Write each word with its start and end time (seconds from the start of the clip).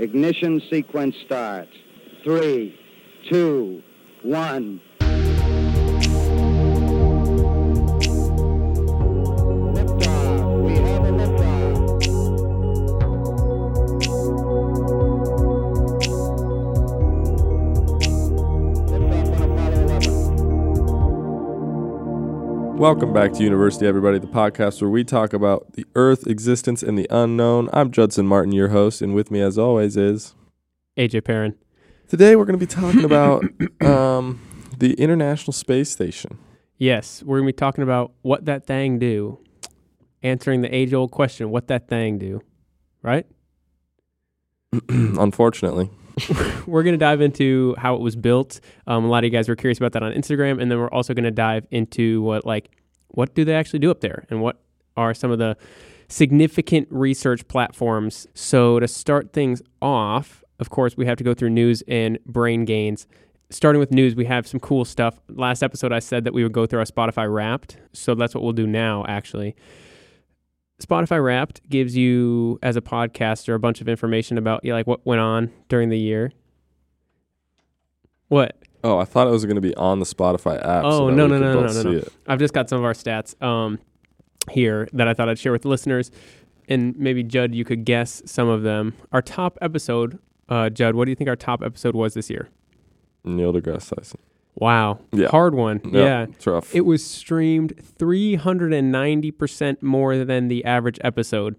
Ignition 0.00 0.62
sequence 0.70 1.14
starts. 1.26 1.76
Three, 2.24 2.74
two, 3.28 3.82
one. 4.22 4.80
Welcome 22.80 23.12
back 23.12 23.34
to 23.34 23.42
University, 23.42 23.86
everybody, 23.86 24.18
the 24.18 24.26
podcast 24.26 24.80
where 24.80 24.88
we 24.88 25.04
talk 25.04 25.34
about 25.34 25.74
the 25.74 25.84
Earth, 25.94 26.26
existence, 26.26 26.82
and 26.82 26.98
the 26.98 27.06
unknown. 27.10 27.68
I'm 27.74 27.90
Judson 27.90 28.26
Martin, 28.26 28.52
your 28.52 28.68
host, 28.68 29.02
and 29.02 29.14
with 29.14 29.30
me, 29.30 29.42
as 29.42 29.58
always, 29.58 29.98
is 29.98 30.34
AJ 30.96 31.24
Perrin. 31.24 31.56
today 32.08 32.36
we're 32.36 32.46
going 32.46 32.58
to 32.58 32.66
be 32.66 32.66
talking 32.66 33.04
about 33.04 33.44
um, 33.82 34.40
the 34.78 34.94
International 34.94 35.52
Space 35.52 35.90
Station. 35.90 36.38
Yes, 36.78 37.22
we're 37.22 37.36
gonna 37.36 37.48
be 37.48 37.52
talking 37.52 37.84
about 37.84 38.12
what 38.22 38.46
that 38.46 38.66
thing 38.66 38.98
do, 38.98 39.40
answering 40.22 40.62
the 40.62 40.74
age-old 40.74 41.10
question, 41.10 41.50
what 41.50 41.68
that 41.68 41.86
thing 41.86 42.16
do, 42.16 42.40
right? 43.02 43.26
Unfortunately, 44.88 45.90
We're 46.66 46.82
gonna 46.82 46.96
dive 46.96 47.20
into 47.20 47.74
how 47.78 47.94
it 47.94 48.00
was 48.00 48.16
built. 48.16 48.60
Um, 48.86 49.04
a 49.04 49.08
lot 49.08 49.18
of 49.18 49.24
you 49.24 49.30
guys 49.30 49.48
were 49.48 49.56
curious 49.56 49.78
about 49.78 49.92
that 49.92 50.02
on 50.02 50.12
Instagram, 50.12 50.60
and 50.60 50.70
then 50.70 50.78
we're 50.78 50.90
also 50.90 51.14
gonna 51.14 51.30
dive 51.30 51.66
into 51.70 52.22
what 52.22 52.44
like 52.46 52.70
what 53.08 53.34
do 53.34 53.44
they 53.44 53.54
actually 53.54 53.80
do 53.80 53.90
up 53.90 54.00
there, 54.00 54.26
and 54.30 54.40
what 54.40 54.60
are 54.96 55.14
some 55.14 55.30
of 55.30 55.38
the 55.38 55.56
significant 56.08 56.88
research 56.90 57.46
platforms. 57.48 58.26
So 58.34 58.80
to 58.80 58.88
start 58.88 59.32
things 59.32 59.62
off, 59.80 60.44
of 60.58 60.70
course, 60.70 60.96
we 60.96 61.06
have 61.06 61.16
to 61.18 61.24
go 61.24 61.34
through 61.34 61.50
news 61.50 61.82
and 61.88 62.18
brain 62.26 62.64
gains. 62.64 63.06
Starting 63.48 63.80
with 63.80 63.90
news, 63.90 64.14
we 64.14 64.26
have 64.26 64.46
some 64.46 64.60
cool 64.60 64.84
stuff. 64.84 65.20
Last 65.28 65.62
episode, 65.62 65.92
I 65.92 65.98
said 65.98 66.24
that 66.24 66.32
we 66.32 66.42
would 66.42 66.52
go 66.52 66.66
through 66.66 66.80
our 66.80 66.84
Spotify 66.84 67.32
Wrapped, 67.32 67.78
so 67.92 68.14
that's 68.14 68.34
what 68.34 68.44
we'll 68.44 68.52
do 68.52 68.66
now. 68.66 69.04
Actually, 69.08 69.56
Spotify 70.80 71.22
Wrapped 71.22 71.68
gives 71.68 71.96
you, 71.96 72.58
as 72.62 72.76
a 72.76 72.80
podcaster, 72.80 73.54
a 73.54 73.58
bunch 73.58 73.80
of 73.80 73.88
information 73.88 74.38
about 74.38 74.64
yeah, 74.64 74.74
like 74.74 74.86
what 74.86 75.04
went 75.06 75.20
on 75.20 75.52
during 75.68 75.88
the 75.88 75.98
year. 75.98 76.32
What? 78.28 78.56
oh, 78.84 78.98
I 78.98 79.04
thought 79.04 79.26
it 79.26 79.30
was 79.30 79.44
going 79.44 79.56
to 79.56 79.60
be 79.60 79.74
on 79.76 79.98
the 79.98 80.06
Spotify 80.06 80.56
app. 80.56 80.84
Oh, 80.84 81.06
that 81.06 81.16
no, 81.16 81.26
no, 81.26 81.38
could 81.38 81.42
no, 81.42 81.66
no, 81.66 81.82
no, 81.82 81.98
no. 81.98 82.08
I've 82.26 82.38
just 82.38 82.54
got 82.54 82.68
some 82.68 82.78
of 82.78 82.84
our 82.84 82.92
stats 82.92 83.40
um, 83.42 83.78
here 84.50 84.88
that 84.92 85.08
I 85.08 85.14
thought 85.14 85.28
I'd 85.28 85.38
share 85.38 85.52
with 85.52 85.62
the 85.62 85.68
listeners, 85.68 86.10
and 86.68 86.96
maybe 86.96 87.22
Judd, 87.22 87.54
you 87.54 87.64
could 87.64 87.84
guess 87.84 88.22
some 88.26 88.48
of 88.48 88.62
them. 88.62 88.94
Our 89.12 89.22
top 89.22 89.58
episode, 89.60 90.18
uh, 90.48 90.70
Judd, 90.70 90.94
what 90.94 91.04
do 91.04 91.10
you 91.10 91.16
think 91.16 91.28
our 91.28 91.36
top 91.36 91.62
episode 91.62 91.94
was 91.94 92.14
this 92.14 92.30
year? 92.30 92.48
Neil 93.24 93.52
deGrasse 93.52 93.94
Tyson. 93.94 94.20
Wow, 94.60 95.00
Yeah. 95.12 95.28
hard 95.28 95.54
one. 95.54 95.80
Yeah, 95.90 96.24
it's 96.24 96.46
rough. 96.46 96.74
it 96.74 96.82
was 96.82 97.02
streamed 97.04 97.72
390% 97.98 99.82
more 99.82 100.16
than 100.24 100.48
the 100.48 100.64
average 100.64 100.98
episode, 101.02 101.56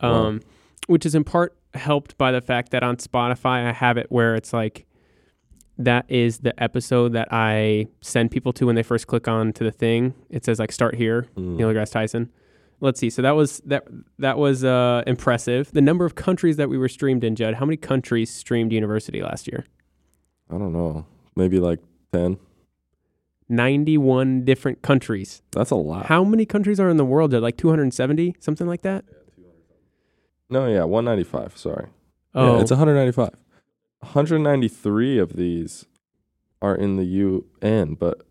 um, 0.00 0.40
which 0.86 1.04
is 1.04 1.14
in 1.14 1.24
part 1.24 1.56
helped 1.74 2.16
by 2.16 2.32
the 2.32 2.40
fact 2.40 2.70
that 2.70 2.82
on 2.82 2.96
Spotify 2.96 3.66
I 3.68 3.72
have 3.72 3.96
it 3.98 4.06
where 4.10 4.34
it's 4.34 4.52
like 4.52 4.86
that 5.78 6.06
is 6.08 6.38
the 6.38 6.54
episode 6.62 7.12
that 7.12 7.28
I 7.30 7.86
send 8.00 8.30
people 8.30 8.52
to 8.54 8.66
when 8.66 8.76
they 8.76 8.82
first 8.82 9.06
click 9.08 9.28
on 9.28 9.52
to 9.54 9.64
the 9.64 9.70
thing. 9.72 10.14
It 10.30 10.44
says 10.44 10.58
like 10.58 10.72
start 10.72 10.94
here, 10.94 11.26
Mm. 11.36 11.56
Neil 11.56 11.68
deGrasse 11.70 11.90
Tyson. 11.92 12.30
Let's 12.80 13.00
see. 13.00 13.10
So 13.10 13.22
that 13.22 13.32
was 13.32 13.60
that 13.66 13.84
that 14.18 14.38
was 14.38 14.62
uh, 14.64 15.02
impressive. 15.06 15.70
The 15.72 15.80
number 15.80 16.04
of 16.04 16.14
countries 16.14 16.56
that 16.58 16.68
we 16.68 16.78
were 16.78 16.88
streamed 16.88 17.24
in, 17.24 17.34
Judd. 17.34 17.54
How 17.54 17.64
many 17.66 17.76
countries 17.78 18.30
streamed 18.30 18.70
University 18.72 19.22
last 19.22 19.46
year? 19.48 19.64
I 20.50 20.58
don't 20.58 20.72
know. 20.72 21.04
Maybe 21.34 21.58
like 21.58 21.80
10. 22.16 22.38
91 23.48 24.44
different 24.44 24.82
countries. 24.82 25.42
That's 25.52 25.70
a 25.70 25.76
lot. 25.76 26.06
How 26.06 26.24
many 26.24 26.46
countries 26.46 26.80
are 26.80 26.88
in 26.88 26.96
the 26.96 27.04
world? 27.04 27.30
Judd? 27.30 27.42
Like 27.42 27.56
270, 27.56 28.34
something 28.40 28.66
like 28.66 28.82
that. 28.82 29.04
no, 30.50 30.66
yeah, 30.66 30.84
195. 30.84 31.56
Sorry. 31.56 31.88
Oh, 32.34 32.56
Yeah, 32.56 32.62
it's 32.62 32.70
195. 32.70 33.30
193 34.00 35.18
of 35.18 35.34
these 35.34 35.86
are 36.60 36.74
in 36.74 36.96
the 36.96 37.04
UN, 37.04 37.94
but 37.94 38.22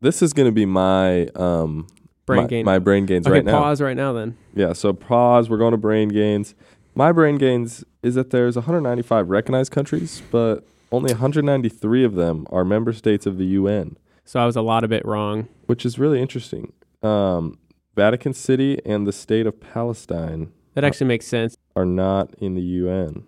this 0.00 0.22
is 0.22 0.32
going 0.32 0.46
to 0.46 0.52
be 0.52 0.66
my 0.66 1.26
um 1.34 1.86
brain 2.26 2.42
my, 2.42 2.46
gain. 2.46 2.64
my 2.64 2.78
brain 2.78 3.06
gains 3.06 3.26
okay, 3.26 3.34
right 3.34 3.44
now. 3.44 3.58
pause 3.58 3.80
right 3.80 3.96
now 3.96 4.12
then. 4.12 4.36
Yeah, 4.54 4.72
so 4.74 4.92
pause. 4.92 5.48
We're 5.50 5.58
going 5.58 5.72
to 5.72 5.78
brain 5.78 6.08
gains. 6.08 6.54
My 6.94 7.12
brain 7.12 7.36
gains 7.36 7.84
is 8.02 8.14
that 8.14 8.30
there's 8.30 8.56
195 8.56 9.28
recognized 9.28 9.70
countries, 9.72 10.22
but 10.30 10.64
only 10.90 11.12
193 11.12 12.04
of 12.04 12.14
them 12.14 12.46
are 12.50 12.64
member 12.64 12.92
states 12.92 13.26
of 13.26 13.38
the 13.38 13.44
UN, 13.46 13.96
So 14.24 14.40
I 14.40 14.46
was 14.46 14.56
a 14.56 14.62
lot 14.62 14.84
of 14.84 14.92
it 14.92 15.04
wrong. 15.04 15.48
which 15.66 15.84
is 15.86 15.98
really 15.98 16.20
interesting. 16.20 16.72
Um, 17.02 17.58
Vatican 17.94 18.32
City 18.32 18.78
and 18.86 19.06
the 19.06 19.12
state 19.12 19.46
of 19.46 19.60
Palestine 19.60 20.52
That 20.74 20.84
actually 20.84 21.08
makes 21.08 21.26
sense. 21.26 21.56
are 21.76 21.84
not 21.84 22.34
in 22.38 22.54
the 22.54 22.62
UN, 22.62 23.24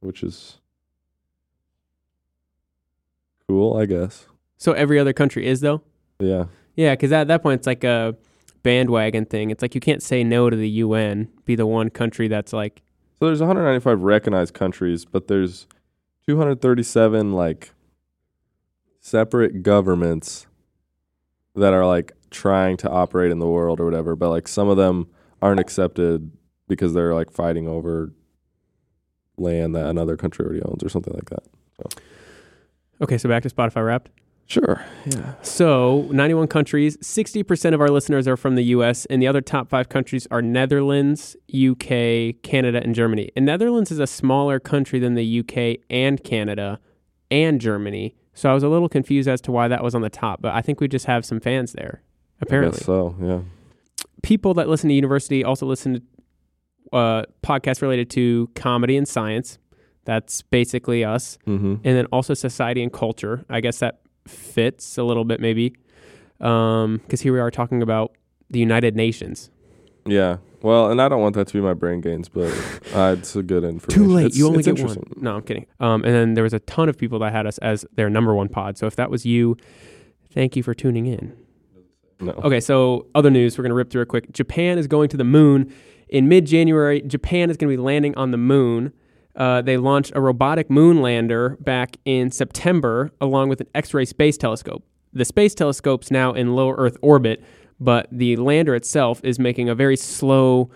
which 0.00 0.22
is 0.22 0.58
cool, 3.48 3.76
I 3.76 3.86
guess. 3.86 4.26
So 4.56 4.72
every 4.72 4.98
other 4.98 5.12
country 5.12 5.46
is 5.46 5.60
though. 5.60 5.82
Yeah. 6.18 6.46
Yeah, 6.76 6.94
because 6.94 7.12
at 7.12 7.28
that 7.28 7.42
point 7.42 7.60
it's 7.60 7.66
like 7.66 7.84
a 7.84 8.16
bandwagon 8.62 9.26
thing. 9.26 9.50
It's 9.50 9.62
like 9.62 9.74
you 9.74 9.80
can't 9.80 10.02
say 10.02 10.24
no 10.24 10.50
to 10.50 10.56
the 10.56 10.68
UN. 10.68 11.28
Be 11.44 11.54
the 11.54 11.66
one 11.66 11.90
country 11.90 12.28
that's 12.28 12.52
like, 12.52 12.82
So 13.20 13.26
there's 13.26 13.40
195 13.40 14.02
recognized 14.02 14.54
countries, 14.54 15.04
but 15.04 15.28
there's 15.28 15.66
237 16.26 17.32
like 17.32 17.72
separate 19.00 19.62
governments 19.62 20.46
that 21.54 21.72
are 21.72 21.86
like 21.86 22.12
trying 22.30 22.76
to 22.78 22.90
operate 22.90 23.30
in 23.30 23.38
the 23.38 23.46
world 23.46 23.80
or 23.80 23.84
whatever, 23.84 24.16
but 24.16 24.30
like 24.30 24.48
some 24.48 24.68
of 24.68 24.76
them 24.76 25.08
aren't 25.42 25.60
accepted 25.60 26.30
because 26.68 26.94
they're 26.94 27.14
like 27.14 27.30
fighting 27.30 27.68
over 27.68 28.12
land 29.36 29.74
that 29.74 29.86
another 29.86 30.16
country 30.16 30.44
already 30.44 30.62
owns 30.62 30.82
or 30.82 30.88
something 30.88 31.14
like 31.14 31.28
that. 31.30 32.00
okay, 33.02 33.18
so 33.18 33.28
back 33.28 33.42
to 33.42 33.50
Spotify 33.50 33.84
Wrapped. 33.84 34.10
Sure. 34.46 34.84
Yeah. 35.06 35.34
So 35.42 36.08
91 36.10 36.48
countries, 36.48 36.96
60% 36.98 37.74
of 37.74 37.80
our 37.80 37.88
listeners 37.88 38.28
are 38.28 38.36
from 38.36 38.56
the 38.56 38.64
US, 38.64 39.06
and 39.06 39.20
the 39.22 39.26
other 39.26 39.40
top 39.40 39.68
five 39.68 39.88
countries 39.88 40.26
are 40.30 40.42
Netherlands, 40.42 41.36
UK, 41.48 42.42
Canada, 42.42 42.80
and 42.82 42.94
Germany. 42.94 43.30
And 43.36 43.46
Netherlands 43.46 43.90
is 43.90 43.98
a 43.98 44.06
smaller 44.06 44.60
country 44.60 44.98
than 44.98 45.14
the 45.14 45.40
UK 45.40 45.80
and 45.88 46.22
Canada 46.22 46.78
and 47.30 47.60
Germany. 47.60 48.14
So 48.34 48.50
I 48.50 48.54
was 48.54 48.62
a 48.62 48.68
little 48.68 48.88
confused 48.88 49.28
as 49.28 49.40
to 49.42 49.52
why 49.52 49.68
that 49.68 49.82
was 49.82 49.94
on 49.94 50.02
the 50.02 50.10
top, 50.10 50.42
but 50.42 50.52
I 50.52 50.60
think 50.60 50.80
we 50.80 50.88
just 50.88 51.06
have 51.06 51.24
some 51.24 51.40
fans 51.40 51.72
there, 51.72 52.02
I 52.40 52.42
apparently. 52.42 52.78
guess 52.78 52.86
so, 52.86 53.16
yeah. 53.20 53.40
people 54.22 54.54
that 54.54 54.68
listen 54.68 54.88
to 54.88 54.94
university 54.94 55.44
also 55.44 55.66
listen 55.66 55.94
to 55.94 56.02
uh, 56.96 57.24
podcasts 57.42 57.80
related 57.80 58.10
to 58.10 58.50
comedy 58.54 58.96
and 58.96 59.08
science. 59.08 59.58
That's 60.04 60.42
basically 60.42 61.02
us. 61.02 61.38
Mm-hmm. 61.46 61.76
And 61.82 61.96
then 61.96 62.06
also 62.06 62.34
society 62.34 62.82
and 62.82 62.92
culture. 62.92 63.44
I 63.48 63.60
guess 63.60 63.78
that 63.78 64.00
fits 64.26 64.96
a 64.98 65.02
little 65.04 65.24
bit 65.24 65.40
maybe. 65.40 65.74
Because 66.38 67.20
here 67.20 67.32
we 67.32 67.40
are 67.40 67.50
talking 67.50 67.82
about 67.82 68.12
the 68.50 68.58
United 68.58 68.96
Nations. 68.96 69.50
Yeah. 70.06 70.38
Well, 70.62 70.90
and 70.90 71.00
I 71.00 71.08
don't 71.08 71.20
want 71.20 71.34
that 71.34 71.46
to 71.48 71.52
be 71.52 71.60
my 71.60 71.74
brain 71.74 72.00
gains, 72.00 72.28
but 72.28 72.50
uh, 72.94 73.16
it's 73.18 73.36
a 73.36 73.42
good 73.42 73.64
information. 73.64 74.02
Too 74.02 74.10
late. 74.10 74.26
It's- 74.26 74.38
you 74.38 74.46
only 74.46 74.62
get 74.62 74.80
one. 74.82 75.02
No, 75.16 75.36
I'm 75.36 75.42
kidding. 75.42 75.66
Um, 75.80 76.04
and 76.04 76.14
then 76.14 76.34
there 76.34 76.44
was 76.44 76.54
a 76.54 76.60
ton 76.60 76.88
of 76.88 76.96
people 76.96 77.18
that 77.20 77.32
had 77.32 77.46
us 77.46 77.58
as 77.58 77.84
their 77.94 78.08
number 78.10 78.34
one 78.34 78.48
pod. 78.48 78.78
So 78.78 78.86
if 78.86 78.96
that 78.96 79.10
was 79.10 79.24
you, 79.26 79.56
thank 80.30 80.56
you 80.56 80.62
for 80.62 80.74
tuning 80.74 81.06
in. 81.06 81.36
No. 82.20 82.32
Okay, 82.32 82.60
so 82.60 83.06
other 83.14 83.30
news, 83.30 83.58
we're 83.58 83.62
going 83.62 83.70
to 83.70 83.74
rip 83.76 83.90
through 83.90 84.02
it 84.02 84.08
quick. 84.08 84.32
Japan 84.32 84.78
is 84.78 84.86
going 84.86 85.08
to 85.10 85.16
the 85.16 85.24
moon. 85.24 85.72
In 86.08 86.28
mid 86.28 86.46
January, 86.46 87.02
Japan 87.02 87.50
is 87.50 87.56
going 87.56 87.70
to 87.70 87.76
be 87.76 87.82
landing 87.82 88.14
on 88.16 88.30
the 88.30 88.36
moon. 88.38 88.92
Uh, 89.36 89.62
they 89.62 89.76
launched 89.76 90.12
a 90.14 90.20
robotic 90.20 90.70
moon 90.70 91.02
lander 91.02 91.56
back 91.60 91.96
in 92.04 92.30
September, 92.30 93.10
along 93.20 93.48
with 93.48 93.60
an 93.60 93.66
X 93.74 93.92
ray 93.92 94.04
space 94.04 94.36
telescope. 94.36 94.84
The 95.12 95.24
space 95.24 95.54
telescope's 95.54 96.10
now 96.10 96.32
in 96.32 96.54
low 96.54 96.70
Earth 96.70 96.96
orbit, 97.02 97.42
but 97.80 98.08
the 98.10 98.36
lander 98.36 98.74
itself 98.74 99.20
is 99.24 99.38
making 99.38 99.68
a 99.68 99.74
very 99.74 99.96
slow. 99.96 100.70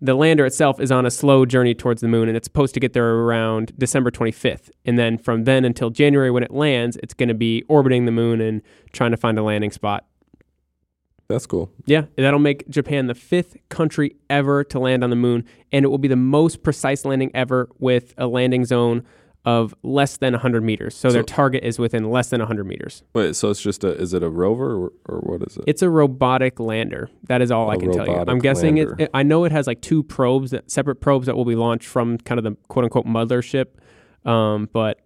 The 0.00 0.14
lander 0.14 0.46
itself 0.46 0.80
is 0.80 0.92
on 0.92 1.06
a 1.06 1.10
slow 1.10 1.44
journey 1.44 1.74
towards 1.74 2.00
the 2.00 2.08
moon, 2.08 2.28
and 2.28 2.36
it's 2.36 2.46
supposed 2.46 2.72
to 2.74 2.80
get 2.80 2.92
there 2.92 3.16
around 3.16 3.72
December 3.78 4.10
25th. 4.10 4.70
And 4.84 4.98
then 4.98 5.18
from 5.18 5.44
then 5.44 5.64
until 5.64 5.90
January, 5.90 6.30
when 6.30 6.42
it 6.44 6.52
lands, 6.52 6.96
it's 7.02 7.14
going 7.14 7.28
to 7.28 7.34
be 7.34 7.64
orbiting 7.68 8.04
the 8.04 8.12
moon 8.12 8.40
and 8.40 8.62
trying 8.92 9.10
to 9.10 9.16
find 9.16 9.38
a 9.38 9.42
landing 9.42 9.72
spot. 9.72 10.06
That's 11.28 11.46
cool. 11.46 11.70
Yeah, 11.84 12.06
that'll 12.16 12.40
make 12.40 12.68
Japan 12.68 13.06
the 13.06 13.14
fifth 13.14 13.56
country 13.68 14.16
ever 14.30 14.64
to 14.64 14.78
land 14.78 15.04
on 15.04 15.10
the 15.10 15.16
moon, 15.16 15.44
and 15.72 15.84
it 15.84 15.88
will 15.88 15.98
be 15.98 16.08
the 16.08 16.16
most 16.16 16.62
precise 16.62 17.04
landing 17.04 17.30
ever 17.34 17.68
with 17.78 18.14
a 18.16 18.26
landing 18.26 18.64
zone 18.64 19.04
of 19.44 19.74
less 19.82 20.16
than 20.16 20.32
100 20.32 20.62
meters. 20.62 20.96
So, 20.96 21.10
their 21.10 21.22
target 21.22 21.64
is 21.64 21.78
within 21.78 22.10
less 22.10 22.30
than 22.30 22.40
100 22.40 22.64
meters. 22.64 23.02
Wait, 23.14 23.36
so 23.36 23.50
it's 23.50 23.60
just 23.60 23.84
a 23.84 23.88
is 23.88 24.14
it 24.14 24.22
a 24.22 24.28
rover 24.28 24.86
or, 24.86 24.92
or 25.06 25.18
what 25.20 25.42
is 25.42 25.56
it? 25.56 25.64
It's 25.66 25.82
a 25.82 25.90
robotic 25.90 26.58
lander. 26.58 27.10
That 27.24 27.42
is 27.42 27.50
all 27.50 27.70
I 27.70 27.74
A 27.74 27.78
can 27.78 27.92
tell 27.92 28.06
you. 28.06 28.24
I'm 28.26 28.38
guessing 28.38 28.78
it, 28.78 28.88
it. 28.98 29.10
I 29.14 29.22
know 29.22 29.44
it 29.44 29.52
has 29.52 29.66
like 29.66 29.80
two 29.80 30.02
probes, 30.02 30.50
that, 30.50 30.70
separate 30.70 30.96
probes 30.96 31.26
that 31.26 31.36
will 31.36 31.44
be 31.44 31.56
launched 31.56 31.88
from 31.88 32.18
kind 32.18 32.38
of 32.38 32.44
the 32.44 32.56
quote 32.68 32.84
unquote 32.84 33.06
mothership. 33.06 33.66
Um, 34.24 34.68
but 34.72 35.00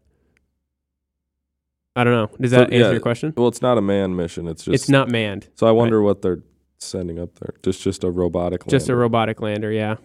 I 1.95 2.05
don't 2.05 2.13
know. 2.15 2.37
Does 2.41 2.51
So, 2.53 2.57
that 2.59 2.73
answer 2.73 2.77
yeah, 2.79 2.91
your 2.93 3.01
question? 3.01 3.35
well, 3.37 3.49
it's 3.49 3.61
not 3.63 3.77
a 3.79 3.83
manned 3.83 4.17
mission. 4.17 4.49
It's 4.49 4.65
just 4.65 4.75
it's 4.75 4.89
not 4.89 5.11
manned. 5.11 5.49
So 5.57 5.67
I 5.67 5.73
wonder 5.73 6.01
what 6.03 6.23
they're 6.23 6.41
sending 6.79 7.19
up 7.19 7.39
there. 7.39 7.55
Just 7.63 7.83
just 7.83 8.03
a 8.05 8.11
robotic. 8.11 8.63
Lander. 8.63 8.71
Just 8.79 8.89
a 8.89 8.97
robotic 8.97 9.41
lander. 9.41 9.71
Yeah. 9.71 9.97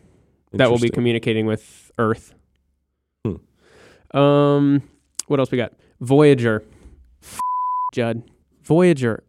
that 0.53 0.69
will 0.69 0.79
be 0.79 0.89
communicating 0.89 1.45
with 1.45 1.91
Earth. 1.97 2.33
Hmm. 3.25 4.17
Um, 4.17 4.81
what 5.27 5.39
else 5.39 5.51
we 5.51 5.57
got? 5.57 5.73
Voyager, 6.01 6.63
F- 7.23 7.39
Judd, 7.93 8.23
Voyager, 8.63 9.23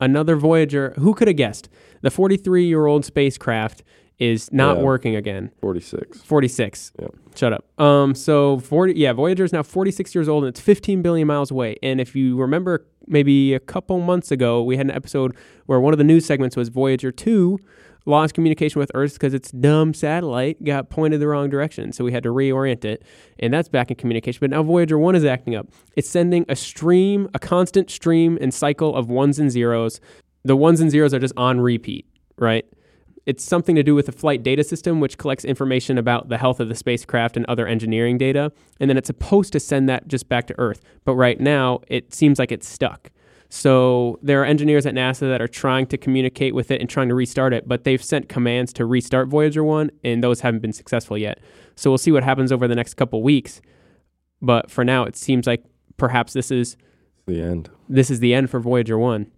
another 0.00 0.36
Voyager. 0.36 0.94
Who 0.98 1.14
could 1.14 1.28
have 1.28 1.36
guessed? 1.36 1.68
The 2.02 2.10
43 2.10 2.64
year 2.66 2.86
old 2.86 3.04
spacecraft 3.04 3.82
is 4.22 4.52
not 4.52 4.76
Yeah. 4.78 4.82
working 4.84 5.16
again. 5.16 5.50
Forty 5.60 5.80
six. 5.80 6.20
46. 6.22 6.92
Yep. 7.00 7.14
Shut 7.34 7.52
up. 7.52 7.64
Um, 7.80 8.14
so 8.14 8.58
40, 8.58 8.94
yeah, 8.94 9.12
Voyager 9.12 9.42
is 9.44 9.52
now 9.52 9.62
46 9.62 10.14
years 10.14 10.28
old 10.28 10.44
and 10.44 10.48
it's 10.50 10.60
15 10.60 11.02
billion 11.02 11.26
miles 11.26 11.50
away. 11.50 11.76
And 11.82 12.00
if 12.00 12.14
you 12.14 12.36
remember, 12.36 12.86
maybe 13.06 13.54
a 13.54 13.60
couple 13.60 13.98
months 14.00 14.30
ago, 14.30 14.62
we 14.62 14.76
had 14.76 14.86
an 14.86 14.92
episode 14.92 15.34
where 15.66 15.80
one 15.80 15.92
of 15.94 15.98
the 15.98 16.04
news 16.04 16.24
segments 16.26 16.56
was 16.56 16.68
Voyager 16.68 17.10
2 17.10 17.58
lost 18.04 18.34
communication 18.34 18.78
with 18.80 18.90
Earth 18.94 19.14
because 19.14 19.32
its 19.32 19.50
dumb 19.52 19.94
satellite 19.94 20.62
got 20.64 20.90
pointed 20.90 21.20
the 21.20 21.26
wrong 21.28 21.48
direction. 21.48 21.92
So 21.92 22.04
we 22.04 22.12
had 22.12 22.22
to 22.24 22.30
reorient 22.30 22.84
it. 22.84 23.02
And 23.38 23.52
that's 23.54 23.68
back 23.68 23.90
in 23.90 23.96
communication. 23.96 24.38
But 24.40 24.50
now 24.50 24.62
Voyager 24.62 24.98
1 24.98 25.14
is 25.14 25.24
acting 25.24 25.54
up. 25.54 25.68
It's 25.96 26.08
sending 26.08 26.44
a 26.48 26.56
stream, 26.56 27.28
a 27.34 27.38
constant 27.38 27.90
stream 27.90 28.36
and 28.40 28.52
cycle 28.52 28.94
of 28.94 29.08
ones 29.08 29.38
and 29.38 29.50
zeros. 29.50 30.00
The 30.44 30.56
ones 30.56 30.80
and 30.80 30.90
zeros 30.90 31.14
are 31.14 31.18
just 31.20 31.34
on 31.36 31.60
repeat, 31.60 32.04
right? 32.38 32.64
It's 33.24 33.44
something 33.44 33.76
to 33.76 33.82
do 33.82 33.94
with 33.94 34.06
the 34.06 34.12
flight 34.12 34.42
data 34.42 34.64
system, 34.64 34.98
which 34.98 35.16
collects 35.16 35.44
information 35.44 35.96
about 35.96 36.28
the 36.28 36.38
health 36.38 36.58
of 36.58 36.68
the 36.68 36.74
spacecraft 36.74 37.36
and 37.36 37.46
other 37.46 37.66
engineering 37.66 38.18
data. 38.18 38.52
And 38.80 38.90
then 38.90 38.96
it's 38.96 39.06
supposed 39.06 39.52
to 39.52 39.60
send 39.60 39.88
that 39.88 40.08
just 40.08 40.28
back 40.28 40.46
to 40.48 40.54
Earth. 40.58 40.80
But 41.04 41.14
right 41.14 41.38
now, 41.38 41.80
it 41.86 42.12
seems 42.12 42.38
like 42.38 42.50
it's 42.50 42.68
stuck. 42.68 43.10
So 43.48 44.18
there 44.22 44.40
are 44.40 44.46
engineers 44.46 44.86
at 44.86 44.94
NASA 44.94 45.20
that 45.20 45.42
are 45.42 45.46
trying 45.46 45.86
to 45.88 45.98
communicate 45.98 46.54
with 46.54 46.70
it 46.70 46.80
and 46.80 46.88
trying 46.88 47.10
to 47.10 47.14
restart 47.14 47.52
it, 47.52 47.68
but 47.68 47.84
they've 47.84 48.02
sent 48.02 48.28
commands 48.28 48.72
to 48.72 48.86
restart 48.86 49.28
Voyager 49.28 49.62
1, 49.62 49.90
and 50.02 50.24
those 50.24 50.40
haven't 50.40 50.60
been 50.60 50.72
successful 50.72 51.18
yet. 51.18 51.38
So 51.76 51.90
we'll 51.90 51.98
see 51.98 52.12
what 52.12 52.24
happens 52.24 52.50
over 52.50 52.66
the 52.66 52.74
next 52.74 52.94
couple 52.94 53.22
weeks. 53.22 53.60
But 54.40 54.70
for 54.70 54.84
now, 54.84 55.04
it 55.04 55.16
seems 55.16 55.46
like 55.46 55.64
perhaps 55.98 56.32
this 56.32 56.50
is 56.50 56.78
The 57.26 57.42
end. 57.42 57.68
this 57.88 58.10
is 58.10 58.20
the 58.20 58.32
end 58.32 58.48
for 58.48 58.58
Voyager 58.58 58.98
1, 58.98 59.30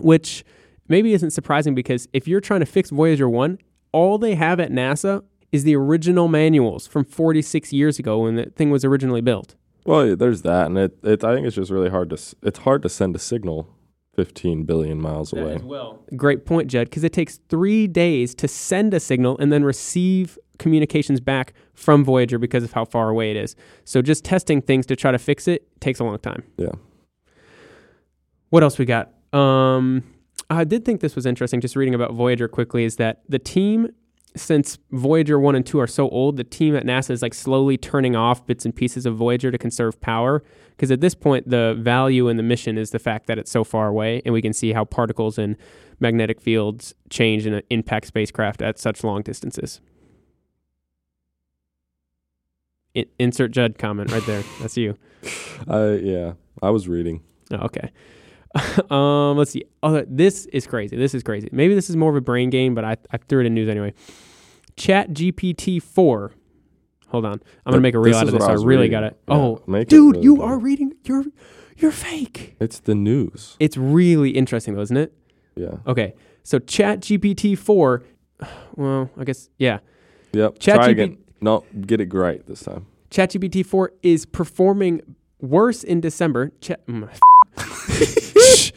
which 0.00 0.44
maybe 0.88 1.12
isn't 1.14 1.30
surprising 1.30 1.74
because 1.74 2.08
if 2.12 2.26
you're 2.28 2.40
trying 2.40 2.60
to 2.60 2.66
fix 2.66 2.90
Voyager 2.90 3.28
1, 3.28 3.58
all 3.92 4.18
they 4.18 4.34
have 4.34 4.60
at 4.60 4.70
NASA 4.70 5.22
is 5.50 5.64
the 5.64 5.76
original 5.76 6.28
manuals 6.28 6.86
from 6.86 7.04
46 7.04 7.72
years 7.72 7.98
ago 7.98 8.20
when 8.20 8.36
the 8.36 8.46
thing 8.46 8.70
was 8.70 8.84
originally 8.84 9.20
built. 9.20 9.54
Well, 9.84 10.16
there's 10.16 10.42
that, 10.42 10.66
and 10.66 10.78
it, 10.78 10.96
it. 11.02 11.24
I 11.24 11.34
think 11.34 11.46
it's 11.46 11.56
just 11.56 11.70
really 11.70 11.90
hard 11.90 12.10
to. 12.10 12.36
It's 12.42 12.60
hard 12.60 12.82
to 12.82 12.88
send 12.88 13.16
a 13.16 13.18
signal, 13.18 13.68
fifteen 14.14 14.62
billion 14.62 15.00
miles 15.00 15.32
away. 15.32 15.56
well. 15.60 16.04
Great 16.14 16.46
point, 16.46 16.68
Jed, 16.68 16.88
because 16.88 17.02
it 17.02 17.12
takes 17.12 17.38
three 17.48 17.88
days 17.88 18.32
to 18.36 18.46
send 18.46 18.94
a 18.94 19.00
signal 19.00 19.36
and 19.38 19.52
then 19.52 19.64
receive 19.64 20.38
communications 20.60 21.18
back 21.18 21.52
from 21.74 22.04
Voyager 22.04 22.38
because 22.38 22.62
of 22.62 22.72
how 22.72 22.84
far 22.84 23.08
away 23.08 23.32
it 23.32 23.36
is. 23.36 23.56
So 23.84 24.02
just 24.02 24.24
testing 24.24 24.62
things 24.62 24.86
to 24.86 24.94
try 24.94 25.10
to 25.10 25.18
fix 25.18 25.48
it 25.48 25.66
takes 25.80 25.98
a 25.98 26.04
long 26.04 26.18
time. 26.20 26.44
Yeah. 26.56 26.70
What 28.50 28.62
else 28.62 28.78
we 28.78 28.84
got? 28.84 29.12
Um, 29.32 30.04
I 30.56 30.64
did 30.64 30.84
think 30.84 31.00
this 31.00 31.16
was 31.16 31.26
interesting. 31.26 31.60
Just 31.60 31.76
reading 31.76 31.94
about 31.94 32.12
Voyager 32.12 32.48
quickly 32.48 32.84
is 32.84 32.96
that 32.96 33.22
the 33.28 33.38
team, 33.38 33.88
since 34.36 34.78
Voyager 34.90 35.38
one 35.38 35.54
and 35.54 35.64
two 35.64 35.78
are 35.80 35.86
so 35.86 36.08
old, 36.08 36.36
the 36.36 36.44
team 36.44 36.74
at 36.76 36.84
NASA 36.84 37.10
is 37.10 37.22
like 37.22 37.34
slowly 37.34 37.76
turning 37.76 38.16
off 38.16 38.46
bits 38.46 38.64
and 38.64 38.74
pieces 38.74 39.06
of 39.06 39.16
Voyager 39.16 39.50
to 39.50 39.58
conserve 39.58 40.00
power. 40.00 40.42
Because 40.70 40.90
at 40.90 41.00
this 41.00 41.14
point, 41.14 41.48
the 41.48 41.76
value 41.78 42.28
in 42.28 42.36
the 42.36 42.42
mission 42.42 42.78
is 42.78 42.90
the 42.90 42.98
fact 42.98 43.26
that 43.26 43.38
it's 43.38 43.50
so 43.50 43.62
far 43.62 43.88
away, 43.88 44.22
and 44.24 44.32
we 44.32 44.42
can 44.42 44.52
see 44.52 44.72
how 44.72 44.84
particles 44.84 45.38
and 45.38 45.56
magnetic 46.00 46.40
fields 46.40 46.94
change 47.10 47.46
and 47.46 47.62
impact 47.70 48.06
spacecraft 48.06 48.62
at 48.62 48.78
such 48.78 49.04
long 49.04 49.22
distances. 49.22 49.80
I- 52.96 53.06
insert 53.18 53.52
Judd 53.52 53.78
comment 53.78 54.10
right 54.12 54.24
there. 54.26 54.42
That's 54.60 54.76
you. 54.76 54.96
I 55.68 55.92
yeah. 55.94 56.32
I 56.62 56.70
was 56.70 56.88
reading. 56.88 57.22
Oh, 57.50 57.56
okay. 57.66 57.90
um, 58.90 59.36
let's 59.36 59.50
see. 59.50 59.64
Oh, 59.82 60.04
this 60.06 60.46
is 60.46 60.66
crazy. 60.66 60.96
This 60.96 61.14
is 61.14 61.22
crazy. 61.22 61.48
Maybe 61.52 61.74
this 61.74 61.88
is 61.90 61.96
more 61.96 62.10
of 62.10 62.16
a 62.16 62.20
brain 62.20 62.50
game, 62.50 62.74
but 62.74 62.84
I, 62.84 62.96
I 63.10 63.16
threw 63.16 63.40
it 63.40 63.46
in 63.46 63.54
news 63.54 63.68
anyway. 63.68 63.94
Chat 64.76 65.10
GPT 65.10 65.82
4. 65.82 66.32
Hold 67.08 67.24
on. 67.26 67.32
I'm 67.32 67.72
going 67.72 67.74
to 67.74 67.80
make 67.80 67.94
a 67.94 67.98
reel 67.98 68.16
out 68.16 68.26
of 68.26 68.32
this. 68.32 68.44
So 68.44 68.50
I 68.50 68.54
really 68.54 68.88
got 68.88 69.04
it. 69.04 69.18
Yeah, 69.28 69.34
Oh, 69.34 69.62
dude, 69.84 70.16
really 70.16 70.22
you 70.22 70.42
are 70.42 70.58
reading. 70.58 70.94
You're, 71.04 71.24
you're 71.76 71.92
fake. 71.92 72.56
It's 72.60 72.80
the 72.80 72.94
news. 72.94 73.56
It's 73.60 73.76
really 73.76 74.30
interesting, 74.30 74.74
though, 74.74 74.82
isn't 74.82 74.96
it? 74.96 75.12
Yeah. 75.54 75.76
Okay. 75.86 76.14
So 76.42 76.58
Chat 76.58 77.00
GPT 77.00 77.56
4. 77.56 78.04
Well, 78.74 79.10
I 79.18 79.24
guess, 79.24 79.50
yeah. 79.58 79.80
Yep. 80.32 80.58
Chat 80.58 80.76
Try 80.76 80.88
GP 80.88 80.90
again. 80.90 81.18
No, 81.42 81.64
get 81.82 82.00
it 82.00 82.12
right 82.14 82.44
this 82.46 82.62
time. 82.62 82.86
ChatGPT 83.10 83.64
4 83.64 83.92
is 84.02 84.24
performing 84.24 85.02
worse 85.40 85.84
in 85.84 86.00
December. 86.00 86.52
Chat, 86.60 86.86
mm, 86.86 87.08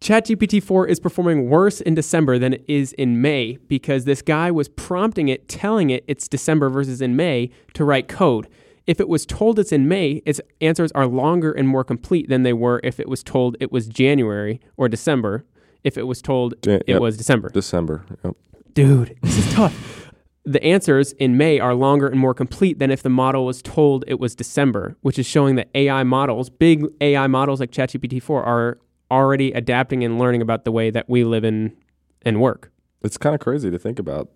ChatGPT 0.00 0.62
4 0.62 0.86
is 0.86 0.98
performing 0.98 1.50
worse 1.50 1.80
in 1.82 1.94
December 1.94 2.38
than 2.38 2.54
it 2.54 2.64
is 2.66 2.94
in 2.94 3.20
May 3.20 3.58
because 3.68 4.06
this 4.06 4.22
guy 4.22 4.50
was 4.50 4.68
prompting 4.68 5.28
it, 5.28 5.46
telling 5.46 5.90
it 5.90 6.04
it's 6.08 6.26
December 6.26 6.70
versus 6.70 7.02
in 7.02 7.16
May 7.16 7.50
to 7.74 7.84
write 7.84 8.08
code. 8.08 8.48
If 8.86 8.98
it 8.98 9.08
was 9.08 9.26
told 9.26 9.58
it's 9.58 9.72
in 9.72 9.88
May, 9.88 10.22
its 10.24 10.40
answers 10.60 10.90
are 10.92 11.06
longer 11.06 11.52
and 11.52 11.68
more 11.68 11.84
complete 11.84 12.28
than 12.30 12.44
they 12.44 12.54
were 12.54 12.80
if 12.82 12.98
it 12.98 13.08
was 13.08 13.22
told 13.22 13.56
it 13.60 13.70
was 13.70 13.86
January 13.86 14.60
or 14.78 14.88
December. 14.88 15.44
If 15.84 15.98
it 15.98 16.04
was 16.04 16.22
told 16.22 16.54
Jan- 16.62 16.80
it 16.86 16.92
yep. 16.92 17.00
was 17.00 17.16
December. 17.18 17.50
December. 17.50 18.04
Yep. 18.24 18.36
Dude, 18.72 19.18
this 19.22 19.38
is 19.38 19.52
tough. 19.52 19.99
The 20.44 20.62
answers 20.64 21.12
in 21.12 21.36
May 21.36 21.60
are 21.60 21.74
longer 21.74 22.08
and 22.08 22.18
more 22.18 22.32
complete 22.32 22.78
than 22.78 22.90
if 22.90 23.02
the 23.02 23.10
model 23.10 23.44
was 23.44 23.60
told 23.60 24.04
it 24.08 24.18
was 24.18 24.34
December, 24.34 24.96
which 25.02 25.18
is 25.18 25.26
showing 25.26 25.56
that 25.56 25.68
AI 25.74 26.02
models, 26.02 26.48
big 26.48 26.86
AI 27.00 27.26
models 27.26 27.60
like 27.60 27.70
ChatGPT 27.70 28.22
4, 28.22 28.42
are 28.42 28.78
already 29.10 29.52
adapting 29.52 30.02
and 30.02 30.18
learning 30.18 30.40
about 30.40 30.64
the 30.64 30.72
way 30.72 30.90
that 30.90 31.08
we 31.08 31.24
live 31.24 31.44
in 31.44 31.76
and 32.22 32.40
work. 32.40 32.72
It's 33.02 33.18
kind 33.18 33.34
of 33.34 33.40
crazy 33.40 33.70
to 33.70 33.78
think 33.78 33.98
about 33.98 34.30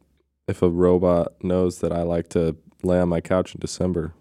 if 0.47 0.63
a 0.63 0.69
robot 0.69 1.33
knows 1.43 1.79
that 1.79 1.93
I 1.93 2.03
like 2.03 2.29
to 2.31 2.57
lay 2.83 3.01
on 3.01 3.09
my 3.09 3.21
couch 3.21 3.55
in 3.55 3.61
December 3.61 4.15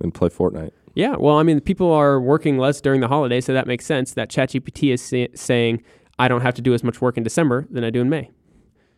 and 0.00 0.12
play 0.12 0.28
Fortnite. 0.28 0.72
Yeah, 0.94 1.14
well, 1.16 1.36
I 1.36 1.44
mean, 1.44 1.60
people 1.60 1.92
are 1.92 2.20
working 2.20 2.58
less 2.58 2.80
during 2.80 3.00
the 3.00 3.08
holidays, 3.08 3.44
so 3.44 3.52
that 3.52 3.68
makes 3.68 3.86
sense 3.86 4.14
that 4.14 4.30
ChatGPT 4.30 4.92
is 4.92 5.00
say- 5.00 5.28
saying, 5.34 5.82
I 6.18 6.26
don't 6.26 6.40
have 6.40 6.54
to 6.54 6.62
do 6.62 6.74
as 6.74 6.82
much 6.82 7.00
work 7.00 7.16
in 7.16 7.22
December 7.22 7.66
than 7.70 7.84
I 7.84 7.90
do 7.90 8.00
in 8.00 8.08
May. 8.08 8.30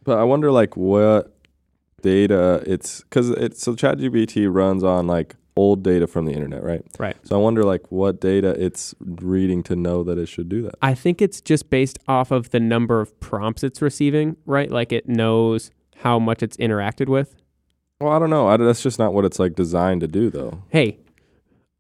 But 0.04 0.18
I 0.18 0.24
wonder 0.24 0.50
like 0.50 0.76
what 0.76 1.36
data 2.02 2.62
it's 2.66 3.00
because 3.02 3.30
it's 3.30 3.62
so 3.62 3.74
ChatGPT 3.74 4.52
runs 4.52 4.84
on 4.84 5.06
like 5.06 5.36
old 5.56 5.82
data 5.82 6.06
from 6.06 6.24
the 6.24 6.32
internet, 6.32 6.62
right? 6.62 6.82
Right. 6.98 7.16
So 7.24 7.36
I 7.36 7.42
wonder 7.42 7.62
like 7.64 7.90
what 7.90 8.20
data 8.20 8.54
it's 8.58 8.94
reading 9.00 9.62
to 9.64 9.76
know 9.76 10.02
that 10.04 10.18
it 10.18 10.26
should 10.26 10.48
do 10.48 10.62
that. 10.62 10.74
I 10.82 10.94
think 10.94 11.20
it's 11.20 11.40
just 11.40 11.70
based 11.70 11.98
off 12.08 12.30
of 12.30 12.50
the 12.50 12.60
number 12.60 13.00
of 13.00 13.18
prompts 13.20 13.62
it's 13.62 13.82
receiving, 13.82 14.36
right? 14.46 14.70
Like 14.70 14.92
it 14.92 15.08
knows 15.08 15.70
how 15.96 16.18
much 16.18 16.42
it's 16.42 16.56
interacted 16.56 17.08
with. 17.08 17.34
Well, 18.00 18.12
I 18.12 18.18
don't 18.18 18.30
know. 18.30 18.48
I, 18.48 18.56
that's 18.56 18.82
just 18.82 18.98
not 18.98 19.14
what 19.14 19.24
it's 19.24 19.38
like 19.38 19.54
designed 19.54 20.00
to 20.00 20.08
do, 20.08 20.28
though. 20.28 20.64
hey, 20.70 20.98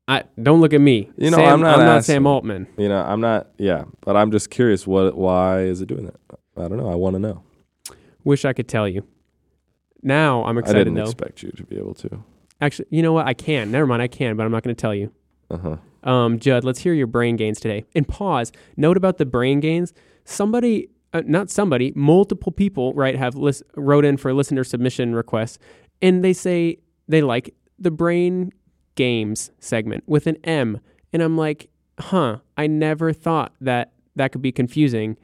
I 0.06 0.24
don't 0.40 0.60
look 0.60 0.72
at 0.72 0.80
me. 0.80 1.10
You 1.16 1.30
know, 1.30 1.36
Sam, 1.36 1.54
I'm 1.54 1.60
not 1.60 1.80
asking. 1.80 2.14
Sam 2.14 2.26
Altman. 2.26 2.68
You 2.76 2.88
know, 2.88 3.02
I'm 3.02 3.20
not. 3.20 3.48
Yeah, 3.58 3.84
but 4.02 4.16
I'm 4.16 4.30
just 4.30 4.50
curious. 4.50 4.86
What? 4.86 5.16
Why 5.16 5.62
is 5.62 5.80
it 5.80 5.86
doing 5.86 6.04
that? 6.04 6.20
I 6.56 6.68
don't 6.68 6.76
know. 6.76 6.90
I 6.90 6.94
want 6.94 7.14
to 7.14 7.18
know. 7.18 7.42
Wish 8.24 8.44
I 8.44 8.52
could 8.52 8.68
tell 8.68 8.88
you. 8.88 9.04
Now 10.02 10.44
I'm 10.44 10.58
excited. 10.58 10.80
I 10.80 10.84
didn't 10.84 10.94
though. 10.96 11.04
expect 11.04 11.42
you 11.42 11.50
to 11.52 11.62
be 11.64 11.76
able 11.76 11.94
to. 11.94 12.22
Actually, 12.60 12.86
you 12.90 13.02
know 13.02 13.12
what? 13.12 13.26
I 13.26 13.34
can. 13.34 13.70
Never 13.70 13.86
mind. 13.86 14.02
I 14.02 14.08
can, 14.08 14.36
but 14.36 14.44
I'm 14.44 14.52
not 14.52 14.62
going 14.62 14.74
to 14.74 14.80
tell 14.80 14.94
you. 14.94 15.12
Uh 15.50 15.58
huh. 15.58 15.76
Um, 16.10 16.38
Judd, 16.38 16.64
let's 16.64 16.80
hear 16.80 16.94
your 16.94 17.06
brain 17.06 17.36
gains 17.36 17.60
today. 17.60 17.84
And 17.94 18.06
pause. 18.06 18.50
Note 18.76 18.96
about 18.96 19.18
the 19.18 19.26
brain 19.26 19.60
gains. 19.60 19.92
Somebody, 20.24 20.88
uh, 21.12 21.22
not 21.26 21.50
somebody, 21.50 21.92
multiple 21.94 22.50
people, 22.52 22.92
right, 22.94 23.16
have 23.16 23.34
lis- 23.36 23.62
wrote 23.76 24.04
in 24.04 24.16
for 24.16 24.32
listener 24.32 24.64
submission 24.64 25.14
requests, 25.14 25.58
and 26.00 26.24
they 26.24 26.32
say 26.32 26.78
they 27.08 27.22
like 27.22 27.54
the 27.78 27.90
brain 27.90 28.52
games 28.94 29.50
segment 29.60 30.02
with 30.06 30.26
an 30.26 30.36
M. 30.44 30.80
And 31.12 31.22
I'm 31.22 31.36
like, 31.36 31.68
huh, 31.98 32.38
I 32.56 32.66
never 32.66 33.12
thought 33.12 33.52
that 33.60 33.92
that 34.16 34.32
could 34.32 34.42
be 34.42 34.52
confusing. 34.52 35.16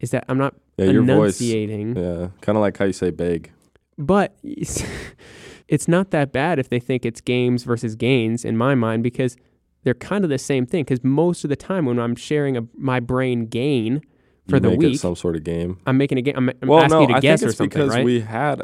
Is 0.00 0.10
that 0.10 0.24
I'm 0.28 0.38
not 0.38 0.54
Yeah, 0.76 0.86
your 0.86 1.02
voice. 1.02 1.40
enunciating, 1.40 1.96
Yeah, 1.96 2.28
kind 2.40 2.56
of 2.58 2.62
like 2.62 2.76
how 2.76 2.84
you 2.84 2.92
say 2.92 3.10
"beg." 3.10 3.50
But 3.98 4.36
it's 4.42 5.88
not 5.88 6.10
that 6.10 6.32
bad 6.32 6.58
if 6.58 6.68
they 6.68 6.80
think 6.80 7.04
it's 7.04 7.20
games 7.20 7.64
versus 7.64 7.94
gains 7.94 8.44
in 8.44 8.56
my 8.56 8.74
mind 8.74 9.02
because 9.02 9.36
they're 9.82 9.94
kind 9.94 10.24
of 10.24 10.30
the 10.30 10.38
same 10.38 10.66
thing 10.66 10.84
because 10.84 11.04
most 11.04 11.44
of 11.44 11.50
the 11.50 11.56
time 11.56 11.86
when 11.86 11.98
I'm 11.98 12.16
sharing 12.16 12.56
a, 12.56 12.62
my 12.76 13.00
brain 13.00 13.46
gain 13.46 14.02
for 14.48 14.56
You 14.56 14.60
the 14.60 14.70
week, 14.70 15.00
some 15.00 15.16
sort 15.16 15.36
of 15.36 15.44
game. 15.44 15.78
I'm 15.86 15.96
making 15.96 16.18
a 16.18 16.22
game. 16.22 16.34
I'm, 16.36 16.48
I'm 16.62 16.68
well, 16.68 16.80
asking 16.80 16.96
no, 16.96 17.00
you 17.02 17.08
to 17.08 17.14
I 17.14 17.20
guess 17.20 17.40
think 17.40 17.46
or 17.46 17.50
it's 17.50 17.58
something, 17.58 17.68
because 17.68 17.94
right? 17.94 18.04
we 18.04 18.20
had. 18.20 18.62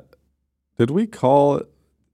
Did 0.79 0.91
we 0.91 1.07
call 1.07 1.63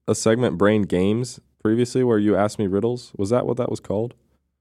a 0.07 0.15
segment 0.15 0.57
"Brain 0.57 0.83
Games" 0.83 1.39
previously, 1.61 2.03
where 2.03 2.17
you 2.17 2.35
asked 2.35 2.59
me 2.59 2.67
riddles? 2.67 3.13
Was 3.17 3.29
that 3.29 3.45
what 3.45 3.57
that 3.57 3.69
was 3.69 3.79
called? 3.79 4.13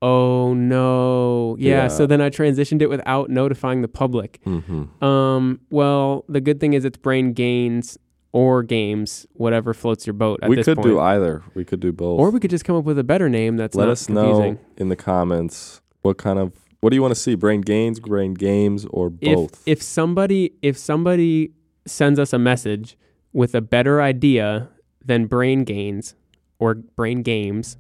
oh 0.03 0.53
no, 0.55 1.57
yeah, 1.59 1.83
Yeah. 1.83 1.89
So 1.89 2.07
then 2.07 2.21
I 2.21 2.31
transitioned 2.31 2.83
it 2.83 2.89
without 2.89 3.31
notifying 3.31 3.83
the 3.83 3.89
public. 3.89 4.41
Mm-hmm. 4.45 5.05
Um, 5.05 5.61
well, 5.71 6.25
the 6.29 6.41
good 6.41 6.61
thing 6.61 6.75
is 6.75 6.85
it's 6.85 6.99
brain 6.99 7.33
gains 7.33 7.97
or 8.37 8.63
games, 8.63 9.27
whatever 9.33 9.73
floats 9.73 10.07
your 10.07 10.13
boat 10.13 10.39
at 10.43 10.51
We 10.51 10.63
could 10.63 10.77
point. 10.77 10.87
do 10.87 11.01
either. 11.01 11.43
We 11.55 11.65
could 11.65 11.81
do 11.81 11.91
both. 11.91 12.21
or 12.21 12.29
we 12.31 12.39
could 12.39 12.51
just 12.51 12.67
come 12.67 12.77
up 12.77 12.85
with 12.85 12.99
a 12.99 13.05
better 13.05 13.31
name 13.31 13.57
that's 13.57 13.75
Let 13.75 13.89
us 13.89 14.05
confusing. 14.05 14.55
know 14.57 14.61
in 14.77 14.91
the 14.91 14.97
comments 14.97 15.81
what 16.03 16.19
kind 16.19 16.39
of 16.39 16.53
what 16.81 16.91
do 16.91 16.97
you 16.97 17.01
want 17.03 17.15
to 17.15 17.21
see? 17.21 17.35
Brain 17.35 17.63
gains, 17.63 17.99
brain 17.99 18.35
games, 18.35 18.85
or 18.91 19.09
both? 19.09 19.63
If 19.67 19.79
if 19.79 19.83
somebody 19.83 20.53
if 20.61 20.77
somebody 20.77 21.53
sends 21.87 22.19
us 22.19 22.35
a 22.35 22.39
message 22.39 22.99
with 23.33 23.55
a 23.55 23.63
better 23.63 24.03
idea 24.03 24.69
than 25.03 25.25
brain 25.27 25.65
gains 25.65 26.15
or 26.59 26.75
brain 26.75 27.23
games 27.23 27.79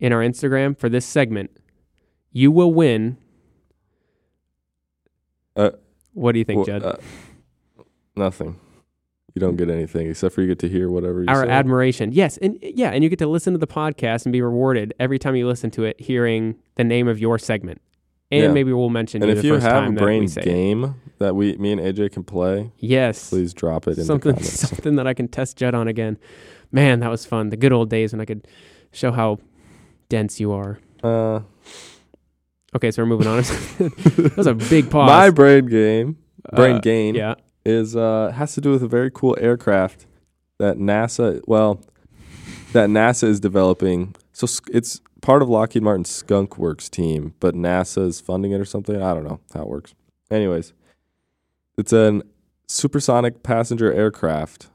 in 0.00 0.12
our 0.12 0.20
Instagram 0.20 0.78
for 0.78 0.90
this 0.90 1.06
segment, 1.06 1.50
you 2.30 2.52
will 2.52 2.74
win. 2.74 3.16
Uh, 5.56 5.70
what 6.12 6.32
do 6.32 6.38
you 6.38 6.44
think, 6.44 6.58
Well, 6.58 6.66
Judd? 6.80 6.82
uh, 6.84 7.82
nothing. 8.16 8.60
You 9.34 9.40
don't 9.40 9.56
get 9.56 9.68
anything 9.68 10.08
except 10.08 10.34
for 10.34 10.42
you 10.42 10.46
get 10.46 10.60
to 10.60 10.68
hear 10.68 10.88
whatever 10.88 11.20
you 11.22 11.26
Our 11.28 11.42
say. 11.44 11.50
admiration, 11.50 12.12
yes, 12.12 12.36
and 12.36 12.56
yeah, 12.62 12.90
and 12.90 13.02
you 13.02 13.10
get 13.10 13.18
to 13.18 13.26
listen 13.26 13.52
to 13.52 13.58
the 13.58 13.66
podcast 13.66 14.26
and 14.26 14.32
be 14.32 14.40
rewarded 14.40 14.94
every 15.00 15.18
time 15.18 15.34
you 15.34 15.46
listen 15.48 15.70
to 15.72 15.82
it, 15.84 16.00
hearing 16.00 16.54
the 16.76 16.84
name 16.84 17.08
of 17.08 17.18
your 17.18 17.36
segment, 17.38 17.80
and 18.30 18.42
Yeah. 18.44 18.52
maybe 18.52 18.72
we'll 18.72 18.90
mention 18.90 19.22
and 19.22 19.30
you 19.30 19.36
if 19.36 19.42
the 19.42 19.48
you 19.48 19.54
first 19.54 19.66
have 19.66 19.76
a 19.76 19.80
time 19.86 19.94
that 19.96 20.00
brain 20.00 20.24
it. 20.24 20.44
game 20.44 20.94
that 21.18 21.34
we, 21.34 21.56
me 21.56 21.72
and 21.72 21.80
AJ 21.80 22.12
can 22.12 22.22
play, 22.22 22.70
Yes, 22.78 23.28
please 23.30 23.52
drop 23.52 23.88
it 23.88 23.98
in 23.98 24.04
something 24.04 24.40
something 24.42 24.94
that 24.96 25.06
I 25.08 25.14
can 25.14 25.26
test 25.26 25.56
Judd 25.56 25.74
on 25.74 25.88
again. 25.88 26.16
Man, 26.70 27.00
that 27.00 27.10
was 27.10 27.26
fun. 27.26 27.50
The 27.50 27.56
good 27.56 27.72
old 27.72 27.90
days 27.90 28.12
when 28.12 28.20
I 28.20 28.24
could 28.26 28.46
show 28.92 29.10
how 29.10 29.38
dense 30.08 30.38
you 30.38 30.52
are. 30.52 30.78
Uh, 31.02 31.40
Okay, 32.76 32.90
so 32.90 33.02
we're 33.02 33.06
moving 33.06 33.28
on. 33.28 33.36
that 33.42 34.34
was 34.36 34.46
a 34.48 34.54
big 34.54 34.90
pause. 34.90 35.06
my 35.08 35.30
brain 35.30 35.66
game, 35.66 36.18
brain 36.54 36.76
Uh, 36.76 36.80
gain, 36.80 37.14
Yeah. 37.14 37.34
Is 37.64 37.96
uh 37.96 38.32
has 38.34 38.54
to 38.54 38.60
do 38.60 38.70
with 38.70 38.82
a 38.82 38.88
very 38.88 39.10
cool 39.10 39.36
aircraft 39.40 40.06
that 40.58 40.76
NASA, 40.76 41.40
well, 41.46 41.80
that 42.72 42.88
NASA 42.88 43.24
is 43.24 43.40
developing. 43.40 44.14
So 44.32 44.46
it's 44.72 45.00
part 45.20 45.42
of 45.42 45.48
Lockheed 45.48 45.82
Martin's 45.82 46.10
Skunk 46.10 46.58
Works 46.58 46.88
team, 46.88 47.34
but 47.40 47.54
NASA 47.54 48.06
is 48.06 48.20
funding 48.20 48.52
it 48.52 48.60
or 48.60 48.64
something. 48.64 49.00
I 49.02 49.14
don't 49.14 49.24
know 49.24 49.40
how 49.52 49.62
it 49.62 49.68
works. 49.68 49.94
Anyways, 50.30 50.72
it's 51.78 51.92
an 51.92 52.22
supersonic 52.68 53.42
passenger 53.42 53.92
aircraft 53.92 54.68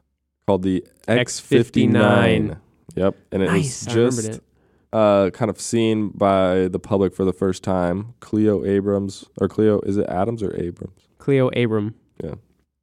called 0.45 0.63
the 0.63 0.85
X 1.07 1.39
fifty 1.39 1.87
nine. 1.87 2.57
Yep, 2.95 3.15
and 3.31 3.43
it 3.43 3.47
Nice. 3.47 3.85
was 3.85 3.93
just 3.93 4.29
it. 4.37 4.43
uh, 4.91 5.29
kind 5.31 5.49
of 5.49 5.61
seen 5.61 6.09
by 6.09 6.67
the 6.67 6.79
public 6.79 7.13
for 7.15 7.23
the 7.23 7.33
first 7.33 7.63
time. 7.63 8.15
Cleo 8.19 8.65
Abrams 8.65 9.25
or 9.39 9.47
Cleo 9.47 9.79
is 9.81 9.97
it 9.97 10.07
Adams 10.09 10.41
or 10.43 10.55
Abrams? 10.59 11.07
Cleo 11.19 11.49
Abram. 11.49 11.95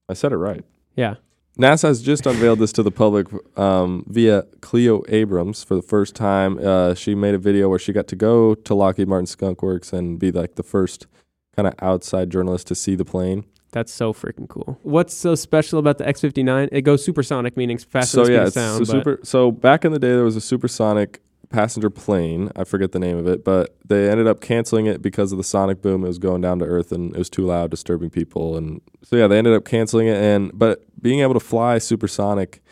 I 0.09 0.15
said 0.15 0.33
it 0.33 0.37
right. 0.37 0.65
Yeah. 0.95 1.17
NASA 1.59 1.85
has 1.85 2.03
just 2.03 2.27
unveiled 2.27 2.59
this 2.59 2.73
to 2.73 2.83
the 2.83 2.91
public 2.91 3.29
um, 3.59 4.05
via 4.09 4.43
Cleo 4.61 5.03
Abrams 5.09 5.65
for 5.65 5.75
the 5.75 5.83
first 5.83 6.15
time. 6.15 6.59
Uh, 6.59 6.95
she 6.95 7.15
made 7.15 7.35
a 7.35 7.39
video 7.39 7.69
where 7.69 7.79
she 7.79 7.93
got 7.93 8.07
to 8.09 8.17
go 8.17 8.55
to 8.55 8.75
Lockheed 8.75 9.09
Martin 9.09 9.27
Skunk 9.27 9.63
Works 9.63 9.93
and 9.93 10.19
be 10.19 10.31
like 10.31 10.57
the 10.57 10.63
first 10.63 11.07
kind 11.55 11.67
of 11.67 11.75
outside 11.81 12.29
journalist 12.31 12.67
to 12.67 12.75
see 12.75 12.95
the 12.95 13.07
plane. 13.07 13.47
That's 13.73 13.93
so 13.93 14.13
freaking 14.13 14.49
cool. 14.49 14.79
What's 14.83 15.15
so 15.15 15.35
special 15.35 15.79
about 15.79 15.99
the 15.99 16.05
X59? 16.05 16.69
It 16.73 16.83
goes 16.83 17.05
supersonic, 17.05 17.57
meaning 17.57 17.79
faster 17.79 18.17
so 18.17 18.25
than 18.25 18.33
yeah, 18.33 18.39
speed 18.39 18.43
of 18.43 18.47
it's 18.49 18.55
sound. 18.55 18.79
but 18.81 18.89
super. 18.89 19.21
So 19.23 19.51
back 19.51 19.85
in 19.85 19.93
the 19.93 19.99
day, 19.99 20.09
there 20.09 20.25
was 20.25 20.37
a 20.37 20.41
supersonic 20.41 21.21
passenger 21.51 21.91
plane. 21.91 22.51
I 22.57 22.65
forget 22.65 22.93
the 22.93 22.99
name 22.99 23.17
of 23.17 23.27
it, 23.27 23.45
but 23.45 23.77
they 23.87 24.11
ended 24.11 24.27
up 24.27 24.41
canceling 24.41 24.87
it 24.87 25.01
because 25.03 25.33
of 25.33 25.39
the 25.39 25.45
sonic 25.45 25.81
boom. 25.83 26.05
It 26.05 26.09
was 26.09 26.19
going 26.19 26.41
down 26.41 26.59
to 26.59 26.65
earth 26.65 26.93
and 26.93 27.15
it 27.15 27.19
was 27.19 27.31
too 27.31 27.45
loud, 27.47 27.71
disturbing 27.71 28.11
people. 28.11 28.57
And 28.57 28.81
so 29.03 29.17
yeah, 29.17 29.27
they 29.27 29.39
ended 29.39 29.55
up 29.55 29.65
canceling 29.65 30.09
it. 30.09 30.17
And 30.17 30.51
but 30.53 30.85
being 31.03 31.21
able 31.21 31.35
to 31.35 31.41
fly 31.41 31.79
supersonic 31.79 32.63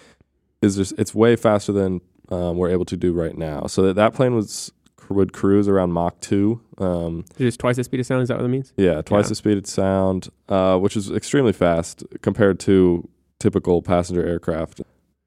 is 0.62 0.76
just 0.76 0.94
it's 0.98 1.14
way 1.14 1.36
faster 1.36 1.72
than 1.72 2.00
um, 2.30 2.56
we're 2.56 2.70
able 2.70 2.84
to 2.86 2.96
do 2.96 3.12
right 3.12 3.36
now. 3.36 3.66
So 3.66 3.82
that, 3.82 3.94
that 3.94 4.14
plane 4.14 4.34
was 4.34 4.72
would 5.10 5.34
cruise 5.34 5.68
around 5.68 5.92
Mach 5.92 6.18
two. 6.20 6.60
Um, 6.78 7.26
just 7.38 7.60
twice 7.60 7.76
the 7.76 7.84
speed 7.84 8.00
of 8.00 8.06
sound. 8.06 8.22
Is 8.22 8.28
that 8.28 8.38
what 8.38 8.42
that 8.44 8.48
means? 8.48 8.72
yeah, 8.76 9.02
twice 9.02 9.26
Yeah. 9.26 9.28
the 9.30 9.34
speed 9.34 9.58
of 9.58 9.66
sound, 9.66 10.28
uh, 10.48 10.78
which 10.78 10.96
is 10.96 11.10
extremely 11.10 11.52
fast 11.52 12.02
compared 12.22 12.58
to 12.60 13.06
typical 13.38 13.82
passenger 13.82 14.24
aircraft. 14.26 14.80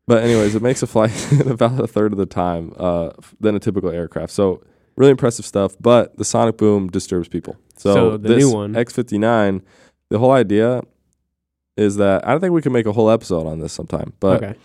But 0.07 0.23
anyways, 0.23 0.55
it 0.55 0.61
makes 0.61 0.81
a 0.81 0.87
flight 0.87 1.31
in 1.31 1.49
about 1.51 1.79
a 1.79 1.87
third 1.87 2.13
of 2.13 2.17
the 2.17 2.25
time 2.25 2.73
uh, 2.77 3.11
than 3.39 3.55
a 3.55 3.59
typical 3.59 3.89
aircraft. 3.89 4.31
So 4.31 4.63
really 4.95 5.11
impressive 5.11 5.45
stuff. 5.45 5.75
But 5.79 6.17
the 6.17 6.25
sonic 6.25 6.57
boom 6.57 6.89
disturbs 6.89 7.27
people. 7.27 7.57
So, 7.75 7.93
So 7.93 8.17
the 8.17 8.29
this 8.29 8.37
new 8.37 8.51
one- 8.53 8.73
X59, 8.73 9.61
the 10.09 10.19
whole 10.19 10.31
idea 10.31 10.81
is 11.75 11.97
that 11.97 12.25
I 12.27 12.31
don't 12.31 12.41
think 12.41 12.53
we 12.53 12.61
can 12.61 12.71
make 12.73 12.85
a 12.87 12.93
whole 12.93 13.09
episode 13.11 13.45
on 13.45 13.59
this 13.59 13.73
sometime. 13.73 14.13
But 14.19 14.43
okay. 14.43 14.55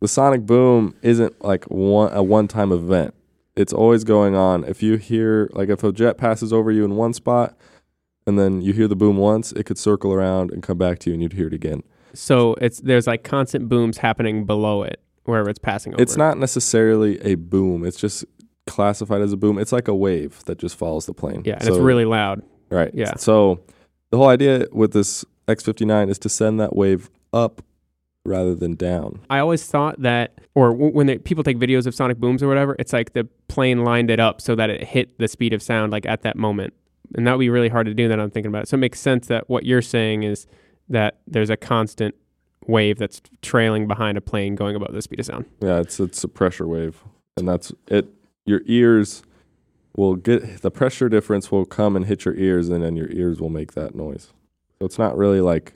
the 0.00 0.08
sonic 0.08 0.44
boom 0.46 0.94
isn't 1.02 1.44
like 1.44 1.64
one 1.64 2.12
a 2.12 2.22
one 2.22 2.48
time 2.48 2.72
event. 2.72 3.14
It's 3.54 3.72
always 3.72 4.02
going 4.04 4.34
on. 4.34 4.64
If 4.64 4.82
you 4.82 4.96
hear 4.96 5.48
like 5.52 5.68
if 5.68 5.84
a 5.84 5.92
jet 5.92 6.18
passes 6.18 6.52
over 6.52 6.72
you 6.72 6.84
in 6.84 6.96
one 6.96 7.12
spot 7.12 7.56
and 8.26 8.38
then 8.38 8.60
you 8.62 8.72
hear 8.72 8.88
the 8.88 8.96
boom 8.96 9.16
once, 9.16 9.52
it 9.52 9.64
could 9.64 9.78
circle 9.78 10.12
around 10.12 10.50
and 10.50 10.62
come 10.62 10.76
back 10.78 10.98
to 11.00 11.10
you 11.10 11.14
and 11.14 11.22
you'd 11.22 11.34
hear 11.34 11.46
it 11.46 11.54
again. 11.54 11.82
So 12.18 12.54
it's 12.60 12.80
there's 12.80 13.06
like 13.06 13.24
constant 13.24 13.68
booms 13.68 13.98
happening 13.98 14.44
below 14.46 14.82
it 14.82 15.00
wherever 15.24 15.48
it's 15.50 15.58
passing 15.58 15.92
over. 15.94 16.02
It's 16.02 16.16
not 16.16 16.38
necessarily 16.38 17.20
a 17.20 17.34
boom. 17.34 17.84
It's 17.84 17.98
just 17.98 18.24
classified 18.66 19.20
as 19.22 19.32
a 19.32 19.36
boom. 19.36 19.58
It's 19.58 19.72
like 19.72 19.88
a 19.88 19.94
wave 19.94 20.44
that 20.46 20.58
just 20.58 20.76
follows 20.76 21.06
the 21.06 21.14
plane. 21.14 21.42
Yeah, 21.44 21.54
and 21.54 21.64
So- 21.64 21.74
it's 21.74 21.80
really 21.82 22.04
loud. 22.04 22.42
right. 22.70 22.90
yeah. 22.94 23.14
So 23.16 23.60
the 24.10 24.16
whole 24.18 24.28
idea 24.28 24.66
with 24.72 24.92
this 24.92 25.24
X59 25.48 26.10
is 26.10 26.18
to 26.20 26.28
send 26.28 26.58
that 26.60 26.74
wave 26.74 27.10
up 27.32 27.62
rather 28.24 28.54
than 28.56 28.74
down. 28.74 29.20
I 29.30 29.38
always 29.38 29.64
thought 29.66 30.00
that, 30.02 30.40
or 30.56 30.70
w- 30.72 30.90
when 30.92 31.06
they, 31.06 31.18
people 31.18 31.44
take 31.44 31.58
videos 31.58 31.86
of 31.86 31.94
sonic 31.94 32.18
booms 32.18 32.42
or 32.42 32.48
whatever, 32.48 32.74
it's 32.80 32.92
like 32.92 33.12
the 33.12 33.28
plane 33.46 33.84
lined 33.84 34.10
it 34.10 34.18
up 34.18 34.40
so 34.40 34.56
that 34.56 34.68
it 34.68 34.82
hit 34.82 35.16
the 35.18 35.28
speed 35.28 35.52
of 35.52 35.62
sound 35.62 35.92
like 35.92 36.06
at 36.06 36.22
that 36.22 36.36
moment, 36.36 36.74
and 37.14 37.24
that 37.26 37.32
would 37.34 37.38
be 37.40 37.50
really 37.50 37.68
hard 37.68 37.86
to 37.86 37.94
do. 37.94 38.08
That 38.08 38.18
I'm 38.18 38.30
thinking 38.30 38.48
about 38.48 38.64
it. 38.64 38.68
So 38.68 38.74
it 38.74 38.78
makes 38.78 38.98
sense 38.98 39.28
that 39.28 39.48
what 39.48 39.64
you're 39.64 39.82
saying 39.82 40.24
is 40.24 40.48
that 40.88 41.18
there's 41.26 41.50
a 41.50 41.56
constant 41.56 42.14
wave 42.66 42.98
that's 42.98 43.20
trailing 43.42 43.86
behind 43.86 44.18
a 44.18 44.20
plane 44.20 44.54
going 44.54 44.76
above 44.76 44.92
the 44.92 45.02
speed 45.02 45.20
of 45.20 45.26
sound. 45.26 45.46
Yeah, 45.60 45.80
it's 45.80 46.00
it's 46.00 46.22
a 46.24 46.28
pressure 46.28 46.66
wave, 46.66 47.02
and 47.36 47.48
that's 47.48 47.72
it. 47.88 48.08
Your 48.44 48.62
ears 48.66 49.22
will 49.96 50.16
get 50.16 50.62
the 50.62 50.70
pressure 50.70 51.08
difference 51.08 51.50
will 51.50 51.64
come 51.64 51.96
and 51.96 52.06
hit 52.06 52.24
your 52.24 52.34
ears, 52.34 52.68
and 52.68 52.82
then 52.82 52.96
your 52.96 53.10
ears 53.10 53.40
will 53.40 53.50
make 53.50 53.72
that 53.72 53.94
noise. 53.94 54.32
So 54.78 54.86
it's 54.86 54.98
not 54.98 55.16
really 55.16 55.40
like 55.40 55.74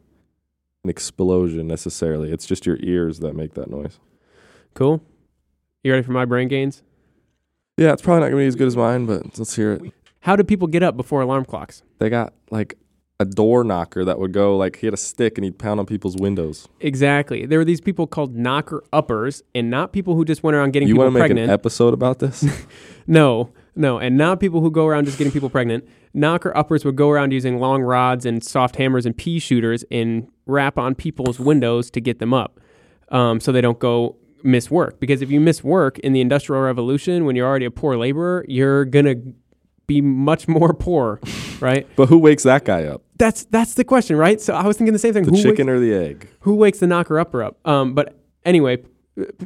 an 0.85 0.91
explosion 0.91 1.67
necessarily. 1.67 2.33
It's 2.33 2.47
just 2.47 2.67
your 2.67 2.79
ears 2.81 3.21
that 3.21 3.35
make 3.35 3.55
that 3.55 3.71
noise. 3.71 3.99
Cool. 4.75 5.03
You 5.83 5.93
ready 5.93 6.05
for 6.05 6.13
my 6.13 6.25
brain 6.25 6.49
gains? 6.49 6.83
Yeah, 7.77 7.93
it's 7.93 8.03
probably 8.03 8.21
not 8.21 8.27
gonna 8.27 8.43
be 8.43 8.47
as 8.47 8.57
good 8.57 8.67
as 8.67 8.77
mine, 8.77 9.07
but 9.07 9.39
let's 9.39 9.57
hear 9.57 9.73
it. 9.73 9.93
How 10.21 10.37
do 10.37 10.45
people 10.45 10.67
get 10.69 10.83
up 10.83 10.97
before 10.97 11.23
alarm 11.23 11.47
clocks? 11.47 11.83
They 11.99 12.11
got 12.11 12.35
like 12.51 12.75
a 13.21 13.25
door 13.27 13.63
knocker 13.63 14.03
that 14.03 14.19
would 14.19 14.33
go 14.33 14.57
like 14.57 14.77
he 14.77 14.87
had 14.87 14.95
a 14.95 14.97
stick 14.97 15.37
and 15.37 15.45
he'd 15.45 15.59
pound 15.59 15.79
on 15.79 15.85
people's 15.85 16.17
windows. 16.17 16.67
Exactly. 16.81 17.45
There 17.45 17.59
were 17.59 17.67
these 17.67 17.81
people 17.81 18.07
called 18.07 18.35
knocker 18.35 18.83
uppers, 18.95 19.43
and 19.55 19.71
not 19.71 19.93
people 19.93 20.15
who 20.17 20.25
just 20.25 20.43
went 20.43 20.57
around 20.57 20.73
getting 20.73 20.89
you 20.89 20.95
people 20.95 21.05
want 21.05 21.15
to 21.15 21.19
make 21.19 21.29
pregnant. 21.29 21.45
an 21.45 21.51
episode 21.51 21.95
about 21.95 22.19
this? 22.19 22.45
No, 23.07 23.51
no, 23.75 23.99
and 23.99 24.17
not 24.17 24.39
people 24.39 24.61
who 24.61 24.71
go 24.71 24.87
around 24.87 25.07
just 25.07 25.19
getting 25.19 25.33
people 25.33 25.51
pregnant. 25.51 25.89
Knocker 26.15 26.57
uppers 26.57 26.85
would 26.85 26.95
go 26.95 27.11
around 27.11 27.33
using 27.33 27.59
long 27.59 27.83
rods 27.83 28.25
and 28.25 28.45
soft 28.45 28.77
hammers 28.77 29.05
and 29.05 29.17
pea 29.17 29.41
shooters 29.41 29.85
and 29.91 30.29
rap 30.47 30.79
on 30.79 30.95
people's 30.95 31.41
windows 31.41 31.91
to 31.91 32.01
get 32.01 32.21
them 32.21 32.33
up, 32.33 32.61
um, 33.09 33.41
so 33.41 33.51
they 33.51 33.61
don't 33.61 33.81
go 33.81 34.17
miss 34.45 34.71
work. 34.71 35.01
Because 35.01 35.23
if 35.23 35.31
you 35.31 35.41
miss 35.41 35.65
work 35.65 35.99
in 36.01 36.13
the 36.13 36.21
Industrial 36.21 36.63
Revolution, 36.63 37.25
when 37.25 37.35
you're 37.35 37.49
already 37.49 37.65
a 37.65 37.71
poor 37.71 37.97
laborer, 37.97 38.45
you're 38.47 38.85
gonna 38.85 39.17
be 39.91 40.01
much 40.01 40.47
more 40.47 40.73
poor, 40.73 41.21
right? 41.59 41.85
but 41.97 42.07
who 42.07 42.19
wakes 42.19 42.45
that 42.45 42.65
guy 42.65 42.85
up? 42.85 43.03
That's 43.19 43.45
that's 43.47 43.75
the 43.75 43.85
question, 43.85 44.17
right? 44.17 44.41
So 44.41 44.55
I 44.55 44.67
was 44.67 44.77
thinking 44.77 44.93
the 44.93 44.99
same 45.01 45.13
thing. 45.13 45.25
The 45.25 45.31
who 45.31 45.37
wakes- 45.37 45.43
chicken 45.45 45.69
or 45.69 45.81
the 45.81 45.93
egg? 45.93 46.29
who 46.41 46.55
wakes 46.55 46.79
the 46.79 46.87
knocker 46.87 47.19
upper 47.19 47.43
up? 47.43 47.59
Um, 47.67 47.95
but 47.95 48.17
anyway, 48.45 48.79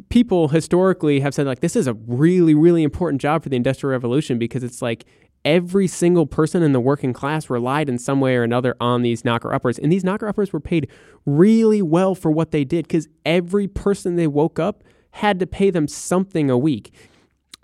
people 0.09 0.49
historically 0.49 1.19
have 1.19 1.33
said 1.33 1.47
like 1.47 1.61
this 1.61 1.75
is 1.75 1.87
a 1.87 1.93
really 2.07 2.53
really 2.53 2.83
important 2.83 3.21
job 3.21 3.43
for 3.43 3.49
the 3.49 3.55
industrial 3.55 3.91
revolution 3.91 4.37
because 4.37 4.63
it's 4.63 4.81
like 4.81 5.05
every 5.43 5.87
single 5.87 6.25
person 6.25 6.63
in 6.63 6.71
the 6.71 6.79
working 6.79 7.13
class 7.13 7.49
relied 7.49 7.89
in 7.89 7.97
some 7.97 8.19
way 8.19 8.35
or 8.35 8.43
another 8.43 8.75
on 8.79 9.01
these 9.01 9.25
knocker 9.25 9.53
uppers 9.53 9.77
and 9.79 9.91
these 9.91 10.03
knocker 10.03 10.27
uppers 10.27 10.53
were 10.53 10.59
paid 10.59 10.89
really 11.25 11.81
well 11.81 12.15
for 12.15 12.31
what 12.31 12.51
they 12.51 12.63
did 12.63 12.87
because 12.87 13.07
every 13.25 13.67
person 13.67 14.15
they 14.15 14.27
woke 14.27 14.59
up 14.59 14.83
had 15.11 15.39
to 15.39 15.47
pay 15.47 15.69
them 15.69 15.87
something 15.87 16.49
a 16.49 16.57
week 16.57 16.93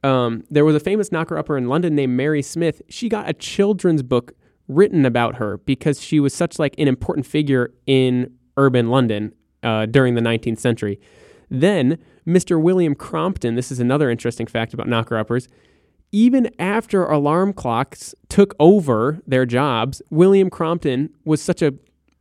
Um, 0.03 0.43
there 0.49 0.65
was 0.65 0.75
a 0.75 0.79
famous 0.79 1.11
knocker 1.11 1.37
upper 1.37 1.57
in 1.57 1.67
London 1.67 1.95
named 1.95 2.15
Mary 2.15 2.41
Smith. 2.41 2.81
She 2.89 3.07
got 3.09 3.29
a 3.29 3.33
children's 3.33 4.01
book 4.03 4.33
written 4.67 5.05
about 5.05 5.35
her 5.35 5.57
because 5.59 6.01
she 6.01 6.19
was 6.19 6.33
such 6.33 6.57
like 6.57 6.73
an 6.77 6.87
important 6.87 7.25
figure 7.25 7.73
in 7.85 8.31
urban 8.57 8.89
London 8.89 9.33
uh, 9.63 9.85
during 9.85 10.15
the 10.15 10.21
19th 10.21 10.59
century. 10.59 10.99
Then 11.49 11.97
Mr. 12.25 12.61
William 12.61 12.95
Crompton. 12.95 13.55
This 13.55 13.71
is 13.71 13.79
another 13.79 14.09
interesting 14.09 14.47
fact 14.47 14.73
about 14.73 14.87
knocker 14.87 15.17
uppers. 15.17 15.47
Even 16.11 16.49
after 16.59 17.05
alarm 17.05 17.53
clocks 17.53 18.13
took 18.29 18.53
over 18.59 19.21
their 19.25 19.45
jobs, 19.45 20.01
William 20.09 20.49
Crompton 20.49 21.09
was 21.23 21.41
such 21.41 21.61
a 21.61 21.73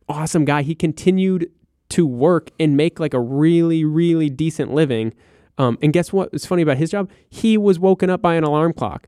awesome 0.07 0.45
guy. 0.45 0.61
He 0.61 0.75
continued 0.75 1.51
to 1.89 2.05
work 2.05 2.51
and 2.59 2.77
make 2.77 2.99
like 2.99 3.13
a 3.13 3.19
really, 3.19 3.83
really 3.83 4.29
decent 4.29 4.73
living. 4.73 5.13
Um, 5.57 5.77
and 5.81 5.91
guess 5.93 6.11
what 6.13 6.31
was 6.31 6.45
funny 6.45 6.61
about 6.61 6.77
his 6.77 6.89
job? 6.91 7.09
He 7.29 7.57
was 7.57 7.77
woken 7.79 8.09
up 8.09 8.21
by 8.21 8.35
an 8.35 8.43
alarm 8.43 8.73
clock. 8.73 9.07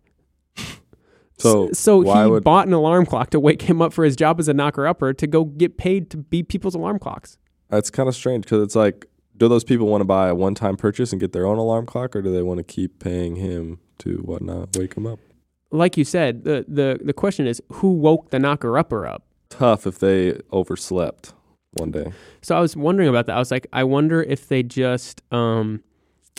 So 1.39 1.71
so 1.73 2.01
he 2.01 2.29
would 2.29 2.43
bought 2.43 2.67
an 2.67 2.73
alarm 2.73 3.05
clock 3.05 3.31
to 3.31 3.39
wake 3.39 3.63
him 3.63 3.81
up 3.81 3.91
for 3.91 4.05
his 4.05 4.15
job 4.15 4.39
as 4.39 4.47
a 4.47 4.53
knocker 4.53 4.85
upper 4.87 5.13
to 5.13 5.27
go 5.27 5.43
get 5.45 5.77
paid 5.77 6.09
to 6.11 6.17
be 6.17 6.43
people's 6.43 6.75
alarm 6.75 6.99
clocks. 6.99 7.37
that's 7.69 7.89
kind 7.89 8.07
of 8.07 8.15
strange 8.15 8.43
because 8.45 8.61
it's 8.61 8.75
like, 8.75 9.07
do 9.35 9.49
those 9.49 9.63
people 9.63 9.87
want 9.87 10.01
to 10.01 10.05
buy 10.05 10.27
a 10.29 10.35
one-time 10.35 10.77
purchase 10.77 11.11
and 11.11 11.19
get 11.19 11.33
their 11.33 11.47
own 11.47 11.57
alarm 11.57 11.87
clock, 11.87 12.15
or 12.15 12.21
do 12.21 12.31
they 12.31 12.43
want 12.43 12.59
to 12.59 12.63
keep 12.63 12.99
paying 12.99 13.35
him 13.35 13.79
to 13.97 14.17
whatnot 14.19 14.77
wake 14.77 14.93
him 14.95 15.07
up? 15.07 15.19
Like 15.71 15.97
you 15.97 16.05
said, 16.05 16.43
the 16.43 16.65
the 16.67 16.99
the 17.03 17.13
question 17.13 17.47
is 17.47 17.61
who 17.73 17.93
woke 17.93 18.29
the 18.29 18.37
knocker 18.37 18.77
upper 18.77 19.07
up? 19.07 19.25
Tough 19.49 19.87
if 19.87 19.97
they 19.99 20.39
overslept 20.53 21.33
one 21.73 21.89
day. 21.91 22.13
So 22.43 22.55
I 22.55 22.59
was 22.59 22.77
wondering 22.77 23.09
about 23.09 23.25
that. 23.25 23.35
I 23.35 23.39
was 23.39 23.49
like, 23.49 23.65
I 23.73 23.83
wonder 23.83 24.21
if 24.21 24.47
they 24.47 24.61
just 24.61 25.23
um 25.33 25.81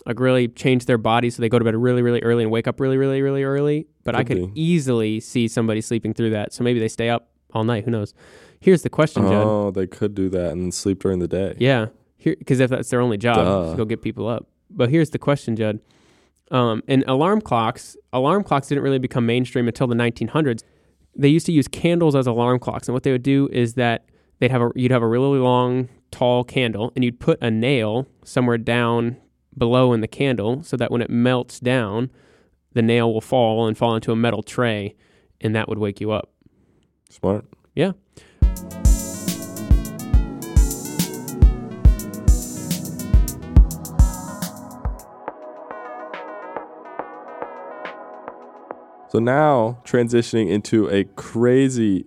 like 0.07 0.21
really 0.21 0.49
change 0.49 0.87
their 0.87 0.99
body 0.99 1.31
so 1.31 1.41
they 1.41 1.49
go 1.49 1.59
to 1.59 1.65
bed 1.65 1.77
really, 1.77 2.03
really 2.03 2.21
early 2.23 2.43
and 2.43 2.53
wake 2.53 2.67
up 2.69 2.81
really, 2.81 2.97
really, 2.97 3.23
really 3.23 3.43
early. 3.43 3.87
But 4.05 4.15
I 4.15 4.25
Could 4.25 4.39
could 4.39 4.55
be. 4.55 4.61
easily 4.61 5.21
see 5.21 5.49
somebody 5.49 5.81
sleeping 5.81 6.13
through 6.15 6.31
that. 6.31 6.53
So 6.53 6.63
maybe 6.65 6.79
they 6.81 6.89
stay 6.89 7.09
up 7.09 7.29
all 7.53 7.65
night. 7.65 7.85
Who 7.85 7.91
knows? 7.91 8.13
Here's 8.61 8.83
the 8.83 8.91
question, 8.91 9.23
Judd. 9.23 9.47
Oh, 9.47 9.71
they 9.71 9.87
could 9.87 10.15
do 10.15 10.29
that 10.31 10.53
and 10.53 10.73
sleep 10.75 11.01
during 11.01 11.19
the 11.19 11.29
day. 11.29 11.55
Yeah, 11.59 11.87
here 12.17 12.35
because 12.39 12.61
if 12.61 12.71
that's 12.71 12.89
their 12.91 13.01
only 13.01 13.17
job, 13.19 13.77
go 13.77 13.85
get 13.85 14.03
people 14.03 14.27
up. 14.29 14.47
But 14.71 14.89
here's 14.91 15.11
the 15.11 15.19
question, 15.19 15.55
Judd. 15.57 15.81
Um, 16.51 16.83
and 16.89 17.05
alarm 17.07 17.41
clocks, 17.41 17.97
alarm 18.13 18.43
clocks 18.45 18.69
didn't 18.69 18.85
really 18.85 18.99
become 18.99 19.25
mainstream 19.27 19.67
until 19.69 19.87
the 19.87 19.95
1900s. 19.95 20.63
They 21.17 21.29
used 21.29 21.47
to 21.47 21.53
use 21.53 21.69
candles 21.69 22.15
as 22.15 22.27
alarm 22.27 22.59
clocks, 22.59 22.89
and 22.89 22.93
what 22.95 23.03
they 23.03 23.13
would 23.13 23.23
do 23.23 23.49
is 23.53 23.75
that 23.75 24.07
they'd 24.41 24.51
have 24.51 24.63
a 24.63 24.71
you'd 24.75 24.91
have 24.91 25.03
a 25.03 25.07
really 25.09 25.39
long, 25.39 25.89
tall 26.11 26.43
candle, 26.45 26.93
and 26.95 27.05
you'd 27.05 27.21
put 27.21 27.39
a 27.43 27.51
nail 27.51 28.07
somewhere 28.25 28.59
down 28.59 29.17
below 29.57 29.93
in 29.93 30.01
the 30.01 30.09
candle, 30.09 30.63
so 30.63 30.77
that 30.77 30.91
when 30.91 31.03
it 31.03 31.11
melts 31.11 31.61
down, 31.61 32.11
the 32.73 32.83
nail 32.83 33.13
will 33.13 33.21
fall 33.21 33.67
and 33.67 33.79
fall 33.79 33.95
into 33.95 34.13
a 34.13 34.17
metal 34.17 34.43
tray, 34.43 34.95
and 35.41 35.55
that 35.55 35.69
would 35.69 35.79
wake 35.79 36.01
you 36.01 36.11
up. 36.11 36.33
Smart. 37.09 37.45
Yeah. 37.75 37.93
So 49.09 49.21
now 49.21 49.79
transitioning 49.85 50.51
into 50.51 50.89
a 50.89 51.05
crazy, 51.05 52.07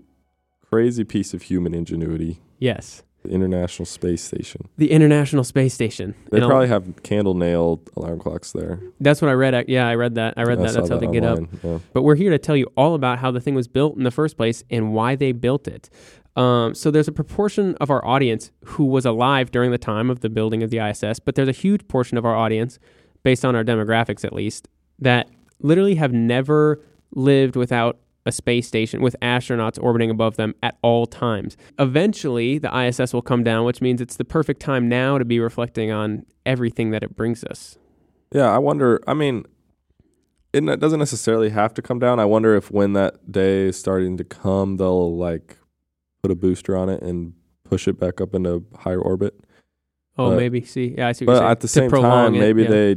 crazy 0.62 1.06
piece 1.06 1.34
of 1.34 1.44
human 1.44 1.74
ingenuity, 1.74 2.42
Yes, 2.60 3.04
the 3.28 3.34
International 3.34 3.86
Space 3.86 4.24
Station. 4.24 4.68
the 4.78 4.92
International 4.92 5.44
Space 5.44 5.74
Station. 5.74 6.16
They 6.32 6.40
probably 6.40 6.68
have 6.68 7.04
candle 7.04 7.34
nailed 7.34 7.90
alarm 7.96 8.20
clocks 8.20 8.52
there. 8.52 8.80
That's 9.00 9.22
what 9.22 9.30
I 9.30 9.34
read. 9.34 9.66
Yeah, 9.68 9.88
I 9.88 9.96
read 9.96 10.16
that. 10.16 10.34
I 10.38 10.44
read 10.44 10.60
that. 10.60 10.74
That's 10.74 10.90
how 10.90 10.98
they 10.98 11.08
get 11.08 11.24
up. 11.24 11.40
Yeah. 11.64 11.80
But 11.94 12.04
we're 12.04 12.16
here 12.16 12.32
to 12.32 12.38
tell 12.38 12.56
you 12.56 12.68
all 12.76 12.96
about 12.96 13.20
how 13.20 13.32
the 13.32 13.42
thing 13.42 13.56
was 13.56 13.68
built 13.68 13.98
in 13.98 14.04
the 14.04 14.12
first 14.12 14.38
place 14.38 14.64
and 14.70 14.94
why 14.94 15.16
they 15.16 15.32
built 15.32 15.68
it. 15.68 15.90
Um, 16.36 16.76
so 16.76 16.92
there's 16.92 17.08
a 17.08 17.12
proportion 17.12 17.76
of 17.82 17.90
our 17.90 18.06
audience 18.06 18.52
who 18.64 18.86
was 18.86 19.06
alive 19.06 19.50
during 19.52 19.72
the 19.72 19.80
time 19.80 20.10
of 20.12 20.20
the 20.20 20.30
building 20.30 20.62
of 20.62 20.70
the 20.70 20.78
ISS, 20.78 21.20
but 21.20 21.34
there's 21.34 21.50
a 21.50 21.54
huge 21.54 21.88
portion 21.88 22.18
of 22.18 22.26
our 22.26 22.36
audience, 22.36 22.78
based 23.24 23.44
on 23.44 23.56
our 23.56 23.64
demographics 23.64 24.24
at 24.24 24.34
least, 24.34 24.68
that 25.00 25.30
literally 25.62 25.96
have 25.96 26.14
never 26.14 26.80
lived 27.12 27.56
without 27.56 27.98
a 28.28 28.32
space 28.32 28.68
station 28.68 29.02
with 29.02 29.16
astronauts 29.22 29.82
orbiting 29.82 30.10
above 30.12 30.36
them 30.36 30.54
at 30.62 30.78
all 30.84 31.06
times. 31.08 31.58
Eventually, 31.80 32.58
the 32.60 32.76
ISS 32.78 33.14
will 33.14 33.22
come 33.22 33.44
down, 33.44 33.66
which 33.66 33.82
means 33.82 34.02
it's 34.02 34.18
the 34.18 34.26
perfect 34.26 34.60
time 34.62 34.88
now 34.90 35.18
to 35.18 35.26
be 35.26 35.40
reflecting 35.40 35.92
on 35.92 36.26
everything 36.46 36.92
that 36.92 37.04
it 37.04 37.16
brings 37.16 37.44
us. 37.46 37.78
Yeah, 38.32 38.52
I 38.54 38.58
wonder. 38.58 39.02
I 39.08 39.14
mean, 39.14 39.46
it 40.54 40.80
doesn't 40.80 41.00
necessarily 41.00 41.50
have 41.50 41.74
to 41.76 41.82
come 41.82 42.00
down. 42.00 42.20
I 42.20 42.26
wonder 42.26 42.56
if 42.56 42.70
when 42.72 42.94
that 42.94 43.32
day 43.32 43.68
is 43.68 43.80
starting 43.80 44.18
to 44.18 44.24
come, 44.24 44.78
they'll 44.78 45.16
like 45.18 45.58
put 46.22 46.32
a 46.32 46.36
booster 46.36 46.76
on 46.76 46.90
it 46.90 47.02
and 47.02 47.34
push 47.64 47.88
it 47.88 48.00
back 48.00 48.20
up 48.22 48.34
into 48.36 48.66
higher 48.80 49.00
orbit. 49.02 49.40
Oh, 50.18 50.32
But- 50.32 50.38
maybe. 50.38 50.64
See, 50.66 50.96
yeah, 50.98 51.08
I 51.08 51.12
see. 51.14 51.26
What 51.26 51.34
you're 51.34 51.42
But 51.44 51.52
at 51.52 51.60
the 51.62 51.68
same 51.68 51.90
time, 51.90 52.36
it, 52.36 52.40
maybe 52.40 52.64
yeah. 52.64 52.70
they 52.70 52.96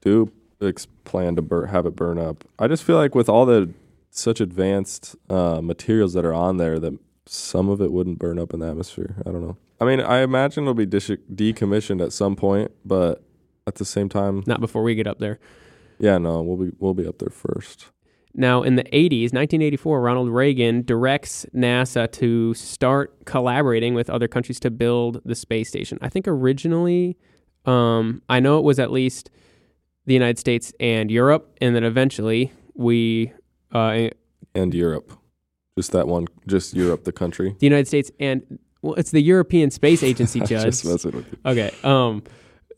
do 0.00 0.32
ex- 0.60 0.86
plan 1.04 1.36
to 1.36 1.42
bur- 1.42 1.66
have 1.66 1.86
it 1.86 1.94
burn 1.94 2.18
up. 2.18 2.44
I 2.58 2.66
just 2.66 2.82
feel 2.82 2.96
like 2.96 3.14
with 3.14 3.28
all 3.28 3.44
the 3.46 3.68
such 4.14 4.40
advanced 4.40 5.16
uh, 5.30 5.60
materials 5.62 6.12
that 6.12 6.24
are 6.24 6.34
on 6.34 6.58
there, 6.58 6.78
that 6.78 6.98
some 7.26 7.68
of 7.68 7.80
it 7.80 7.90
wouldn't 7.90 8.18
burn 8.18 8.38
up 8.38 8.52
in 8.52 8.60
the 8.60 8.68
atmosphere. 8.68 9.16
I 9.26 9.30
don't 9.30 9.40
know. 9.40 9.56
I 9.80 9.84
mean, 9.84 10.00
I 10.00 10.18
imagine 10.18 10.64
it'll 10.64 10.74
be 10.74 10.86
decommissioned 10.86 12.04
at 12.04 12.12
some 12.12 12.36
point, 12.36 12.70
but 12.84 13.24
at 13.66 13.76
the 13.76 13.84
same 13.84 14.08
time, 14.08 14.44
not 14.46 14.60
before 14.60 14.82
we 14.82 14.94
get 14.94 15.06
up 15.06 15.18
there. 15.18 15.40
yeah, 15.98 16.18
no, 16.18 16.42
we'll 16.42 16.56
be 16.56 16.76
we'll 16.78 16.94
be 16.94 17.06
up 17.06 17.18
there 17.18 17.30
first. 17.30 17.86
Now, 18.34 18.62
in 18.62 18.76
the 18.76 18.84
80s, 18.84 19.32
1984, 19.34 20.00
Ronald 20.00 20.30
Reagan 20.30 20.82
directs 20.82 21.44
NASA 21.54 22.10
to 22.12 22.54
start 22.54 23.26
collaborating 23.26 23.92
with 23.94 24.08
other 24.08 24.26
countries 24.26 24.58
to 24.60 24.70
build 24.70 25.20
the 25.24 25.34
space 25.34 25.68
station. 25.68 25.98
I 26.00 26.08
think 26.08 26.26
originally, 26.26 27.18
um, 27.66 28.22
I 28.28 28.40
know 28.40 28.58
it 28.58 28.64
was 28.64 28.78
at 28.78 28.90
least 28.90 29.30
the 30.06 30.14
United 30.14 30.38
States 30.38 30.72
and 30.80 31.10
Europe, 31.10 31.56
and 31.60 31.76
then 31.76 31.84
eventually 31.84 32.52
we, 32.74 33.32
uh, 33.72 34.08
And 34.54 34.74
Europe, 34.74 35.12
just 35.76 35.92
that 35.92 36.06
one, 36.08 36.26
just 36.46 36.74
Europe, 36.74 37.04
the 37.04 37.12
country. 37.12 37.56
the 37.58 37.66
United 37.66 37.88
States 37.88 38.10
and 38.20 38.58
well, 38.82 38.94
it's 38.94 39.12
the 39.12 39.22
European 39.22 39.70
Space 39.70 40.02
Agency, 40.02 40.40
Judge. 40.44 40.64
just 40.64 40.84
messing 40.84 41.12
with 41.12 41.26
you. 41.30 41.38
Okay. 41.46 41.70
Um, 41.84 42.22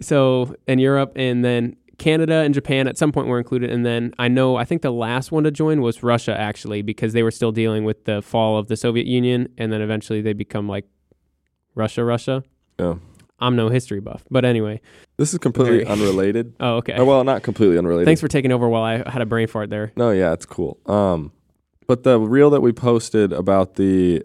so 0.00 0.54
in 0.68 0.78
Europe 0.78 1.12
and 1.16 1.44
then 1.44 1.76
Canada 1.98 2.34
and 2.40 2.52
Japan 2.52 2.88
at 2.88 2.98
some 2.98 3.10
point 3.12 3.28
were 3.28 3.38
included, 3.38 3.70
and 3.70 3.86
then 3.86 4.12
I 4.18 4.28
know 4.28 4.56
I 4.56 4.64
think 4.64 4.82
the 4.82 4.90
last 4.92 5.32
one 5.32 5.44
to 5.44 5.50
join 5.50 5.80
was 5.80 6.02
Russia 6.02 6.38
actually 6.38 6.82
because 6.82 7.12
they 7.12 7.22
were 7.22 7.30
still 7.30 7.52
dealing 7.52 7.84
with 7.84 8.04
the 8.04 8.20
fall 8.20 8.58
of 8.58 8.66
the 8.68 8.76
Soviet 8.76 9.06
Union, 9.06 9.48
and 9.56 9.72
then 9.72 9.80
eventually 9.80 10.20
they 10.20 10.32
become 10.32 10.68
like 10.68 10.86
Russia, 11.74 12.04
Russia. 12.04 12.42
Yeah. 12.78 12.96
I'm 13.38 13.56
no 13.56 13.68
history 13.68 14.00
buff, 14.00 14.24
but 14.30 14.44
anyway. 14.44 14.80
This 15.16 15.32
is 15.32 15.38
completely 15.38 15.84
unrelated. 15.86 16.54
Oh, 16.60 16.76
okay. 16.76 16.94
Oh, 16.96 17.04
well, 17.04 17.22
not 17.24 17.42
completely 17.42 17.78
unrelated. 17.78 18.06
Thanks 18.06 18.20
for 18.20 18.28
taking 18.28 18.50
over 18.52 18.68
while 18.68 18.82
I 18.82 19.08
had 19.08 19.22
a 19.22 19.26
brain 19.26 19.46
fart 19.48 19.70
there. 19.70 19.92
No, 19.96 20.10
yeah, 20.10 20.32
it's 20.32 20.46
cool. 20.46 20.78
Um, 20.86 21.30
but 21.86 22.02
the 22.02 22.18
reel 22.18 22.50
that 22.50 22.60
we 22.62 22.72
posted 22.72 23.32
about 23.32 23.74
the 23.76 24.22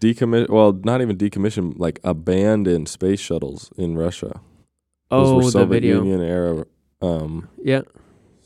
decommission, 0.00 0.48
well, 0.50 0.72
not 0.84 1.00
even 1.00 1.16
decommission, 1.16 1.74
like 1.78 2.00
abandoned 2.04 2.88
space 2.88 3.20
shuttles 3.20 3.70
in 3.76 3.96
Russia. 3.96 4.40
Those 5.10 5.28
Oh, 5.28 5.36
were 5.36 5.42
the 5.44 5.50
Soviet 5.50 5.68
video. 5.80 5.96
Union 6.04 6.20
era 6.22 6.64
um, 7.02 7.48
Yeah, 7.62 7.82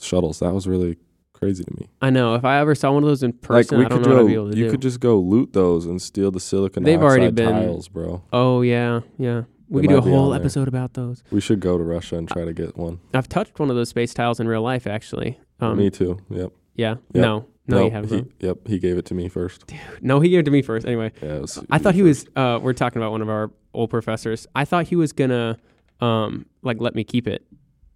shuttles. 0.01 0.39
That 0.41 0.55
was 0.55 0.67
really 0.69 0.97
crazy 1.33 1.65
to 1.65 1.71
me. 1.77 1.89
I 2.01 2.11
know. 2.11 2.35
If 2.35 2.45
I 2.45 2.59
ever 2.61 2.75
saw 2.75 2.93
one 2.93 3.03
of 3.03 3.09
those 3.09 3.23
in 3.23 3.33
person, 3.33 3.79
like 3.79 3.87
I 3.87 3.89
don't 3.89 4.03
could 4.03 4.09
know 4.11 4.15
what 4.17 4.21
go, 4.21 4.25
I'd 4.25 4.29
be 4.29 4.35
able 4.35 4.51
to 4.53 4.57
you 4.57 4.65
do. 4.67 4.71
could 4.71 4.83
just 4.83 5.01
go 5.01 5.19
loot 5.19 5.53
those 5.53 5.87
and 5.87 6.01
steal 6.01 6.31
the 6.31 6.41
silicon 6.41 6.83
They've 6.85 7.03
already 7.03 7.31
been- 7.31 7.51
tiles, 7.51 7.89
bro. 7.89 8.23
oh 8.33 8.63
yeah, 8.63 9.01
yeah. 9.19 9.43
We 9.75 9.83
They 9.83 9.89
could 9.89 9.93
do 9.93 9.99
a 9.99 10.01
might 10.01 10.07
be 10.07 10.13
on 10.13 10.19
whole 10.19 10.31
there. 10.31 10.41
episode 10.41 10.69
about 10.69 10.95
those. 10.95 11.23
We 11.31 11.41
should 11.41 11.61
go 11.61 11.77
to 11.77 11.85
Russia 11.85 12.17
and 12.17 12.29
try 12.29 12.45
to 12.45 12.53
get 12.53 12.77
one. 12.77 13.01
I've 13.13 13.29
touched 13.29 13.59
one 13.59 13.71
of 13.71 13.77
those 13.77 13.89
space 13.91 14.15
tiles 14.15 14.41
in 14.41 14.49
real 14.49 14.63
life, 14.63 14.87
actually. 14.87 15.39
Um, 15.61 15.77
me 15.79 15.91
too. 15.91 16.19
Yep. 16.31 16.53
Yeah. 16.77 16.91
Yep. 16.91 16.99
No. 17.15 17.47
No, 17.67 17.85
you 17.87 17.91
haven't. 17.91 18.33
he. 18.41 18.47
Yep, 18.47 18.69
he 18.69 18.79
gave 18.79 18.99
it 18.99 19.07
to 19.07 19.15
me 19.15 19.29
first. 19.29 19.73
No, 20.03 20.21
he 20.21 20.29
gave 20.29 20.41
it 20.41 20.45
to 20.45 20.51
me 20.51 20.61
first. 20.61 20.87
Anyway, 20.87 21.13
Yeah, 21.23 21.37
it 21.37 21.41
was, 21.41 21.65
I 21.71 21.79
thought 21.79 21.95
he 21.95 22.03
first. 22.03 22.27
was. 22.37 22.37
Uh, 22.37 22.59
we're 22.61 22.75
talking 22.75 23.01
about 23.01 23.11
one 23.13 23.23
of 23.23 23.29
our 23.31 23.51
old 23.73 23.89
professors. 23.91 24.47
I 24.55 24.67
thought 24.67 24.87
he 24.89 24.97
was 24.97 25.13
gonna, 25.13 25.57
um, 26.01 26.45
like 26.63 26.79
let 26.81 26.95
me 26.95 27.05
keep 27.05 27.27
it. 27.27 27.43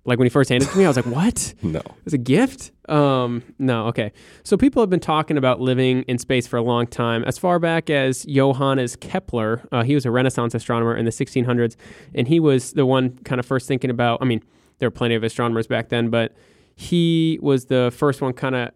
Like 0.08 0.18
when 0.18 0.24
he 0.26 0.30
first 0.30 0.48
handed 0.48 0.68
it 0.68 0.72
to 0.72 0.78
me, 0.78 0.84
I 0.84 0.88
was 0.88 0.96
like, 0.96 1.06
"What? 1.06 1.54
No. 1.62 1.82
It's 2.06 2.14
a 2.14 2.18
gift?" 2.18 2.72
Um, 2.88 3.42
no. 3.58 3.86
Okay. 3.88 4.10
So 4.42 4.56
people 4.56 4.82
have 4.82 4.88
been 4.88 5.00
talking 5.00 5.36
about 5.36 5.60
living 5.60 6.02
in 6.04 6.16
space 6.18 6.46
for 6.46 6.56
a 6.56 6.62
long 6.62 6.86
time. 6.86 7.22
As 7.24 7.36
far 7.36 7.58
back 7.58 7.90
as 7.90 8.24
Johannes 8.24 8.96
Kepler, 8.96 9.68
uh, 9.70 9.82
he 9.82 9.94
was 9.94 10.06
a 10.06 10.10
Renaissance 10.10 10.54
astronomer 10.54 10.96
in 10.96 11.04
the 11.04 11.10
1600s, 11.10 11.76
and 12.14 12.26
he 12.26 12.40
was 12.40 12.72
the 12.72 12.86
one 12.86 13.18
kind 13.24 13.38
of 13.38 13.44
first 13.44 13.68
thinking 13.68 13.90
about. 13.90 14.20
I 14.22 14.24
mean, 14.24 14.42
there 14.78 14.86
were 14.86 14.90
plenty 14.90 15.14
of 15.14 15.22
astronomers 15.22 15.66
back 15.66 15.90
then, 15.90 16.08
but 16.08 16.34
he 16.74 17.38
was 17.42 17.66
the 17.66 17.92
first 17.94 18.22
one 18.22 18.32
kind 18.32 18.54
of 18.54 18.70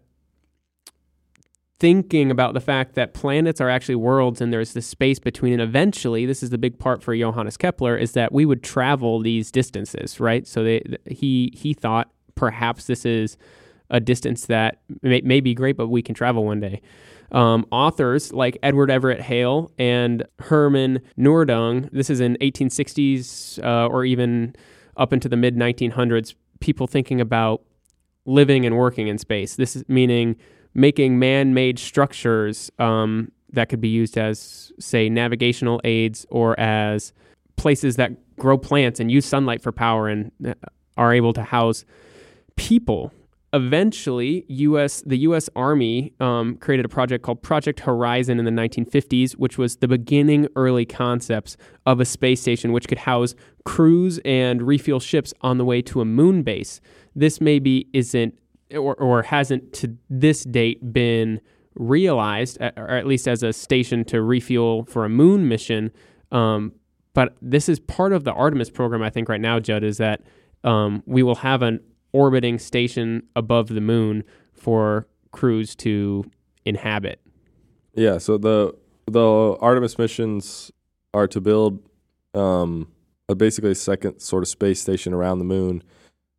thinking 1.83 2.31
about 2.31 2.53
the 2.53 2.61
fact 2.61 2.95
that 2.95 3.13
planets 3.13 3.59
are 3.59 3.69
actually 3.69 3.95
worlds 3.95 4.39
and 4.39 4.53
there's 4.53 4.71
this 4.71 4.87
space 4.87 5.19
between 5.19 5.51
and 5.51 5.61
eventually 5.61 6.25
this 6.25 6.41
is 6.41 6.49
the 6.49 6.57
big 6.57 6.79
part 6.79 7.03
for 7.03 7.13
Johannes 7.13 7.57
Kepler 7.57 7.97
is 7.97 8.13
that 8.13 8.31
we 8.31 8.45
would 8.45 8.63
travel 8.63 9.19
these 9.19 9.51
distances 9.51 10.17
right 10.17 10.47
so 10.47 10.63
they, 10.63 10.81
he 11.05 11.51
he 11.53 11.73
thought 11.73 12.09
perhaps 12.35 12.87
this 12.87 13.05
is 13.05 13.37
a 13.89 13.99
distance 13.99 14.47
that 14.47 14.79
may, 15.01 15.21
may 15.21 15.39
be 15.39 15.53
great, 15.53 15.77
but 15.77 15.87
we 15.87 16.01
can 16.01 16.15
travel 16.15 16.45
one 16.45 16.59
day. 16.59 16.81
Um, 17.31 17.65
authors 17.71 18.31
like 18.31 18.57
Edward 18.61 18.91
Everett 18.91 19.21
Hale 19.21 19.71
and 19.77 20.23
Herman 20.39 20.99
Noordung, 21.17 21.89
this 21.91 22.09
is 22.09 22.19
in 22.19 22.37
1860s 22.41 23.63
uh, 23.63 23.87
or 23.87 24.05
even 24.05 24.55
up 24.97 25.13
into 25.13 25.27
the 25.27 25.37
mid 25.37 25.55
1900s, 25.55 26.35
people 26.59 26.87
thinking 26.87 27.19
about 27.19 27.61
living 28.25 28.65
and 28.65 28.77
working 28.77 29.07
in 29.07 29.17
space. 29.17 29.55
This 29.55 29.75
is 29.75 29.83
meaning 29.87 30.35
making 30.73 31.19
man 31.19 31.53
made 31.53 31.79
structures 31.79 32.71
um, 32.79 33.31
that 33.51 33.69
could 33.69 33.81
be 33.81 33.87
used 33.87 34.17
as, 34.17 34.71
say, 34.79 35.09
navigational 35.09 35.79
aids 35.83 36.25
or 36.29 36.59
as 36.59 37.13
places 37.55 37.95
that 37.97 38.11
grow 38.37 38.57
plants 38.57 38.99
and 38.99 39.11
use 39.11 39.25
sunlight 39.25 39.61
for 39.61 39.71
power 39.71 40.07
and 40.07 40.31
uh, 40.45 40.53
are 40.97 41.13
able 41.13 41.33
to 41.33 41.43
house 41.43 41.85
people. 42.55 43.11
Eventually, 43.53 44.45
U.S. 44.47 45.03
the 45.05 45.17
U.S. 45.19 45.47
Army 45.55 46.11
um, 46.19 46.55
created 46.57 46.85
a 46.85 46.89
project 46.89 47.23
called 47.23 47.43
Project 47.43 47.81
Horizon 47.81 48.39
in 48.39 48.45
the 48.45 48.51
1950s, 48.51 49.33
which 49.33 49.59
was 49.59 49.75
the 49.75 49.87
beginning 49.87 50.47
early 50.55 50.85
concepts 50.85 51.55
of 51.85 51.99
a 51.99 52.05
space 52.05 52.41
station 52.41 52.71
which 52.71 52.87
could 52.87 52.97
house 52.97 53.35
crews 53.63 54.19
and 54.25 54.63
refuel 54.63 54.99
ships 54.99 55.35
on 55.41 55.59
the 55.59 55.65
way 55.65 55.83
to 55.83 56.01
a 56.01 56.05
moon 56.05 56.41
base. 56.41 56.81
This 57.15 57.39
maybe 57.39 57.87
isn't 57.93 58.33
or, 58.75 58.95
or 58.95 59.23
hasn't 59.23 59.73
to 59.73 59.97
this 60.09 60.43
date 60.43 60.93
been 60.93 61.41
realized, 61.75 62.57
or 62.61 62.89
at 62.89 63.07
least 63.07 63.27
as 63.27 63.43
a 63.43 63.53
station 63.53 64.05
to 64.05 64.21
refuel 64.21 64.85
for 64.85 65.05
a 65.05 65.09
moon 65.09 65.47
mission. 65.47 65.91
Um, 66.31 66.73
but 67.13 67.35
this 67.41 67.69
is 67.69 67.79
part 67.79 68.13
of 68.13 68.23
the 68.23 68.33
Artemis 68.33 68.69
program, 68.69 69.01
I 69.01 69.09
think, 69.09 69.29
right 69.29 69.41
now, 69.41 69.59
Judd, 69.59 69.83
is 69.83 69.97
that 69.97 70.21
um, 70.63 71.03
we 71.05 71.23
will 71.23 71.35
have 71.35 71.61
an 71.61 71.79
orbiting 72.11 72.59
station 72.59 73.23
above 73.35 73.69
the 73.69 73.81
moon 73.81 74.23
for 74.53 75.07
crews 75.31 75.75
to 75.75 76.23
inhabit. 76.65 77.19
Yeah, 77.95 78.17
so 78.17 78.37
the 78.37 78.75
the 79.05 79.57
Artemis 79.59 79.97
missions 79.97 80.71
are 81.13 81.27
to 81.27 81.41
build 81.41 81.79
um, 82.33 82.87
a 83.29 83.35
basically 83.35 83.71
a 83.71 83.75
second 83.75 84.19
sort 84.19 84.43
of 84.43 84.47
space 84.47 84.81
station 84.81 85.13
around 85.13 85.39
the 85.39 85.45
moon, 85.45 85.83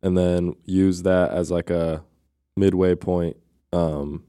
and 0.01 0.17
then 0.17 0.55
use 0.65 1.03
that 1.03 1.31
as 1.31 1.51
like 1.51 1.69
a 1.69 2.03
midway 2.55 2.95
point 2.95 3.37
um, 3.73 4.23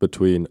between 0.00 0.46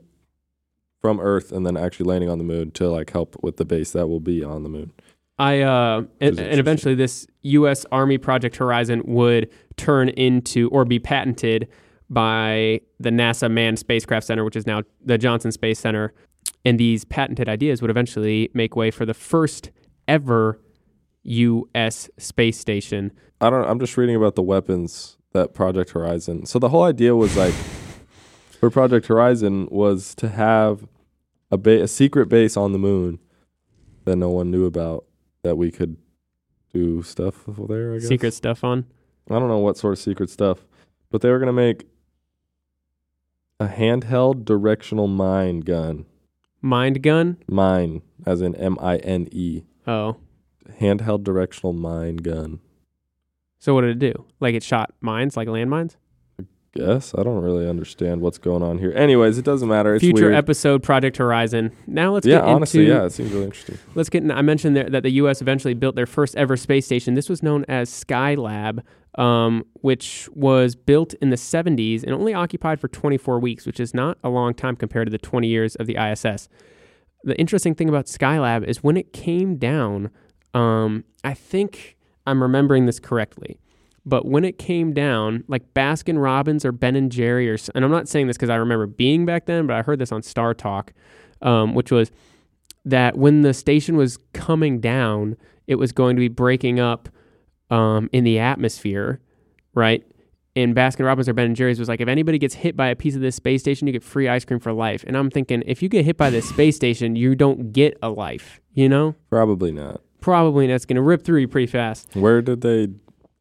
from 1.01 1.19
Earth 1.19 1.51
and 1.51 1.65
then 1.65 1.75
actually 1.75 2.05
landing 2.05 2.29
on 2.29 2.37
the 2.37 2.43
moon 2.43 2.71
to 2.71 2.89
like 2.89 3.11
help 3.11 3.35
with 3.41 3.57
the 3.57 3.65
base 3.65 3.91
that 3.91 4.07
will 4.07 4.19
be 4.19 4.43
on 4.43 4.63
the 4.63 4.69
moon. 4.69 4.91
I 5.39 5.61
uh, 5.61 6.03
and, 6.19 6.39
and 6.39 6.59
eventually 6.59 6.93
this 6.93 7.25
U.S. 7.41 7.85
Army 7.91 8.19
Project 8.19 8.55
Horizon 8.57 9.01
would 9.05 9.49
turn 9.75 10.09
into 10.09 10.69
or 10.69 10.85
be 10.85 10.99
patented 10.99 11.67
by 12.09 12.81
the 12.99 13.09
NASA 13.09 13.49
Manned 13.49 13.79
Spacecraft 13.79 14.27
Center, 14.27 14.43
which 14.43 14.55
is 14.55 14.67
now 14.67 14.83
the 15.03 15.17
Johnson 15.17 15.51
Space 15.51 15.79
Center, 15.79 16.13
and 16.63 16.79
these 16.79 17.05
patented 17.05 17.49
ideas 17.49 17.81
would 17.81 17.89
eventually 17.89 18.51
make 18.53 18.75
way 18.75 18.91
for 18.91 19.05
the 19.05 19.15
first 19.15 19.71
ever 20.07 20.61
U.S. 21.23 22.09
space 22.17 22.59
station. 22.59 23.11
I 23.39 23.49
don't. 23.49 23.67
I'm 23.67 23.79
just 23.79 23.97
reading 23.97 24.15
about 24.15 24.35
the 24.35 24.43
weapons 24.43 25.17
that 25.33 25.53
Project 25.53 25.91
Horizon. 25.91 26.45
So 26.45 26.59
the 26.59 26.69
whole 26.69 26.83
idea 26.83 27.15
was 27.15 27.35
like 27.37 27.53
for 28.59 28.69
Project 28.69 29.07
Horizon 29.07 29.67
was 29.71 30.13
to 30.15 30.29
have 30.29 30.87
a 31.51 31.57
ba- 31.57 31.83
a 31.83 31.87
secret 31.87 32.27
base 32.29 32.55
on 32.57 32.71
the 32.73 32.79
moon 32.79 33.19
that 34.05 34.15
no 34.15 34.29
one 34.29 34.51
knew 34.51 34.65
about 34.65 35.05
that 35.43 35.55
we 35.57 35.71
could 35.71 35.97
do 36.73 37.01
stuff 37.03 37.43
there. 37.67 37.93
I 37.93 37.99
guess 37.99 38.07
Secret 38.07 38.33
stuff 38.33 38.63
on. 38.63 38.85
I 39.29 39.39
don't 39.39 39.47
know 39.49 39.57
what 39.59 39.77
sort 39.77 39.93
of 39.93 39.99
secret 39.99 40.29
stuff, 40.29 40.65
but 41.09 41.21
they 41.21 41.29
were 41.29 41.39
gonna 41.39 41.53
make 41.53 41.85
a 43.59 43.67
handheld 43.67 44.45
directional 44.45 45.07
mine 45.07 45.59
gun. 45.61 46.05
Mind 46.61 47.01
gun. 47.03 47.37
Mine, 47.47 48.01
as 48.25 48.41
in 48.41 48.55
M 48.55 48.77
I 48.81 48.97
N 48.97 49.27
E. 49.31 49.63
Oh, 49.87 50.17
Handheld 50.79 51.23
directional 51.23 51.73
mine 51.73 52.17
gun. 52.17 52.59
So 53.61 53.75
what 53.75 53.81
did 53.81 53.91
it 53.91 53.99
do? 53.99 54.25
Like 54.39 54.55
it 54.55 54.63
shot 54.63 54.91
mines, 55.01 55.37
like 55.37 55.47
landmines. 55.47 55.95
I 56.39 56.45
guess 56.73 57.13
I 57.15 57.21
don't 57.21 57.43
really 57.43 57.69
understand 57.69 58.19
what's 58.19 58.39
going 58.39 58.63
on 58.63 58.79
here. 58.79 58.91
Anyways, 58.95 59.37
it 59.37 59.45
doesn't 59.45 59.69
matter. 59.69 59.93
It's 59.93 60.03
Future 60.03 60.29
weird. 60.29 60.35
episode 60.35 60.81
Project 60.81 61.17
Horizon. 61.17 61.71
Now 61.85 62.11
let's 62.11 62.25
get 62.25 62.31
it. 62.31 62.35
yeah, 62.37 62.45
get 62.45 62.55
honestly, 62.55 62.79
into 62.85 62.93
yeah, 62.93 63.05
it 63.05 63.11
seems 63.11 63.31
really 63.31 63.45
interesting. 63.45 63.77
Let's 63.93 64.09
get. 64.09 64.23
In, 64.23 64.31
I 64.31 64.41
mentioned 64.41 64.75
there 64.75 64.89
that 64.89 65.03
the 65.03 65.11
U.S. 65.11 65.43
eventually 65.43 65.75
built 65.75 65.95
their 65.95 66.07
first 66.07 66.35
ever 66.35 66.57
space 66.57 66.87
station. 66.87 67.13
This 67.13 67.29
was 67.29 67.43
known 67.43 67.63
as 67.67 67.87
Skylab, 67.91 68.79
um, 69.19 69.63
which 69.75 70.27
was 70.33 70.75
built 70.75 71.13
in 71.21 71.29
the 71.29 71.35
70s 71.35 72.01
and 72.01 72.13
only 72.15 72.33
occupied 72.33 72.79
for 72.79 72.87
24 72.87 73.39
weeks, 73.39 73.67
which 73.67 73.79
is 73.79 73.93
not 73.93 74.17
a 74.23 74.29
long 74.29 74.55
time 74.55 74.75
compared 74.75 75.05
to 75.05 75.11
the 75.11 75.19
20 75.19 75.47
years 75.47 75.75
of 75.75 75.85
the 75.85 75.97
ISS. 75.97 76.49
The 77.25 77.39
interesting 77.39 77.75
thing 77.75 77.89
about 77.89 78.07
Skylab 78.07 78.63
is 78.63 78.81
when 78.81 78.97
it 78.97 79.13
came 79.13 79.57
down, 79.57 80.09
um, 80.55 81.03
I 81.23 81.35
think 81.35 81.95
I'm 82.31 82.41
remembering 82.41 82.85
this 82.85 82.99
correctly. 82.99 83.59
But 84.05 84.25
when 84.25 84.43
it 84.43 84.57
came 84.57 84.93
down, 84.93 85.43
like 85.47 85.73
Baskin 85.73 86.21
Robbins 86.21 86.65
or 86.65 86.71
Ben 86.71 86.95
and 86.95 87.11
Jerry, 87.11 87.49
or 87.49 87.57
and 87.75 87.85
I'm 87.85 87.91
not 87.91 88.07
saying 88.07 88.27
this 88.27 88.37
because 88.37 88.49
I 88.49 88.55
remember 88.55 88.87
being 88.87 89.25
back 89.25 89.45
then, 89.45 89.67
but 89.67 89.75
I 89.75 89.83
heard 89.83 89.99
this 89.99 90.11
on 90.11 90.23
Star 90.23 90.53
Talk, 90.53 90.93
um, 91.41 91.75
which 91.75 91.91
was 91.91 92.11
that 92.83 93.15
when 93.15 93.41
the 93.41 93.53
station 93.53 93.95
was 93.95 94.17
coming 94.33 94.79
down, 94.79 95.37
it 95.67 95.75
was 95.75 95.91
going 95.91 96.15
to 96.15 96.19
be 96.19 96.29
breaking 96.29 96.79
up 96.79 97.09
um, 97.69 98.09
in 98.11 98.23
the 98.23 98.39
atmosphere, 98.39 99.21
right? 99.75 100.03
And 100.55 100.75
Baskin 100.75 101.05
Robbins 101.05 101.29
or 101.29 101.33
Ben 101.33 101.45
and 101.45 101.55
Jerry's 101.55 101.79
was 101.79 101.87
like, 101.87 102.01
if 102.01 102.09
anybody 102.09 102.37
gets 102.37 102.55
hit 102.55 102.75
by 102.75 102.87
a 102.87 102.95
piece 102.95 103.15
of 103.15 103.21
this 103.21 103.35
space 103.35 103.61
station, 103.61 103.87
you 103.87 103.93
get 103.93 104.03
free 104.03 104.27
ice 104.27 104.43
cream 104.43 104.59
for 104.59 104.73
life. 104.73 105.03
And 105.07 105.15
I'm 105.15 105.29
thinking, 105.29 105.63
if 105.65 105.81
you 105.81 105.87
get 105.87 106.03
hit 106.03 106.17
by 106.17 106.29
this 106.29 106.49
space 106.49 106.75
station, 106.75 107.15
you 107.15 107.35
don't 107.35 107.71
get 107.71 107.97
a 108.01 108.09
life, 108.09 108.59
you 108.73 108.89
know? 108.89 109.15
Probably 109.29 109.71
not. 109.71 110.01
Probably 110.21 110.67
that's 110.67 110.85
going 110.85 110.95
to 110.95 111.01
rip 111.01 111.23
through 111.23 111.41
you 111.41 111.47
pretty 111.47 111.67
fast. 111.67 112.15
Where 112.15 112.41
did 112.41 112.61
they? 112.61 112.87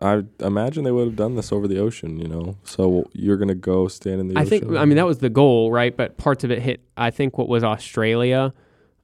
I 0.03 0.23
imagine 0.41 0.85
they 0.85 0.91
would 0.93 1.09
have 1.09 1.17
done 1.17 1.37
this 1.37 1.53
over 1.53 1.69
the 1.69 1.79
ocean. 1.79 2.19
You 2.19 2.27
know, 2.27 2.57
so 2.65 3.09
you're 3.13 3.37
gonna 3.37 3.55
go 3.55 3.87
stand 3.87 4.19
in 4.21 4.29
the 4.29 4.37
I 4.39 4.41
ocean. 4.41 4.49
think, 4.61 4.73
I 4.79 4.87
mean, 4.87 4.97
that 4.97 5.05
was 5.05 5.19
the 5.19 5.29
goal, 5.29 5.71
right? 5.71 5.95
But 5.95 6.17
parts 6.17 6.43
of 6.43 6.51
it 6.51 6.61
hit, 6.63 6.81
I 6.97 7.11
think, 7.11 7.37
what 7.37 7.49
was 7.51 7.63
Australia. 7.63 8.55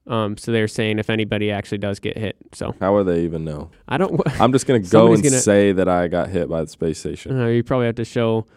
Um, 0.07 0.37
so 0.37 0.51
they're 0.51 0.67
saying 0.69 0.97
if 0.97 1.09
anybody 1.11 1.51
actually 1.51 1.77
does 1.79 1.99
get 1.99 2.17
hit. 2.17 2.35
So 2.53 2.73
How 2.79 2.95
would 2.95 3.03
they 3.07 3.23
even 3.25 3.43
know? 3.45 3.69
I 3.87 3.97
don't. 3.97 4.19
I'm 4.41 4.51
just 4.51 4.65
gonna 4.65 4.79
go 4.97 5.13
and 5.13 5.21
gonna- 5.21 5.37
say 5.37 5.71
that 5.71 5.87
I 5.87 6.07
got 6.07 6.29
hit 6.29 6.49
by 6.49 6.63
the 6.63 6.69
space 6.69 6.97
station. 6.97 7.39
Uh, 7.39 7.45
you 7.47 7.63
probably 7.63 7.85
have 7.85 7.95
to 7.95 8.05
show. 8.05 8.47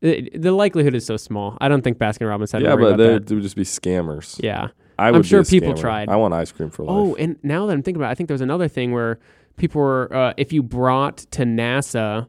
It, 0.00 0.42
the 0.42 0.50
likelihood 0.50 0.94
is 0.96 1.06
so 1.06 1.16
small. 1.16 1.56
I 1.60 1.68
don't 1.68 1.82
think 1.82 1.98
Baskin 1.98 2.28
Robbins 2.28 2.50
had 2.52 2.58
to 2.58 2.64
yeah, 2.64 2.74
but 2.74 2.82
about 2.86 2.96
they 2.98 3.06
that. 3.14 3.26
they 3.28 3.34
would 3.36 3.44
just 3.44 3.54
be 3.56 3.62
scammers. 3.62 4.38
Yeah. 4.42 4.68
I 4.98 5.08
I'm 5.08 5.22
sure 5.22 5.44
people 5.44 5.74
tried. 5.74 6.08
I 6.08 6.16
want 6.16 6.34
ice 6.34 6.52
cream 6.52 6.70
for 6.70 6.84
life. 6.84 6.94
Oh, 6.94 7.14
and 7.16 7.36
now 7.42 7.66
that 7.66 7.72
I'm 7.72 7.82
thinking 7.82 8.00
about 8.00 8.08
it, 8.08 8.12
I 8.12 8.14
think 8.14 8.28
there 8.28 8.34
was 8.34 8.40
another 8.40 8.68
thing 8.68 8.92
where 8.92 9.18
people 9.56 9.80
were, 9.80 10.14
uh, 10.14 10.34
if 10.36 10.52
you 10.52 10.62
brought 10.62 11.18
to 11.32 11.42
NASA 11.42 12.28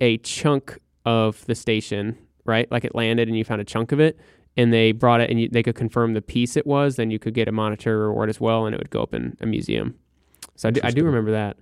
a 0.00 0.18
chunk 0.18 0.78
of 1.06 1.44
the 1.46 1.54
station, 1.54 2.16
right? 2.44 2.70
Like 2.70 2.84
it 2.84 2.94
landed 2.94 3.28
and 3.28 3.36
you 3.36 3.44
found 3.44 3.60
a 3.60 3.64
chunk 3.64 3.92
of 3.92 4.00
it, 4.00 4.18
and 4.56 4.72
they 4.72 4.92
brought 4.92 5.20
it 5.20 5.30
and 5.30 5.40
you, 5.40 5.48
they 5.48 5.62
could 5.62 5.74
confirm 5.74 6.14
the 6.14 6.22
piece 6.22 6.56
it 6.56 6.66
was, 6.66 6.96
then 6.96 7.10
you 7.10 7.18
could 7.18 7.34
get 7.34 7.48
a 7.48 7.52
monetary 7.52 7.96
reward 7.96 8.28
as 8.28 8.40
well, 8.40 8.66
and 8.66 8.74
it 8.74 8.78
would 8.78 8.90
go 8.90 9.02
up 9.02 9.14
in 9.14 9.36
a 9.40 9.46
museum. 9.46 9.94
So 10.56 10.68
I 10.68 10.72
do, 10.72 10.80
I 10.84 10.90
do 10.90 11.04
remember 11.04 11.32
that. 11.32 11.56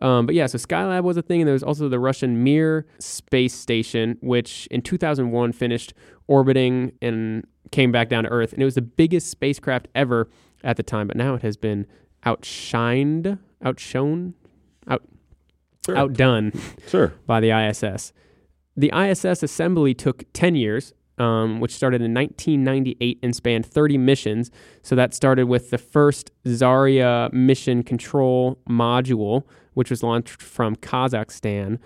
Um, 0.00 0.26
but 0.26 0.34
yeah, 0.34 0.46
so 0.46 0.58
Skylab 0.58 1.02
was 1.02 1.16
a 1.16 1.22
thing, 1.22 1.40
and 1.40 1.48
there 1.48 1.54
was 1.54 1.62
also 1.62 1.88
the 1.88 1.98
Russian 1.98 2.44
Mir 2.44 2.86
space 3.00 3.52
station, 3.52 4.16
which 4.20 4.68
in 4.70 4.80
2001 4.80 5.52
finished 5.52 5.92
orbiting 6.28 6.92
and 7.02 7.46
came 7.70 7.92
back 7.92 8.08
down 8.08 8.24
to 8.24 8.30
Earth, 8.30 8.52
and 8.52 8.62
it 8.62 8.64
was 8.64 8.74
the 8.74 8.82
biggest 8.82 9.30
spacecraft 9.30 9.88
ever 9.94 10.28
at 10.64 10.76
the 10.76 10.82
time. 10.82 11.06
But 11.06 11.16
now 11.16 11.34
it 11.34 11.42
has 11.42 11.56
been 11.56 11.86
outshined, 12.24 13.38
outshone, 13.62 14.34
sure. 15.88 15.96
outdone 15.96 16.52
sure. 16.88 17.14
by 17.26 17.40
the 17.40 17.50
ISS. 17.50 18.12
The 18.76 18.92
ISS 18.94 19.42
assembly 19.42 19.94
took 19.94 20.24
10 20.32 20.54
years, 20.54 20.92
um, 21.18 21.60
which 21.60 21.74
started 21.74 22.00
in 22.00 22.14
1998 22.14 23.18
and 23.22 23.34
spanned 23.34 23.66
30 23.66 23.98
missions. 23.98 24.50
So 24.82 24.94
that 24.96 25.14
started 25.14 25.46
with 25.46 25.70
the 25.70 25.78
first 25.78 26.30
Zarya 26.44 27.32
mission 27.32 27.82
control 27.82 28.58
module, 28.68 29.44
which 29.74 29.90
was 29.90 30.02
launched 30.02 30.42
from 30.42 30.76
Kazakhstan, 30.76 31.78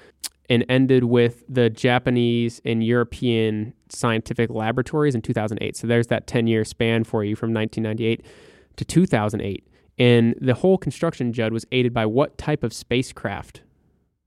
and 0.48 0.64
ended 0.68 1.04
with 1.04 1.44
the 1.48 1.70
Japanese 1.70 2.60
and 2.64 2.84
European 2.84 3.72
scientific 3.88 4.50
laboratories 4.50 5.14
in 5.14 5.22
2008. 5.22 5.76
So 5.76 5.86
there's 5.86 6.08
that 6.08 6.26
10 6.26 6.46
year 6.46 6.64
span 6.64 7.04
for 7.04 7.24
you 7.24 7.36
from 7.36 7.52
1998 7.54 8.24
to 8.76 8.84
2008. 8.84 9.66
And 9.98 10.34
the 10.40 10.54
whole 10.54 10.78
construction, 10.78 11.32
Judd, 11.32 11.52
was 11.52 11.66
aided 11.70 11.92
by 11.92 12.06
what 12.06 12.38
type 12.38 12.64
of 12.64 12.72
spacecraft? 12.72 13.62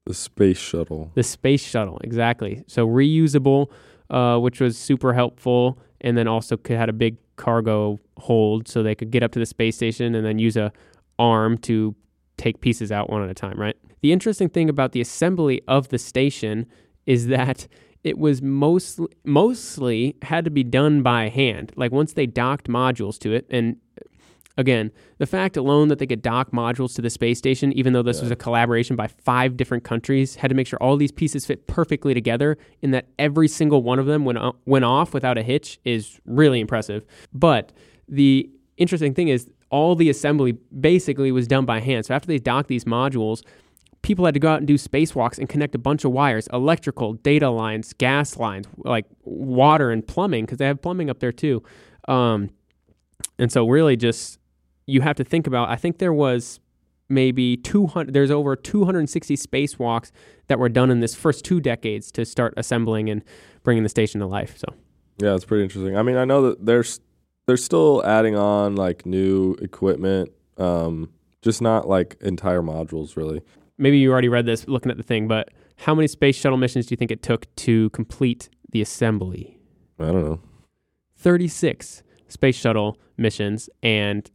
The 0.06 0.14
space 0.14 0.60
shuttle. 0.60 1.12
The 1.16 1.24
space 1.24 1.64
shuttle, 1.64 2.00
exactly. 2.04 2.64
So 2.68 2.88
reusable, 2.88 3.72
uh, 4.10 4.38
which 4.38 4.60
was 4.60 4.78
super 4.78 5.14
helpful, 5.14 5.80
and 6.02 6.18
then 6.18 6.28
also 6.28 6.58
could, 6.58 6.78
had 6.78 6.90
a 6.90 6.94
big 6.94 7.18
cargo 7.36 8.00
hold, 8.18 8.68
so 8.68 8.84
they 8.84 8.96
could 8.96 9.12
get 9.12 9.24
up 9.24 9.32
to 9.32 9.40
the 9.40 9.46
space 9.46 9.76
station 9.76 10.16
and 10.16 10.26
then 10.26 10.40
use 10.40 10.58
a 10.58 10.72
arm 11.18 11.58
to 11.58 11.96
take 12.38 12.60
pieces 12.62 12.92
out 12.92 13.10
one 13.10 13.24
at 13.24 13.30
a 13.30 13.34
time. 13.34 13.60
Right. 13.60 13.76
The 14.02 14.12
interesting 14.12 14.50
thing 14.50 14.70
about 14.70 14.92
the 14.92 15.02
assembly 15.02 15.62
of 15.68 15.90
the 15.90 15.98
station 15.98 16.68
is 17.06 17.28
that 17.28 17.68
it 18.04 18.18
was 18.18 18.42
mostly 18.42 19.08
mostly 19.24 20.16
had 20.22 20.46
to 20.46 20.52
be 20.52 20.64
done 20.64 21.02
by 21.02 21.30
hand. 21.30 21.72
Like 21.76 21.92
once 21.92 22.14
they 22.14 22.28
docked 22.28 22.68
modules 22.68 23.18
to 23.20 23.34
it, 23.34 23.48
and 23.50 23.78
again, 24.58 24.92
the 25.18 25.26
fact 25.26 25.58
alone 25.58 25.88
that 25.90 26.00
they 26.00 26.08
could 26.08 26.22
dock 26.22 26.52
modules 26.52 26.96
to 26.96 27.02
the 27.02 27.10
space 27.10 27.38
station, 27.38 27.74
even 27.74 27.94
though 27.94 28.04
this 28.04 28.22
was 28.22 28.32
a 28.32 28.36
collaboration 28.36 28.96
by 28.96 29.08
five 29.08 29.58
different 29.58 29.84
countries, 29.84 30.36
had 30.36 30.50
to 30.50 30.56
make 30.56 30.68
sure 30.68 30.82
all 30.82 30.98
these 30.98 31.12
pieces 31.12 31.46
fit 31.46 31.68
perfectly 31.68 32.14
together, 32.14 32.58
and 32.82 32.94
that 32.94 33.08
every 33.20 33.48
single 33.48 33.84
one 33.84 34.00
of 34.00 34.06
them 34.06 34.26
went 34.26 34.38
o- 34.38 34.56
went 34.66 34.86
off 34.86 35.14
without 35.14 35.38
a 35.38 35.44
hitch 35.44 35.80
is 35.84 36.20
really 36.26 36.60
impressive. 36.60 37.06
But 37.34 37.72
the 38.08 38.50
interesting 38.78 39.14
thing 39.14 39.28
is, 39.30 39.50
all 39.70 39.96
the 39.96 40.10
assembly 40.10 40.54
basically 40.80 41.32
was 41.32 41.48
done 41.48 41.66
by 41.66 41.80
hand. 41.80 42.06
So 42.06 42.14
after 42.14 42.28
they 42.28 42.38
docked 42.38 42.70
these 42.70 42.86
modules 42.86 43.42
people 44.06 44.24
had 44.24 44.36
to 44.36 44.40
go 44.40 44.50
out 44.50 44.60
and 44.60 44.68
do 44.68 44.76
spacewalks 44.76 45.40
and 45.40 45.50
connect 45.50 45.74
a 45.74 45.80
bunch 45.80 46.06
of 46.06 46.12
wires, 46.12 46.48
electrical, 46.54 47.14
data 47.14 47.50
lines, 47.50 47.92
gas 47.94 48.38
lines, 48.38 48.68
like 48.78 49.06
water 49.24 49.90
and 49.90 50.08
plumbing, 50.08 50.46
because 50.46 50.60
they 50.60 50.66
have 50.66 50.80
plumbing 50.80 51.10
up 51.10 51.20
there 51.20 51.32
too. 51.32 51.64
Um, 52.08 52.52
and 53.40 53.52
so, 53.52 53.68
really, 53.68 53.98
just 53.98 54.38
you 54.88 55.02
have 55.02 55.16
to 55.18 55.24
think 55.24 55.48
about. 55.48 55.70
I 55.70 55.76
think 55.76 55.98
there 55.98 56.14
was 56.14 56.60
maybe 57.10 57.58
200. 57.58 58.14
There's 58.14 58.32
over 58.32 58.56
260 58.56 59.36
spacewalks 59.38 60.12
that 60.48 60.60
were 60.60 60.70
done 60.70 60.90
in 60.92 61.00
this 61.00 61.16
first 61.16 61.44
two 61.46 61.60
decades 61.60 62.12
to 62.14 62.26
start 62.26 62.54
assembling 62.58 63.10
and 63.10 63.24
bringing 63.64 63.84
the 63.84 63.90
station 63.90 64.20
to 64.22 64.28
life. 64.28 64.58
So, 64.58 64.74
Yeah, 65.18 65.36
it's 65.36 65.46
pretty 65.46 65.64
interesting. 65.64 65.98
I 65.98 66.04
mean, 66.04 66.18
I 66.18 66.26
know 66.26 66.50
that 66.50 66.66
there's 66.66 67.00
they're 67.48 67.58
still 67.58 68.04
adding 68.06 68.36
on 68.36 68.76
like 68.76 69.06
new 69.06 69.56
equipment, 69.62 70.32
um, 70.58 71.10
just 71.42 71.62
not 71.62 71.88
like 71.88 72.18
entire 72.22 72.62
modules 72.62 73.16
really. 73.16 73.42
maybe 73.78 73.98
you 74.00 74.12
already 74.12 74.30
read 74.30 74.46
this 74.48 74.68
looking 74.68 74.90
at 74.92 74.98
the 74.98 75.04
thing, 75.04 75.28
but 75.28 75.50
how 75.78 75.94
many 75.94 76.08
space 76.08 76.36
shuttle 76.36 76.58
missions 76.58 76.88
do 76.88 76.94
you 76.94 76.98
think 76.98 77.12
it 77.12 77.22
took 77.22 77.54
to 77.58 77.90
complete 77.92 78.50
the 78.72 78.82
assembly? 78.82 79.60
I 80.00 80.06
don't 80.06 80.24
know. 80.26 80.40
36 81.18 82.02
space 82.28 82.56
shuttle 82.56 82.98
missions 83.18 83.70
and 83.84 84.30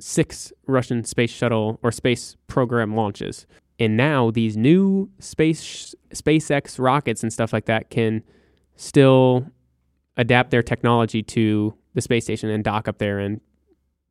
six 0.00 0.52
Russian 0.66 1.04
space 1.04 1.30
shuttle 1.30 1.78
or 1.82 1.92
space 1.92 2.36
program 2.46 2.94
launches. 2.96 3.46
And 3.78 3.96
now 3.96 4.30
these 4.30 4.56
new 4.56 5.08
space 5.18 5.94
SpaceX 6.12 6.78
rockets 6.78 7.22
and 7.22 7.32
stuff 7.32 7.52
like 7.52 7.66
that 7.66 7.90
can 7.90 8.22
still 8.76 9.46
adapt 10.16 10.50
their 10.50 10.62
technology 10.62 11.22
to 11.22 11.74
the 11.94 12.00
space 12.00 12.24
station 12.24 12.50
and 12.50 12.62
dock 12.64 12.88
up 12.88 12.98
there 12.98 13.18
and 13.18 13.40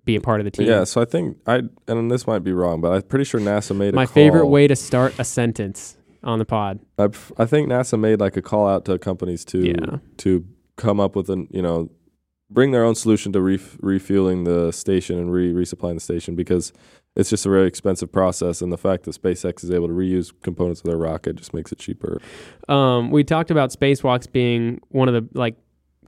be 0.06 0.16
a 0.16 0.22
part 0.22 0.40
of 0.40 0.46
the 0.46 0.52
team. 0.52 0.68
Yeah, 0.68 0.86
so 0.86 1.02
I 1.02 1.06
think 1.06 1.38
I 1.46 1.62
and 1.88 2.10
this 2.10 2.26
might 2.26 2.40
be 2.40 2.52
wrong, 2.54 2.82
but 2.82 2.92
I'm 2.94 3.02
pretty 3.04 3.26
sure 3.26 3.40
NASA 3.40 3.76
made 3.76 3.94
a 3.94 3.96
My 3.96 4.06
favorite 4.06 4.48
way 4.48 4.68
to 4.68 4.76
start 4.76 5.14
a 5.20 5.24
sentence 5.24 5.98
on 6.24 6.40
the 6.40 6.46
pod. 6.46 6.80
I, 6.98 7.10
I 7.38 7.46
think 7.46 7.70
NASA 7.70 8.00
made 8.00 8.20
like 8.20 8.36
a 8.38 8.42
call 8.42 8.68
out 8.68 8.86
to 8.86 8.98
companies 8.98 9.46
to 9.46 9.60
Yeah. 9.68 9.98
to 10.18 10.46
come 10.78 11.00
up 11.00 11.16
with 11.16 11.30
an 11.30 11.48
you 11.52 11.62
know 11.62 11.90
bring 12.50 12.72
their 12.72 12.84
own 12.84 12.96
solution 12.96 13.32
to 13.34 13.42
ref, 13.42 13.78
refueling 13.82 14.44
the 14.44 14.72
station 14.72 15.18
and 15.20 15.32
re 15.32 15.54
resupplying 15.54 15.96
the 15.96 16.00
station 16.00 16.36
because 16.36 16.74
it's 17.16 17.30
just 17.30 17.46
a 17.46 17.50
very 17.50 17.68
expensive 17.68 18.12
process, 18.12 18.62
and 18.62 18.72
the 18.72 18.78
fact 18.78 19.04
that 19.04 19.20
SpaceX 19.20 19.64
is 19.64 19.72
able 19.72 19.88
to 19.88 19.94
reuse 19.94 20.32
components 20.42 20.82
of 20.82 20.86
their 20.86 20.98
rocket 20.98 21.36
just 21.36 21.54
makes 21.54 21.72
it 21.72 21.80
cheaper. 21.80 22.22
Um, 22.68 23.12
we 23.12 23.24
talked 23.24 23.52
about 23.52 23.72
spacewalks 23.72 24.32
being 24.32 24.80
one 24.90 25.10
of 25.10 25.14
the 25.14 25.38
like 25.38 25.56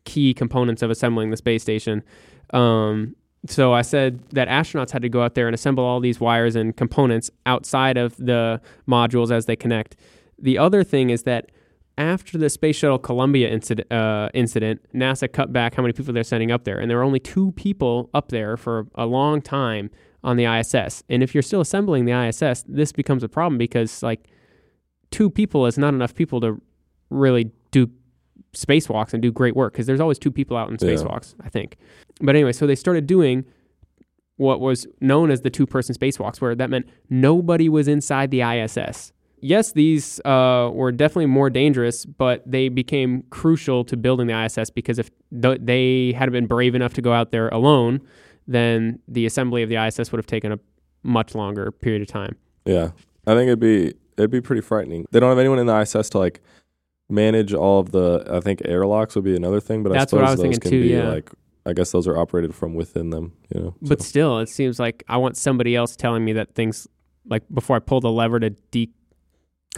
key 0.05 0.33
components 0.33 0.81
of 0.81 0.89
assembling 0.89 1.29
the 1.29 1.37
space 1.37 1.61
station. 1.61 2.03
Um, 2.53 3.15
so 3.47 3.73
I 3.73 3.81
said 3.81 4.21
that 4.31 4.47
astronauts 4.47 4.91
had 4.91 5.01
to 5.01 5.09
go 5.09 5.23
out 5.23 5.35
there 5.35 5.47
and 5.47 5.55
assemble 5.55 5.83
all 5.83 5.99
these 5.99 6.19
wires 6.19 6.55
and 6.55 6.75
components 6.77 7.31
outside 7.45 7.97
of 7.97 8.15
the 8.17 8.61
modules 8.87 9.31
as 9.31 9.47
they 9.47 9.55
connect. 9.55 9.95
The 10.37 10.57
other 10.57 10.83
thing 10.83 11.09
is 11.09 11.23
that 11.23 11.51
after 11.97 12.37
the 12.37 12.49
Space 12.49 12.75
Shuttle 12.77 12.97
Columbia 12.99 13.49
incident, 13.49 13.91
uh, 13.91 14.29
incident, 14.33 14.81
NASA 14.93 15.31
cut 15.31 15.51
back 15.53 15.75
how 15.75 15.83
many 15.83 15.93
people 15.93 16.13
they're 16.13 16.23
sending 16.23 16.51
up 16.51 16.63
there, 16.63 16.79
and 16.79 16.89
there 16.89 16.97
were 16.97 17.03
only 17.03 17.19
two 17.19 17.51
people 17.53 18.09
up 18.13 18.29
there 18.29 18.57
for 18.57 18.87
a 18.95 19.05
long 19.05 19.41
time 19.41 19.89
on 20.23 20.37
the 20.37 20.45
ISS. 20.45 21.03
And 21.09 21.21
if 21.23 21.33
you're 21.35 21.41
still 21.41 21.61
assembling 21.61 22.05
the 22.05 22.11
ISS, 22.13 22.63
this 22.67 22.91
becomes 22.91 23.23
a 23.23 23.29
problem 23.29 23.57
because 23.57 24.01
like 24.03 24.27
two 25.09 25.29
people 25.29 25.65
is 25.65 25.77
not 25.77 25.93
enough 25.93 26.13
people 26.15 26.39
to 26.41 26.61
really 27.09 27.51
do 27.71 27.89
spacewalks 28.53 29.13
and 29.13 29.21
do 29.21 29.31
great 29.31 29.55
work 29.55 29.73
because 29.73 29.85
there's 29.87 29.99
always 29.99 30.19
two 30.19 30.31
people 30.31 30.55
out 30.57 30.69
in 30.69 30.77
Yeah. 30.79 30.93
spacewalks, 30.95 31.35
I 31.41 31.49
think. 31.49 31.77
But 32.21 32.35
anyway, 32.35 32.51
so 32.51 32.67
they 32.67 32.75
started 32.75 33.07
doing 33.07 33.45
what 34.37 34.59
was 34.59 34.87
known 34.99 35.29
as 35.31 35.41
the 35.41 35.49
two 35.49 35.65
person 35.65 35.93
spacewalks, 35.95 36.41
where 36.41 36.55
that 36.55 36.69
meant 36.69 36.87
nobody 37.09 37.69
was 37.69 37.87
inside 37.87 38.31
the 38.31 38.41
ISS. 38.41 39.11
Yes, 39.41 39.71
these 39.73 40.19
uh, 40.23 40.69
were 40.73 40.91
definitely 40.91 41.25
more 41.25 41.49
dangerous, 41.49 42.05
but 42.05 42.43
they 42.49 42.69
became 42.69 43.23
crucial 43.29 43.83
to 43.85 43.97
building 43.97 44.27
the 44.27 44.43
ISS 44.45 44.69
because 44.69 44.99
if 44.99 45.09
th- 45.41 45.59
they 45.61 46.13
hadn't 46.13 46.33
been 46.33 46.45
brave 46.45 46.75
enough 46.75 46.93
to 46.93 47.01
go 47.01 47.11
out 47.11 47.31
there 47.31 47.49
alone, 47.49 48.01
then 48.47 48.99
the 49.07 49.25
assembly 49.25 49.63
of 49.63 49.69
the 49.69 49.75
ISS 49.83 50.11
would 50.11 50.19
have 50.19 50.27
taken 50.27 50.51
a 50.51 50.59
much 51.03 51.33
longer 51.35 51.71
period 51.71 52.01
of 52.01 52.07
time. 52.07 52.35
Yeah, 52.65 52.91
I 53.25 53.33
think 53.33 53.47
it'd 53.47 53.59
be 53.59 53.93
it'd 54.17 54.29
be 54.31 54.41
pretty 54.41 54.61
frightening. 54.61 55.05
They 55.11 55.19
don't 55.19 55.29
have 55.29 55.39
anyone 55.39 55.57
in 55.59 55.65
the 55.65 55.79
ISS 55.79 56.09
to 56.11 56.19
like 56.19 56.41
manage 57.09 57.53
all 57.53 57.79
of 57.79 57.91
the. 57.91 58.25
I 58.31 58.39
think 58.39 58.61
airlocks 58.65 59.15
would 59.15 59.23
be 59.25 59.35
another 59.35 59.59
thing, 59.59 59.83
but 59.83 59.91
That's 59.93 60.13
I 60.13 60.17
suppose 60.17 60.39
I 60.39 60.47
those 60.47 60.59
can 60.59 60.71
too, 60.71 60.81
be 60.83 60.89
yeah. 60.89 61.09
like. 61.09 61.29
I 61.63 61.73
guess 61.73 61.91
those 61.91 62.07
are 62.07 62.17
operated 62.17 62.55
from 62.55 62.73
within 62.73 63.11
them. 63.11 63.33
You 63.53 63.61
know, 63.61 63.75
But 63.83 64.01
so- 64.01 64.05
still, 64.07 64.39
it 64.39 64.49
seems 64.49 64.79
like 64.79 65.03
I 65.07 65.17
want 65.17 65.37
somebody 65.37 65.75
else 65.75 65.95
telling 65.95 66.25
me 66.25 66.33
that 66.33 66.55
things 66.55 66.87
like 67.29 67.43
before 67.53 67.75
I 67.75 67.79
pull 67.79 68.01
the 68.01 68.11
lever 68.11 68.39
to 68.39 68.49
de. 68.71 68.89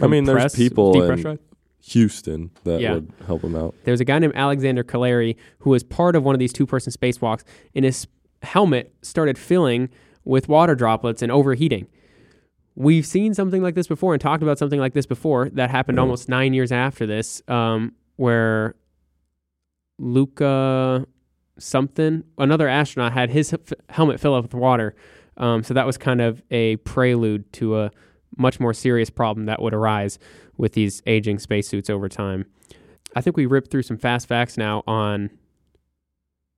I 0.00 0.06
mean, 0.06 0.24
there's 0.24 0.54
people 0.54 1.02
in 1.02 1.38
Houston 1.82 2.50
that 2.64 2.80
Yeah. 2.80 2.94
would 2.94 3.12
help 3.26 3.42
him 3.42 3.54
out. 3.54 3.74
There's 3.84 4.00
a 4.00 4.04
guy 4.04 4.18
named 4.18 4.34
Alexander 4.34 4.82
Kaleri 4.82 5.36
who 5.60 5.70
was 5.70 5.82
part 5.82 6.16
of 6.16 6.24
one 6.24 6.34
of 6.34 6.38
these 6.38 6.52
two 6.52 6.66
person 6.66 6.92
spacewalks, 6.92 7.44
and 7.74 7.84
his 7.84 8.06
helmet 8.42 8.94
started 9.02 9.38
filling 9.38 9.88
with 10.24 10.48
water 10.48 10.74
droplets 10.74 11.22
and 11.22 11.30
overheating. 11.30 11.86
We've 12.74 13.06
seen 13.06 13.34
something 13.34 13.62
like 13.62 13.74
this 13.76 13.86
before 13.86 14.14
and 14.14 14.20
talked 14.20 14.42
about 14.42 14.58
something 14.58 14.80
like 14.80 14.94
this 14.94 15.06
before 15.06 15.48
that 15.50 15.70
happened 15.70 15.98
Mhm. 15.98 16.02
almost 16.02 16.28
nine 16.28 16.54
years 16.54 16.72
after 16.72 17.06
this, 17.06 17.42
um, 17.48 17.92
where 18.16 18.74
Luca 19.98 21.06
something, 21.58 22.24
another 22.36 22.66
astronaut, 22.68 23.12
had 23.12 23.30
his 23.30 23.54
helmet 23.90 24.18
fill 24.18 24.34
up 24.34 24.42
with 24.42 24.54
water. 24.54 24.94
Um, 25.36 25.62
so 25.62 25.72
that 25.74 25.86
was 25.86 25.96
kind 25.96 26.20
of 26.20 26.42
a 26.50 26.76
prelude 26.78 27.52
to 27.54 27.78
a 27.78 27.90
much 28.36 28.58
more 28.60 28.72
serious 28.74 29.10
problem 29.10 29.46
that 29.46 29.60
would 29.62 29.74
arise 29.74 30.18
with 30.56 30.72
these 30.72 31.02
aging 31.06 31.38
spacesuits 31.38 31.88
over 31.90 32.08
time. 32.08 32.46
I 33.16 33.20
think 33.20 33.36
we 33.36 33.46
ripped 33.46 33.70
through 33.70 33.82
some 33.82 33.96
fast 33.96 34.26
facts 34.26 34.56
now 34.56 34.82
on 34.86 35.30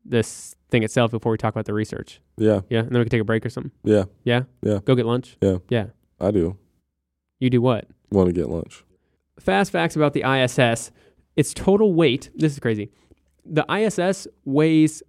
this 0.04 0.54
thing 0.70 0.82
itself 0.82 1.10
before 1.10 1.32
we 1.32 1.38
talk 1.38 1.52
about 1.52 1.64
the 1.66 1.74
research. 1.74 2.20
Yeah, 2.36 2.60
Yeah, 2.70 2.80
and 2.80 2.90
then 2.90 2.98
we 2.98 3.04
can 3.04 3.10
take 3.10 3.20
a 3.20 3.24
break 3.24 3.44
or 3.44 3.50
something. 3.50 3.72
yeah, 3.84 4.04
Yeah, 4.24 4.42
Yeah. 4.62 4.78
Go 4.84 4.94
get 4.94 5.06
lunch. 5.06 5.36
Yeah. 5.40 5.58
yeah. 5.68 5.86
I 6.20 6.30
do 6.30 6.56
You 7.40 7.50
do 7.50 7.60
what? 7.60 7.86
want 8.10 8.28
to 8.28 8.32
get 8.32 8.48
lunch. 8.48 8.84
Fast 9.40 9.70
facts 9.72 9.96
about 9.96 10.12
the 10.14 10.22
ISS. 10.22 10.90
Its 11.34 11.52
total 11.52 11.92
weight. 11.92 12.30
This 12.34 12.52
is 12.52 12.58
crazy. 12.60 12.90
The 13.44 13.64
ISS 13.70 14.26
weighs. 14.44 15.02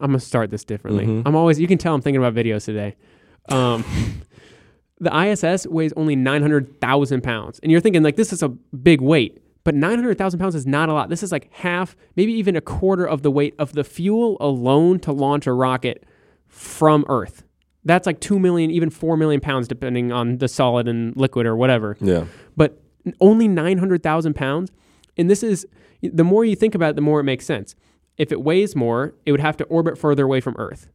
I'm 0.00 0.08
gonna 0.10 0.20
start 0.20 0.50
this 0.50 0.64
differently. 0.64 1.06
Mhm. 1.06 1.22
I'm 1.26 1.34
always. 1.36 1.58
You 1.60 1.66
can 1.66 1.78
tell 1.78 1.94
I'm 1.94 2.00
thinking 2.00 2.22
about 2.22 2.34
videos 2.34 2.64
today. 2.64 2.96
Um, 3.48 3.84
the 5.00 5.14
ISS 5.16 5.66
weighs 5.66 5.92
only 5.96 6.16
900,000 6.16 7.22
pounds, 7.22 7.60
and 7.62 7.70
you're 7.70 7.80
thinking 7.80 8.02
like 8.02 8.16
this 8.16 8.32
is 8.32 8.42
a 8.42 8.48
big 8.48 9.00
weight, 9.00 9.42
but 9.64 9.74
900,000 9.74 10.38
pounds 10.38 10.54
is 10.54 10.66
not 10.66 10.88
a 10.88 10.92
lot. 10.92 11.08
This 11.08 11.22
is 11.22 11.32
like 11.32 11.52
half, 11.52 11.96
maybe 12.16 12.32
even 12.32 12.56
a 12.56 12.60
quarter 12.60 13.04
of 13.06 13.22
the 13.22 13.30
weight 13.30 13.54
of 13.58 13.72
the 13.72 13.84
fuel 13.84 14.36
alone 14.40 14.98
to 15.00 15.12
launch 15.12 15.46
a 15.46 15.52
rocket 15.52 16.04
from 16.48 17.04
Earth. 17.08 17.42
That's 17.84 18.06
like 18.06 18.20
two 18.20 18.38
million, 18.38 18.70
even 18.70 18.90
four 18.90 19.16
million 19.16 19.40
pounds, 19.40 19.68
depending 19.68 20.10
on 20.12 20.38
the 20.38 20.48
solid 20.48 20.88
and 20.88 21.16
liquid 21.16 21.46
or 21.46 21.54
whatever 21.56 21.96
Yeah, 22.00 22.24
but 22.56 22.80
only 23.20 23.48
900,000 23.48 24.34
pounds. 24.34 24.72
And 25.16 25.30
this 25.30 25.42
is, 25.42 25.66
the 26.02 26.24
more 26.24 26.44
you 26.44 26.56
think 26.56 26.74
about 26.74 26.90
it, 26.90 26.96
the 26.96 27.02
more 27.02 27.20
it 27.20 27.24
makes 27.24 27.46
sense. 27.46 27.74
If 28.18 28.32
it 28.32 28.42
weighs 28.42 28.74
more, 28.74 29.14
it 29.24 29.30
would 29.30 29.40
have 29.40 29.56
to 29.58 29.64
orbit 29.64 29.98
further 29.98 30.24
away 30.24 30.40
from 30.40 30.56
Earth. 30.58 30.88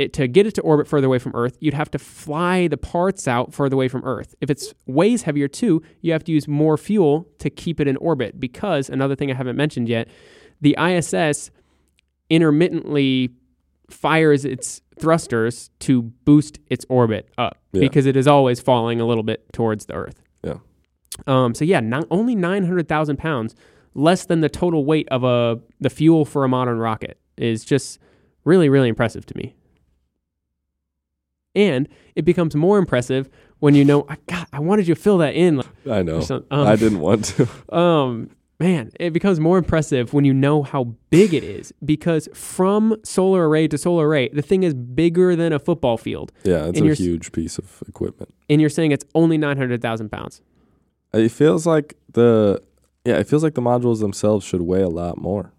It, 0.00 0.14
to 0.14 0.26
get 0.28 0.46
it 0.46 0.54
to 0.54 0.62
orbit 0.62 0.88
further 0.88 1.06
away 1.08 1.18
from 1.18 1.32
Earth, 1.34 1.58
you'd 1.60 1.74
have 1.74 1.90
to 1.90 1.98
fly 1.98 2.68
the 2.68 2.78
parts 2.78 3.28
out 3.28 3.52
further 3.52 3.74
away 3.74 3.88
from 3.88 4.02
Earth. 4.04 4.34
If 4.40 4.48
it's 4.48 4.72
weighs 4.86 5.22
heavier 5.22 5.46
too, 5.46 5.82
you 6.00 6.12
have 6.12 6.24
to 6.24 6.32
use 6.32 6.48
more 6.48 6.78
fuel 6.78 7.28
to 7.38 7.50
keep 7.50 7.80
it 7.80 7.86
in 7.86 7.96
orbit. 7.98 8.40
Because 8.40 8.88
another 8.88 9.14
thing 9.14 9.30
I 9.30 9.34
haven't 9.34 9.56
mentioned 9.56 9.88
yet, 9.90 10.08
the 10.60 10.74
ISS 10.80 11.50
intermittently 12.30 13.30
fires 13.90 14.44
its 14.44 14.80
thrusters 14.98 15.68
to 15.80 16.02
boost 16.02 16.58
its 16.68 16.86
orbit 16.88 17.28
up 17.36 17.58
Yeah. 17.72 17.80
because 17.80 18.06
it 18.06 18.16
is 18.16 18.26
always 18.26 18.60
falling 18.60 19.00
a 19.00 19.06
little 19.06 19.24
bit 19.24 19.52
towards 19.52 19.86
the 19.86 19.94
Earth. 19.94 20.22
Yeah. 20.42 20.58
Um, 21.26 21.54
so 21.54 21.64
yeah, 21.64 21.80
not, 21.80 22.06
only 22.10 22.34
nine 22.34 22.64
hundred 22.64 22.88
thousand 22.88 23.18
pounds, 23.18 23.54
less 23.94 24.24
than 24.24 24.40
the 24.40 24.48
total 24.48 24.84
weight 24.84 25.08
of 25.10 25.24
a 25.24 25.60
the 25.80 25.90
fuel 25.90 26.24
for 26.24 26.44
a 26.44 26.48
modern 26.48 26.78
rocket, 26.78 27.18
is 27.36 27.64
just 27.64 27.98
really 28.44 28.68
really 28.70 28.88
impressive 28.88 29.26
to 29.26 29.36
me. 29.36 29.54
And 31.54 31.88
it 32.14 32.24
becomes 32.24 32.54
more 32.54 32.78
impressive 32.78 33.28
when 33.58 33.74
you 33.74 33.84
know, 33.84 34.06
I, 34.08 34.16
God, 34.26 34.46
I 34.52 34.60
wanted 34.60 34.88
you 34.88 34.94
to 34.94 35.00
fill 35.00 35.18
that 35.18 35.34
in. 35.34 35.62
I 35.90 36.02
know. 36.02 36.20
um, 36.50 36.66
I 36.66 36.76
didn't 36.76 37.00
want 37.00 37.24
to. 37.26 37.48
Um, 37.74 38.30
man, 38.58 38.90
it 39.00 39.12
becomes 39.12 39.40
more 39.40 39.58
impressive 39.58 40.12
when 40.12 40.24
you 40.24 40.34
know 40.34 40.62
how 40.62 40.84
big 41.08 41.32
it 41.34 41.42
is 41.42 41.72
because 41.84 42.28
from 42.34 42.96
solar 43.04 43.48
array 43.48 43.66
to 43.68 43.78
solar 43.78 44.06
array, 44.06 44.28
the 44.28 44.42
thing 44.42 44.62
is 44.62 44.74
bigger 44.74 45.34
than 45.34 45.52
a 45.52 45.58
football 45.58 45.96
field. 45.96 46.30
Yeah, 46.44 46.66
it's 46.66 46.78
And 46.78 46.90
a 46.90 46.94
huge 46.94 47.32
piece 47.32 47.58
of 47.58 47.82
equipment. 47.88 48.32
And 48.48 48.60
you're 48.60 48.70
saying 48.70 48.92
it's 48.92 49.04
only 49.14 49.38
900,000 49.38 50.10
pounds. 50.10 50.42
It 51.12 51.30
feels 51.30 51.66
like 51.66 51.96
the 52.12 52.62
yeah, 53.04 53.16
it 53.16 53.26
feels 53.26 53.42
like 53.42 53.54
the 53.54 53.62
modules 53.62 54.00
themselves 54.00 54.44
should 54.44 54.60
weigh 54.62 54.82
a 54.82 54.88
lot 54.88 55.16
more. 55.18 55.52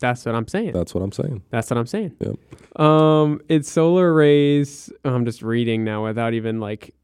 That's 0.00 0.24
what 0.26 0.34
I'm 0.34 0.48
saying. 0.48 0.72
That's 0.72 0.94
what 0.94 1.02
I'm 1.02 1.12
saying. 1.12 1.42
That's 1.50 1.70
what 1.70 1.78
I'm 1.78 1.86
saying. 1.86 2.16
Yep. 2.20 2.80
Um, 2.80 3.40
its 3.48 3.70
solar 3.70 4.12
arrays. 4.12 4.92
I'm 5.04 5.24
just 5.24 5.42
reading 5.42 5.84
now 5.84 6.04
without 6.04 6.34
even 6.34 6.60
like 6.60 6.94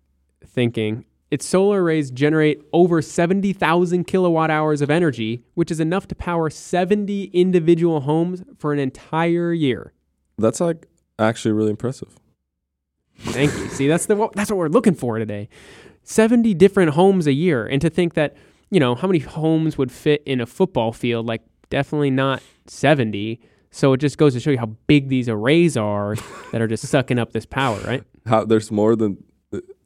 thinking. 0.44 1.04
Its 1.30 1.46
solar 1.46 1.84
arrays 1.84 2.10
generate 2.10 2.60
over 2.72 3.00
70,000 3.00 4.04
kilowatt 4.04 4.50
hours 4.50 4.82
of 4.82 4.90
energy, 4.90 5.44
which 5.54 5.70
is 5.70 5.78
enough 5.78 6.08
to 6.08 6.14
power 6.16 6.50
70 6.50 7.24
individual 7.26 8.00
homes 8.00 8.42
for 8.58 8.72
an 8.72 8.80
entire 8.80 9.52
year. 9.52 9.92
That's 10.38 10.60
like 10.60 10.86
actually 11.18 11.52
really 11.52 11.70
impressive. 11.70 12.18
Thank 13.18 13.52
you. 13.52 13.68
See, 13.68 13.86
that's 13.86 14.06
the 14.06 14.28
that's 14.34 14.50
what 14.50 14.56
we're 14.56 14.68
looking 14.68 14.94
for 14.94 15.18
today. 15.18 15.48
70 16.02 16.54
different 16.54 16.92
homes 16.92 17.26
a 17.26 17.32
year, 17.32 17.66
and 17.66 17.80
to 17.82 17.90
think 17.90 18.14
that 18.14 18.36
you 18.70 18.80
know 18.80 18.94
how 18.94 19.06
many 19.06 19.18
homes 19.20 19.76
would 19.78 19.92
fit 19.92 20.22
in 20.24 20.40
a 20.40 20.46
football 20.46 20.92
field? 20.92 21.26
Like 21.26 21.42
definitely 21.68 22.10
not 22.10 22.42
70. 22.70 23.40
So 23.70 23.92
it 23.92 23.98
just 23.98 24.18
goes 24.18 24.32
to 24.34 24.40
show 24.40 24.50
you 24.50 24.58
how 24.58 24.66
big 24.86 25.08
these 25.08 25.28
arrays 25.28 25.76
are 25.76 26.16
that 26.52 26.60
are 26.60 26.66
just 26.68 26.86
sucking 26.86 27.18
up 27.18 27.32
this 27.32 27.46
power, 27.46 27.78
right? 27.80 28.02
How 28.26 28.44
there's 28.44 28.70
more 28.70 28.96
than 28.96 29.22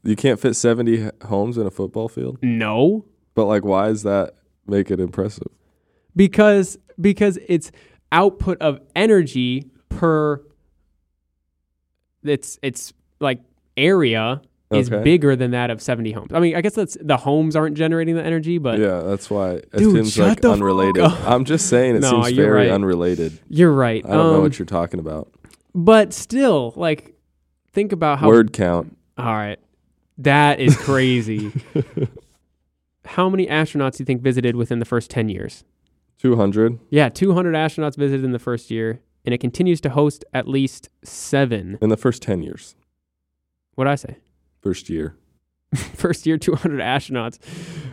you 0.02 0.16
can't 0.16 0.38
fit 0.38 0.54
70 0.54 1.10
homes 1.26 1.56
in 1.56 1.66
a 1.66 1.70
football 1.70 2.08
field. 2.08 2.38
No, 2.42 3.06
But 3.34 3.46
like 3.46 3.64
why 3.64 3.88
does 3.88 4.02
that 4.02 4.34
make 4.66 4.90
it 4.90 5.00
impressive? 5.00 5.48
because 6.16 6.78
because 7.00 7.38
it's 7.48 7.72
output 8.12 8.56
of 8.60 8.78
energy 8.94 9.68
per 9.88 10.40
it's 12.22 12.58
it's 12.62 12.92
like 13.20 13.40
area 13.76 14.40
is 14.74 14.90
Okay. 14.92 15.02
bigger 15.02 15.36
than 15.36 15.50
that 15.52 15.70
of 15.70 15.80
70 15.82 16.12
homes. 16.12 16.30
I 16.32 16.40
mean, 16.40 16.56
I 16.56 16.60
guess 16.60 16.74
that's 16.74 16.96
the 17.00 17.16
homes 17.16 17.56
aren't 17.56 17.76
generating 17.76 18.14
the 18.14 18.22
energy, 18.24 18.58
but 18.58 18.78
yeah, 18.78 19.00
that's 19.00 19.30
why 19.30 19.52
it 19.52 19.70
Dude, 19.72 19.94
seems 19.94 20.18
like 20.18 20.44
unrelated. 20.44 21.02
I'm 21.02 21.44
just 21.44 21.66
saying 21.68 21.96
it 21.96 22.00
No, 22.02 22.22
seems 22.22 22.36
very 22.36 22.50
right. 22.66 22.70
unrelated. 22.70 23.38
you're 23.48 23.72
right. 23.72 24.04
I 24.04 24.08
don't 24.08 24.16
know 24.18 24.34
Um, 24.36 24.42
what 24.42 24.58
you're 24.58 24.66
talking 24.66 25.00
about. 25.00 25.30
but 25.74 26.12
still, 26.12 26.72
like 26.76 27.14
think 27.72 27.92
about 27.92 28.18
how 28.18 28.28
Word 28.28 28.52
count. 28.52 28.96
All 29.18 29.24
right. 29.26 29.58
That 30.18 30.60
is 30.60 30.76
crazy. 30.76 31.50
how 33.04 33.28
many 33.28 33.46
astronauts 33.46 33.96
do 33.96 34.02
you 34.02 34.06
think 34.06 34.22
visited 34.22 34.56
within 34.56 34.78
the 34.78 34.84
first 34.84 35.10
10 35.10 35.28
years? 35.28 35.64
200 36.18 36.78
Yeah, 36.90 37.08
200 37.08 37.54
astronauts 37.54 37.96
visited 37.96 38.24
in 38.24 38.32
the 38.32 38.38
first 38.38 38.70
year, 38.70 39.00
and 39.24 39.34
it 39.34 39.38
continues 39.38 39.80
to 39.82 39.90
host 39.90 40.24
at 40.32 40.48
least 40.48 40.88
seven. 41.02 41.78
in 41.82 41.88
the 41.90 41.96
first 41.96 42.22
10 42.22 42.42
years. 42.42 42.76
What'd 43.74 43.90
I 43.90 43.96
say? 43.96 44.16
First 44.64 44.88
year. 44.90 45.14
First 45.76 46.26
year, 46.26 46.38
200 46.38 46.80
astronauts. 46.80 47.38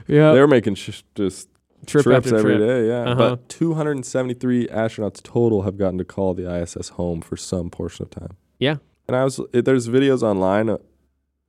Yeah. 0.07 0.31
They're 0.31 0.47
making 0.47 0.75
sh- 0.75 1.03
just 1.15 1.49
Trip 1.85 2.03
trips 2.03 2.31
every 2.31 2.55
trip. 2.57 2.59
day, 2.59 2.87
yeah. 2.87 3.11
Uh-huh. 3.11 3.15
But 3.31 3.49
273 3.49 4.67
astronauts 4.67 5.21
total 5.21 5.63
have 5.63 5.77
gotten 5.77 5.97
to 5.97 6.05
call 6.05 6.33
the 6.33 6.49
ISS 6.61 6.89
home 6.89 7.21
for 7.21 7.35
some 7.35 7.69
portion 7.69 8.03
of 8.05 8.09
time. 8.11 8.37
Yeah. 8.59 8.77
And 9.07 9.17
I 9.17 9.23
was 9.23 9.39
it, 9.51 9.65
there's 9.65 9.89
videos 9.89 10.21
online 10.23 10.69
uh, 10.69 10.77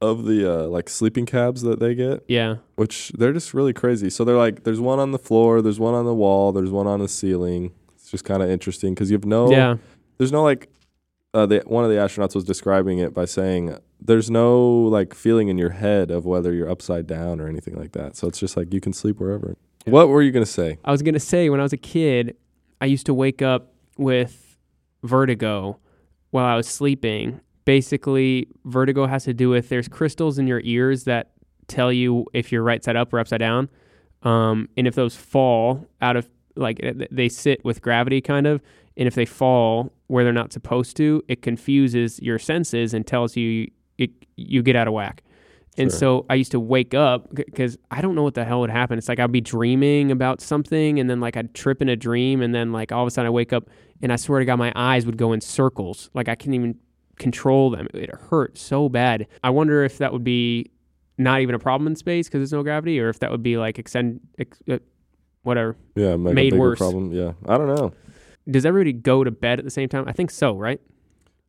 of 0.00 0.24
the 0.24 0.50
uh, 0.64 0.66
like 0.68 0.88
sleeping 0.88 1.26
cabs 1.26 1.62
that 1.62 1.78
they 1.80 1.94
get, 1.94 2.24
Yeah. 2.28 2.56
which 2.76 3.12
they're 3.16 3.32
just 3.34 3.52
really 3.54 3.72
crazy. 3.74 4.10
So 4.10 4.24
they're 4.24 4.36
like 4.38 4.64
there's 4.64 4.80
one 4.80 4.98
on 4.98 5.12
the 5.12 5.18
floor, 5.18 5.60
there's 5.62 5.78
one 5.78 5.94
on 5.94 6.06
the 6.06 6.14
wall, 6.14 6.50
there's 6.50 6.70
one 6.70 6.86
on 6.88 6.98
the 7.00 7.08
ceiling. 7.08 7.72
It's 7.94 8.10
just 8.10 8.24
kind 8.24 8.42
of 8.42 8.50
interesting 8.50 8.94
cuz 8.96 9.10
you 9.10 9.16
have 9.16 9.26
no 9.26 9.50
Yeah. 9.50 9.76
there's 10.18 10.32
no 10.32 10.42
like 10.42 10.68
uh, 11.34 11.46
the, 11.46 11.62
one 11.66 11.84
of 11.84 11.90
the 11.90 11.96
astronauts 11.96 12.34
was 12.34 12.44
describing 12.44 12.98
it 12.98 13.14
by 13.14 13.24
saying 13.24 13.78
there's 14.00 14.30
no 14.30 14.60
like 14.68 15.14
feeling 15.14 15.48
in 15.48 15.58
your 15.58 15.70
head 15.70 16.10
of 16.10 16.26
whether 16.26 16.52
you're 16.52 16.70
upside 16.70 17.06
down 17.06 17.40
or 17.40 17.48
anything 17.48 17.74
like 17.74 17.92
that. 17.92 18.16
So 18.16 18.28
it's 18.28 18.38
just 18.38 18.56
like 18.56 18.72
you 18.72 18.80
can 18.80 18.92
sleep 18.92 19.18
wherever. 19.18 19.56
What 19.84 20.08
were 20.08 20.22
you 20.22 20.30
gonna 20.30 20.46
say? 20.46 20.78
I 20.84 20.92
was 20.92 21.02
going 21.02 21.14
to 21.14 21.20
say, 21.20 21.48
when 21.50 21.58
I 21.58 21.62
was 21.62 21.72
a 21.72 21.78
kid, 21.78 22.36
I 22.80 22.86
used 22.86 23.06
to 23.06 23.14
wake 23.14 23.42
up 23.42 23.72
with 23.96 24.56
vertigo 25.02 25.78
while 26.30 26.46
I 26.46 26.56
was 26.56 26.68
sleeping. 26.68 27.40
Basically, 27.64 28.48
vertigo 28.64 29.06
has 29.06 29.24
to 29.24 29.34
do 29.34 29.48
with 29.48 29.68
there's 29.68 29.88
crystals 29.88 30.38
in 30.38 30.46
your 30.46 30.60
ears 30.64 31.04
that 31.04 31.30
tell 31.68 31.92
you 31.92 32.26
if 32.32 32.50
you're 32.50 32.62
right 32.62 32.82
side 32.82 32.96
up 32.96 33.12
or 33.12 33.20
upside 33.20 33.38
down. 33.38 33.70
Um, 34.22 34.68
and 34.76 34.86
if 34.86 34.94
those 34.94 35.16
fall 35.16 35.86
out 36.00 36.16
of, 36.16 36.28
like, 36.56 36.80
they 37.10 37.28
sit 37.28 37.64
with 37.64 37.80
gravity 37.80 38.20
kind 38.20 38.46
of, 38.46 38.60
and 38.96 39.06
if 39.08 39.14
they 39.14 39.24
fall 39.26 39.92
where 40.08 40.24
they're 40.24 40.32
not 40.32 40.52
supposed 40.52 40.96
to, 40.98 41.22
it 41.28 41.42
confuses 41.42 42.20
your 42.20 42.38
senses 42.38 42.92
and 42.94 43.06
tells 43.06 43.36
you 43.36 43.70
it, 43.98 44.10
you 44.36 44.62
get 44.62 44.76
out 44.76 44.86
of 44.88 44.94
whack. 44.94 45.22
And 45.78 45.90
Sure. 45.90 45.98
so 45.98 46.26
I 46.28 46.34
used 46.34 46.50
to 46.52 46.60
wake 46.60 46.92
up 46.92 47.34
because 47.34 47.78
I 47.90 48.02
don't 48.02 48.14
know 48.14 48.22
what 48.22 48.34
the 48.34 48.44
hell 48.44 48.60
would 48.60 48.68
happen. 48.70 48.98
It's 48.98 49.08
like 49.08 49.18
I'd 49.18 49.32
be 49.32 49.40
dreaming 49.40 50.10
about 50.10 50.42
something 50.42 50.98
and 51.00 51.08
then 51.08 51.18
like 51.20 51.34
I'd 51.36 51.54
trip 51.54 51.80
in 51.80 51.88
a 51.88 51.96
dream 51.96 52.42
and 52.42 52.54
then 52.54 52.72
like 52.72 52.92
all 52.92 53.02
of 53.02 53.06
a 53.06 53.10
sudden 53.10 53.26
I 53.28 53.30
wake 53.30 53.54
up 53.54 53.70
and 54.02 54.12
I 54.12 54.16
swear 54.16 54.38
to 54.40 54.44
God 54.44 54.56
my 54.58 54.70
eyes 54.76 55.06
would 55.06 55.16
go 55.16 55.32
in 55.32 55.40
circles. 55.40 56.10
Like 56.12 56.28
I 56.28 56.34
couldn't 56.34 56.54
even 56.54 56.74
control 57.18 57.70
them. 57.70 57.88
It 57.94 58.10
hurt 58.14 58.58
so 58.58 58.90
bad. 58.90 59.26
I 59.42 59.48
wonder 59.48 59.82
if 59.82 59.96
that 59.98 60.12
would 60.12 60.24
be 60.24 60.70
not 61.16 61.40
even 61.40 61.54
a 61.54 61.58
problem 61.58 61.86
in 61.86 61.96
space 61.96 62.26
because 62.28 62.40
there's 62.40 62.52
no 62.52 62.62
gravity 62.62 63.00
or 63.00 63.08
if 63.08 63.20
that 63.20 63.30
would 63.30 63.42
be 63.42 63.56
like 63.56 63.78
extend, 63.78 64.20
ex, 64.38 64.58
uh, 64.68 64.78
whatever. 65.42 65.76
Yeah, 65.94 66.16
Made 66.16 66.52
a 66.52 66.56
worse. 66.56 66.78
problem. 66.78 67.12
Yeah, 67.12 67.32
I 67.48 67.56
don't 67.56 67.68
know. 67.74 67.92
Does 68.50 68.64
everybody 68.66 68.92
go 68.92 69.24
to 69.24 69.30
bed 69.30 69.58
at 69.58 69.64
the 69.64 69.70
same 69.70 69.88
time? 69.88 70.04
I 70.06 70.12
think 70.12 70.30
so, 70.30 70.56
right? 70.56 70.80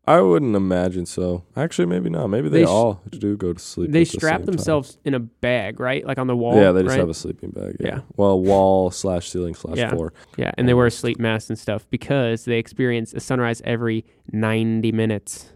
I 0.06 0.20
wouldn't 0.20 0.54
imagine 0.56 1.06
so. 1.06 1.46
Actually, 1.56 1.86
maybe 1.86 2.10
not. 2.10 2.28
Maybe 2.28 2.50
they, 2.50 2.60
They 2.60 2.66
sh- 2.66 2.70
all 2.70 3.02
do 3.10 3.38
go 3.38 3.54
to 3.54 3.60
sleep. 3.60 3.90
They 3.92 4.02
at 4.02 4.08
the 4.10 4.18
strap 4.18 4.32
same 4.42 4.46
time. 4.48 4.56
themselves 4.56 4.98
in 5.06 5.14
a 5.14 5.20
bag, 5.20 5.80
right? 5.80 6.06
Like 6.06 6.18
on 6.20 6.28
the 6.28 6.36
wall. 6.36 6.56
Yeah, 6.58 6.74
they 6.74 6.82
just 6.82 6.92
right? 6.92 7.00
have 7.00 7.08
a 7.10 7.14
sleeping 7.14 7.52
bag. 7.52 7.78
Yeah. 7.80 7.88
Yeah. 7.88 8.00
Well, 8.18 8.38
wall 8.42 8.92
slash 8.92 9.30
ceiling 9.30 9.56
slash 9.56 9.78
Yeah. 9.78 9.92
floor. 9.92 10.12
Yeah, 10.36 10.52
and 10.58 10.68
they 10.68 10.74
wear 10.74 10.90
sleep 10.90 11.20
masks 11.20 11.50
and 11.50 11.58
stuff 11.58 11.90
because 11.90 12.44
they 12.44 12.58
experience 12.60 13.14
a 13.14 13.22
sunrise 13.22 13.62
every 13.64 14.04
90 14.34 14.92
minutes. 14.92 15.54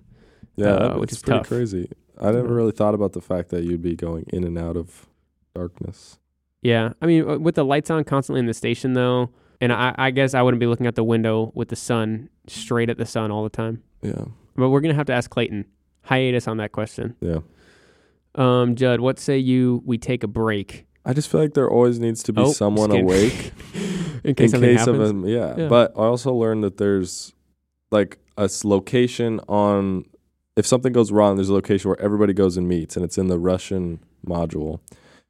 Yeah, 0.56 0.68
Uh, 0.68 0.98
which 1.00 1.12
is 1.12 1.22
pretty 1.22 1.40
tough. 1.40 1.48
crazy. 1.50 1.90
I 2.20 2.32
never 2.32 2.48
really 2.54 2.72
thought 2.72 2.94
about 2.96 3.12
the 3.14 3.22
fact 3.22 3.50
that 3.50 3.64
you'd 3.66 3.82
be 3.84 3.96
going 3.98 4.24
in 4.32 4.46
and 4.46 4.58
out 4.58 4.78
of 4.78 5.08
darkness. 5.54 6.20
Yeah, 6.62 6.94
I 7.02 7.06
mean, 7.06 7.30
uh, 7.30 7.38
with 7.38 7.56
the 7.56 7.66
lights 7.66 7.90
on 7.92 8.04
constantly 8.06 8.40
in 8.40 8.46
the 8.48 8.54
station, 8.54 8.94
though, 8.94 9.30
and 9.62 9.72
I, 9.74 9.94
I 9.98 10.12
guess 10.12 10.34
I 10.34 10.42
wouldn't 10.42 10.60
be 10.60 10.68
looking 10.68 10.86
at 10.88 10.96
the 10.96 11.04
window 11.04 11.52
with 11.56 11.70
the 11.70 11.76
sun 11.76 12.30
straight 12.48 12.90
at 12.90 12.98
the 12.98 13.06
sun 13.06 13.32
all 13.32 13.44
the 13.44 13.50
time. 13.50 13.84
Yeah, 14.02 14.26
But 14.56 14.70
we're 14.70 14.82
gonna 14.82 14.94
have 14.94 15.08
to 15.08 15.14
ask 15.14 15.30
Clayton 15.30 15.66
hiatus 16.04 16.48
on 16.48 16.58
that 16.58 16.72
question. 16.72 17.16
yeah. 17.22 17.40
Um, 18.36 18.76
Judd, 18.76 19.00
what 19.00 19.18
say 19.20 19.38
you? 19.40 19.82
We 19.86 19.98
take 19.98 20.24
a 20.24 20.28
break 20.28 20.86
I 21.06 21.14
just 21.14 21.30
feel 21.30 21.40
like 21.42 21.54
there 21.54 21.70
always 21.70 22.00
needs 22.00 22.22
to 22.24 22.34
be 22.34 22.42
Oh, 22.42 22.52
someone 22.52 22.92
awake 22.92 23.54
in 24.26 24.36
case 24.36 24.52
in 24.54 24.60
case 24.62 24.86
of 24.88 25.00
a 25.00 25.28
yeah. 25.28 25.56
Yeah. 25.58 25.68
But 25.70 25.94
I 25.96 26.02
also 26.02 26.34
learned 26.34 26.64
that 26.66 26.78
there's 26.78 27.34
like 27.92 28.20
a 28.38 28.42
s- 28.44 28.66
location 28.66 29.40
on 29.48 30.04
if 30.58 30.66
something 30.68 30.92
goes 30.92 31.12
wrong, 31.12 31.38
there's 31.38 31.48
a 31.50 31.54
location 31.54 31.88
where 31.90 32.02
everybody 32.02 32.34
goes 32.34 32.58
and 32.58 32.68
meets, 32.68 32.96
and 32.98 33.06
it's 33.06 33.18
in 33.18 33.28
the 33.28 33.40
Russian 33.40 34.00
module. 34.26 34.82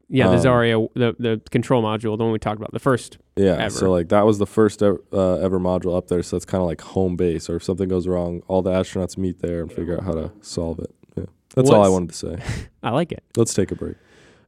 Yeah, 0.09 0.27
the 0.27 0.35
um, 0.35 0.39
Zarya, 0.39 0.89
the 0.93 1.15
the 1.19 1.41
control 1.49 1.83
module, 1.83 2.17
the 2.17 2.23
one 2.23 2.31
we 2.31 2.39
talked 2.39 2.57
about, 2.57 2.71
the 2.71 2.79
first. 2.79 3.17
Yeah, 3.35 3.53
Ever. 3.53 3.69
so 3.69 3.91
like 3.91 4.09
that 4.09 4.25
was 4.25 4.37
the 4.37 4.47
first 4.47 4.81
ever, 4.81 5.01
uh, 5.11 5.35
ever 5.35 5.59
module 5.59 5.97
up 5.97 6.07
there. 6.07 6.23
So 6.23 6.37
it's 6.37 6.45
kind 6.45 6.61
of 6.61 6.67
like 6.67 6.81
home 6.81 7.15
base, 7.15 7.49
or 7.49 7.57
if 7.57 7.63
something 7.63 7.89
goes 7.89 8.07
wrong, 8.07 8.41
all 8.47 8.61
the 8.61 8.71
astronauts 8.71 9.17
meet 9.17 9.41
there 9.41 9.61
and 9.61 9.71
figure 9.71 9.97
out 9.97 10.03
how 10.03 10.13
to 10.13 10.31
solve 10.41 10.79
it. 10.79 10.93
Yeah, 11.15 11.25
that's 11.55 11.69
all 11.69 11.83
I 11.83 11.89
wanted 11.89 12.09
to 12.09 12.15
say. 12.15 12.67
I 12.83 12.91
like 12.91 13.11
it. 13.11 13.23
Let's 13.35 13.53
take 13.53 13.71
a 13.71 13.75
break. 13.75 13.95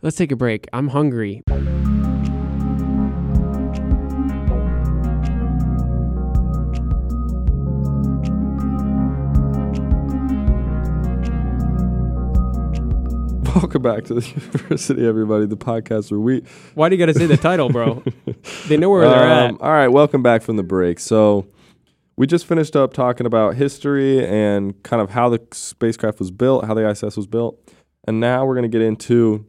Let's 0.01 0.15
take 0.15 0.31
a 0.31 0.37
break. 0.37 0.67
I'm 0.71 0.87
hungry. 0.89 1.43
Welcome 13.59 13.81
back 13.81 14.05
to 14.05 14.13
the 14.13 14.21
university, 14.53 15.05
everybody. 15.05 15.45
The 15.45 15.57
podcast 15.57 16.11
where 16.11 16.19
we 16.21 16.43
Why 16.75 16.87
do 16.87 16.95
you 16.95 16.99
got 17.05 17.11
to 17.11 17.19
say 17.19 17.25
the 17.25 17.35
title, 17.35 17.67
bro? 17.69 18.01
they 18.69 18.77
know 18.77 18.89
where 18.89 19.01
they're 19.07 19.19
Um, 19.47 19.55
at. 19.55 19.61
All 19.61 19.71
right, 19.73 19.89
welcome 19.89 20.23
back 20.23 20.43
from 20.43 20.55
the 20.55 20.63
break. 20.63 20.97
So 20.97 21.45
we 22.15 22.25
just 22.25 22.45
finished 22.45 22.77
up 22.77 22.93
talking 22.93 23.25
about 23.27 23.55
history 23.55 24.25
and 24.25 24.81
kind 24.83 25.01
of 25.01 25.09
how 25.09 25.27
the 25.27 25.41
spacecraft 25.51 26.19
was 26.19 26.31
built, 26.31 26.63
how 26.65 26.73
the 26.73 26.89
ISS 26.89 27.17
was 27.17 27.27
built, 27.27 27.59
and 28.07 28.21
now 28.21 28.45
we're 28.45 28.55
going 28.55 28.69
to 28.71 28.75
get 28.77 28.81
into 28.81 29.45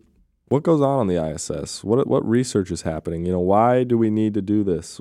what 0.48 0.64
goes 0.64 0.80
on 0.80 0.98
on 0.98 1.06
the 1.06 1.24
ISS. 1.24 1.84
What 1.84 2.04
what 2.08 2.28
research 2.28 2.72
is 2.72 2.82
happening? 2.82 3.24
You 3.24 3.30
know, 3.30 3.40
why 3.40 3.84
do 3.84 3.96
we 3.96 4.10
need 4.10 4.34
to 4.34 4.42
do 4.42 4.64
this? 4.64 5.00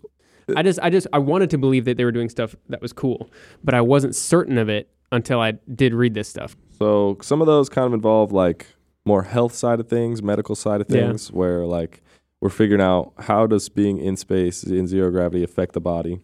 I 0.56 0.62
just, 0.62 0.80
I 0.84 0.92
just, 0.92 1.08
I 1.14 1.18
wanted 1.18 1.50
to 1.50 1.58
believe 1.58 1.86
that 1.86 1.98
they 1.98 2.06
were 2.06 2.12
doing 2.12 2.30
stuff 2.30 2.56
that 2.70 2.80
was 2.82 2.94
cool, 2.94 3.32
but 3.64 3.74
I 3.74 3.82
wasn't 3.82 4.16
certain 4.16 4.60
of 4.60 4.70
it 4.70 4.88
until 5.12 5.40
I 5.42 5.54
did 5.74 5.96
read 5.96 6.14
this 6.14 6.28
stuff. 6.28 6.56
So 6.78 7.18
some 7.24 7.42
of 7.42 7.48
those 7.48 7.70
kind 7.70 7.88
of 7.88 7.94
involve 7.94 8.32
like 8.32 8.68
more 9.10 9.24
health 9.24 9.54
side 9.54 9.80
of 9.80 9.88
things, 9.90 10.22
medical 10.24 10.56
side 10.56 10.80
of 10.82 10.88
Yeah. 10.90 11.08
things, 11.08 11.32
where 11.32 11.66
like 11.66 12.02
we're 12.42 12.50
figuring 12.50 12.82
out 12.82 13.12
how 13.20 13.46
does 13.48 13.68
being 13.68 13.98
in 14.00 14.16
space 14.16 14.64
in 14.64 14.88
zero 14.88 15.10
gravity 15.12 15.44
affect 15.44 15.74
the 15.74 15.82
body. 15.82 16.20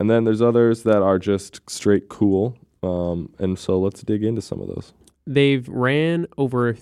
And 0.00 0.08
then 0.10 0.24
there's 0.24 0.40
others 0.40 0.84
that 0.84 1.02
are 1.02 1.18
just 1.18 1.60
straight 1.68 2.08
cool. 2.08 2.56
Um, 2.82 3.28
and 3.38 3.58
so 3.58 3.78
let's 3.78 4.00
dig 4.02 4.24
into 4.24 4.40
some 4.40 4.60
of 4.60 4.68
those. 4.68 4.92
They've 5.26 5.68
ran 5.68 6.26
over 6.38 6.74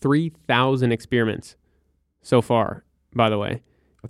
3,000 0.00 0.92
experiments 0.92 1.56
so 2.22 2.40
far, 2.42 2.84
by 3.14 3.28
the 3.30 3.38
way, 3.38 3.62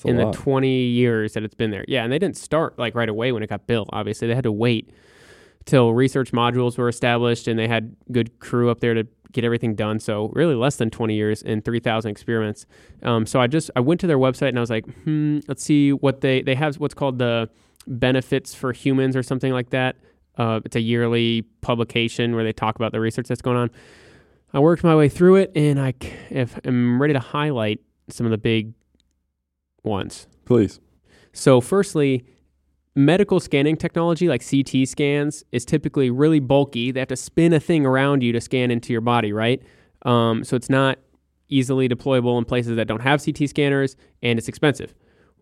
in 0.05 0.17
lot. 0.19 0.33
the 0.33 0.39
20 0.39 0.69
years 0.69 1.33
that 1.35 1.43
it's 1.45 1.55
been 1.55 1.71
there. 1.71 1.85
Yeah, 1.89 2.03
and 2.05 2.13
they 2.13 2.19
didn't 2.19 2.37
start 2.37 2.79
like 2.79 2.95
right 2.95 3.09
away 3.09 3.33
when 3.33 3.43
it 3.43 3.49
got 3.49 3.67
built, 3.67 3.89
obviously. 3.93 4.29
They 4.29 4.35
had 4.35 4.45
to 4.45 4.53
wait 4.53 4.91
till 5.65 5.93
research 5.95 6.33
modules 6.33 6.77
were 6.79 6.89
established 6.89 7.47
and 7.49 7.59
they 7.59 7.69
had 7.69 7.95
good 8.13 8.39
crew 8.41 8.71
up 8.71 8.81
there 8.81 8.95
to 8.95 9.07
get 9.33 9.45
everything 9.45 9.75
done. 9.75 9.99
So 10.01 10.31
really 10.35 10.55
less 10.55 10.77
than 10.77 10.91
20 10.91 11.15
years 11.15 11.43
and 11.43 11.65
3,000 11.65 12.11
experiments. 12.11 12.67
Um, 13.03 13.27
so 13.27 13.41
I 13.41 13.47
just 13.47 13.71
I 13.77 13.81
went 13.81 14.01
to 14.01 14.07
their 14.07 14.19
website 14.19 14.49
and 14.49 14.59
I 14.59 14.61
was 14.61 14.71
like, 14.71 14.87
hmm, 15.05 15.41
let's 15.49 15.63
see 15.63 15.93
what 15.93 16.21
they 16.21 16.43
they 16.43 16.55
have 16.55 16.77
what's 16.77 16.95
called 16.95 17.19
the 17.19 17.49
benefits 17.87 18.55
for 18.55 18.73
humans 18.73 19.17
or 19.17 19.23
something 19.23 19.53
like 19.53 19.71
that. 19.71 19.97
Uh, 20.37 20.61
it's 20.65 20.77
a 20.77 20.81
yearly 20.81 21.43
publication 21.61 22.35
where 22.35 22.45
they 22.45 22.53
talk 22.53 22.77
about 22.77 22.93
the 22.93 23.01
research 23.01 23.27
that's 23.27 23.43
going 23.43 23.57
on. 23.57 23.71
I 24.53 24.61
worked 24.61 24.85
my 24.85 24.95
way 24.95 25.09
through 25.09 25.37
it 25.37 25.53
and 25.55 25.81
I 25.81 25.95
if 26.31 26.59
I'm 26.65 27.01
ready 27.01 27.13
to 27.13 27.21
highlight 27.21 27.81
some 28.09 28.25
of 28.27 28.31
the 28.31 28.39
big 28.39 28.73
ones. 29.83 30.27
Please. 30.45 30.81
So, 31.33 31.61
firstly, 31.61 32.25
medical 32.99 33.39
scanning 33.39 33.77
technology 33.77 34.27
like 34.27 34.43
CT 34.45 34.89
scans 34.89 35.45
is 35.53 35.65
typically 35.65 36.11
really 36.11 36.41
bulky. 36.41 36.91
They 36.91 36.99
have 36.99 37.09
to 37.09 37.17
spin 37.17 37.53
a 37.53 37.61
thing 37.61 37.87
around 37.87 38.25
you 38.25 38.33
to 38.33 38.41
scan 38.41 38.73
into 38.73 38.93
your 38.93 39.01
body, 39.01 39.33
right? 39.33 39.63
Um, 40.03 40.43
so, 40.43 40.57
it's 40.57 40.69
not 40.69 40.99
easily 41.49 41.89
deployable 41.89 42.37
in 42.39 42.45
places 42.45 42.77
that 42.77 42.89
don't 42.89 43.01
have 43.01 43.25
CT 43.25 43.49
scanners 43.49 43.97
and 44.23 44.39
it's 44.39 44.49
expensive. 44.49 44.95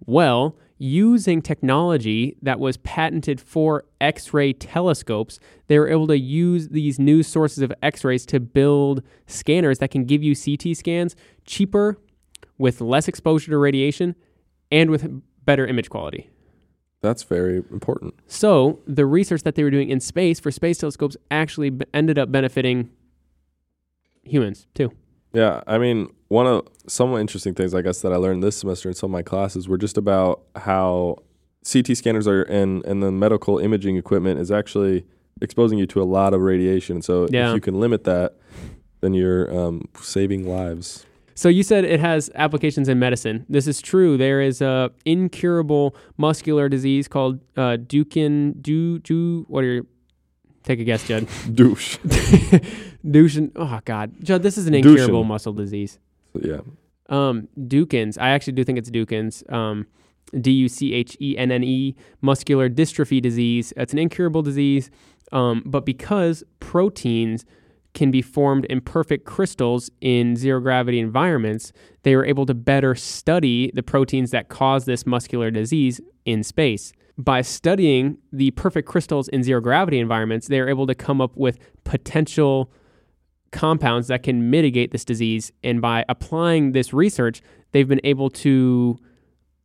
Well, 0.04 0.56
using 0.78 1.40
technology 1.40 2.36
that 2.42 2.60
was 2.60 2.76
patented 2.78 3.40
for 3.40 3.84
X 4.00 4.34
ray 4.34 4.52
telescopes, 4.52 5.40
they 5.68 5.78
were 5.78 5.88
able 5.88 6.06
to 6.08 6.18
use 6.18 6.68
these 6.68 6.98
new 6.98 7.22
sources 7.22 7.62
of 7.62 7.72
X 7.82 8.04
rays 8.04 8.26
to 8.26 8.38
build 8.38 9.02
scanners 9.26 9.78
that 9.78 9.90
can 9.90 10.04
give 10.04 10.22
you 10.22 10.36
CT 10.36 10.76
scans 10.76 11.16
cheaper, 11.46 11.98
with 12.58 12.80
less 12.80 13.08
exposure 13.08 13.50
to 13.50 13.58
radiation, 13.58 14.14
and 14.70 14.90
with 14.90 15.22
better 15.44 15.66
image 15.66 15.88
quality. 15.88 16.30
That's 17.02 17.22
very 17.22 17.56
important. 17.70 18.14
So, 18.26 18.80
the 18.86 19.06
research 19.06 19.42
that 19.42 19.54
they 19.54 19.62
were 19.62 19.70
doing 19.70 19.90
in 19.90 20.00
space 20.00 20.40
for 20.40 20.50
space 20.50 20.78
telescopes 20.78 21.16
actually 21.30 21.70
b- 21.70 21.86
ended 21.94 22.18
up 22.18 22.32
benefiting 22.32 22.90
humans 24.24 24.66
too. 24.74 24.92
Yeah, 25.32 25.62
I 25.66 25.78
mean, 25.78 26.08
one 26.28 26.46
of 26.46 26.66
some 26.86 27.14
interesting 27.16 27.54
things 27.54 27.74
I 27.74 27.82
guess 27.82 28.00
that 28.00 28.12
I 28.12 28.16
learned 28.16 28.42
this 28.42 28.56
semester 28.56 28.88
in 28.88 28.94
some 28.94 29.08
of 29.10 29.12
my 29.12 29.22
classes 29.22 29.68
were 29.68 29.76
just 29.78 29.98
about 29.98 30.42
how 30.56 31.18
CT 31.70 31.96
scanners 31.96 32.26
are 32.26 32.42
and 32.42 32.84
and 32.86 33.02
the 33.02 33.12
medical 33.12 33.58
imaging 33.58 33.96
equipment 33.96 34.40
is 34.40 34.50
actually 34.50 35.04
exposing 35.42 35.78
you 35.78 35.86
to 35.86 36.00
a 36.00 36.04
lot 36.04 36.32
of 36.32 36.40
radiation. 36.40 37.02
So 37.02 37.28
Yeah. 37.30 37.50
if 37.50 37.54
you 37.54 37.60
can 37.60 37.78
limit 37.78 38.04
that, 38.04 38.36
then 39.00 39.12
you're 39.12 39.54
um, 39.54 39.88
saving 40.00 40.48
lives. 40.48 41.04
So 41.36 41.50
you 41.50 41.62
said 41.62 41.84
it 41.84 42.00
has 42.00 42.30
applications 42.34 42.88
in 42.88 42.98
medicine. 42.98 43.44
This 43.48 43.66
is 43.66 43.82
true. 43.82 44.16
There 44.16 44.40
is 44.40 44.62
a 44.62 44.90
incurable 45.04 45.94
muscular 46.16 46.68
disease 46.68 47.08
called 47.08 47.40
uh, 47.56 47.76
Duchenne. 47.76 48.60
Du 48.62 48.98
du. 49.00 49.44
What 49.48 49.62
are 49.62 49.66
your? 49.66 49.86
Take 50.64 50.80
a 50.80 50.84
guess, 50.84 51.06
Judd. 51.06 51.28
Douche. 51.54 51.98
Duchenne. 53.06 53.52
Oh 53.54 53.80
God, 53.84 54.12
Judd. 54.22 54.42
This 54.42 54.56
is 54.56 54.66
an 54.66 54.74
incurable 54.74 55.24
muscle 55.24 55.52
disease. 55.52 55.98
yeah. 56.34 56.60
Um, 57.08 57.48
Duchen's. 57.68 58.16
I 58.18 58.30
actually 58.30 58.54
do 58.54 58.64
think 58.64 58.78
it's 58.78 58.90
Duchen's. 58.90 59.44
Um, 59.50 59.86
D 60.40 60.50
U 60.50 60.68
C 60.68 60.92
H 60.92 61.16
E 61.20 61.36
N 61.38 61.52
N 61.52 61.62
E, 61.62 61.94
muscular 62.20 62.68
dystrophy 62.68 63.20
disease. 63.22 63.72
It's 63.76 63.92
an 63.92 63.98
incurable 63.98 64.42
disease, 64.42 64.90
um, 65.32 65.62
but 65.64 65.84
because 65.86 66.42
proteins 66.60 67.44
can 67.96 68.10
be 68.10 68.22
formed 68.22 68.66
in 68.66 68.80
perfect 68.80 69.24
crystals 69.24 69.90
in 70.02 70.36
zero 70.36 70.60
gravity 70.60 71.00
environments, 71.00 71.72
they 72.02 72.14
were 72.14 72.26
able 72.26 72.44
to 72.44 72.54
better 72.54 72.94
study 72.94 73.72
the 73.74 73.82
proteins 73.82 74.30
that 74.30 74.48
cause 74.48 74.84
this 74.84 75.06
muscular 75.06 75.50
disease 75.50 75.98
in 76.26 76.44
space. 76.44 76.92
By 77.16 77.40
studying 77.40 78.18
the 78.30 78.50
perfect 78.50 78.86
crystals 78.86 79.28
in 79.28 79.42
zero 79.42 79.62
gravity 79.62 79.98
environments, 79.98 80.46
they 80.46 80.60
are 80.60 80.68
able 80.68 80.86
to 80.86 80.94
come 80.94 81.22
up 81.22 81.34
with 81.36 81.58
potential 81.84 82.70
compounds 83.50 84.08
that 84.08 84.22
can 84.22 84.50
mitigate 84.50 84.90
this 84.92 85.04
disease. 85.04 85.50
And 85.64 85.80
by 85.80 86.04
applying 86.10 86.72
this 86.72 86.92
research, 86.92 87.40
they've 87.72 87.88
been 87.88 88.02
able 88.04 88.28
to 88.30 88.98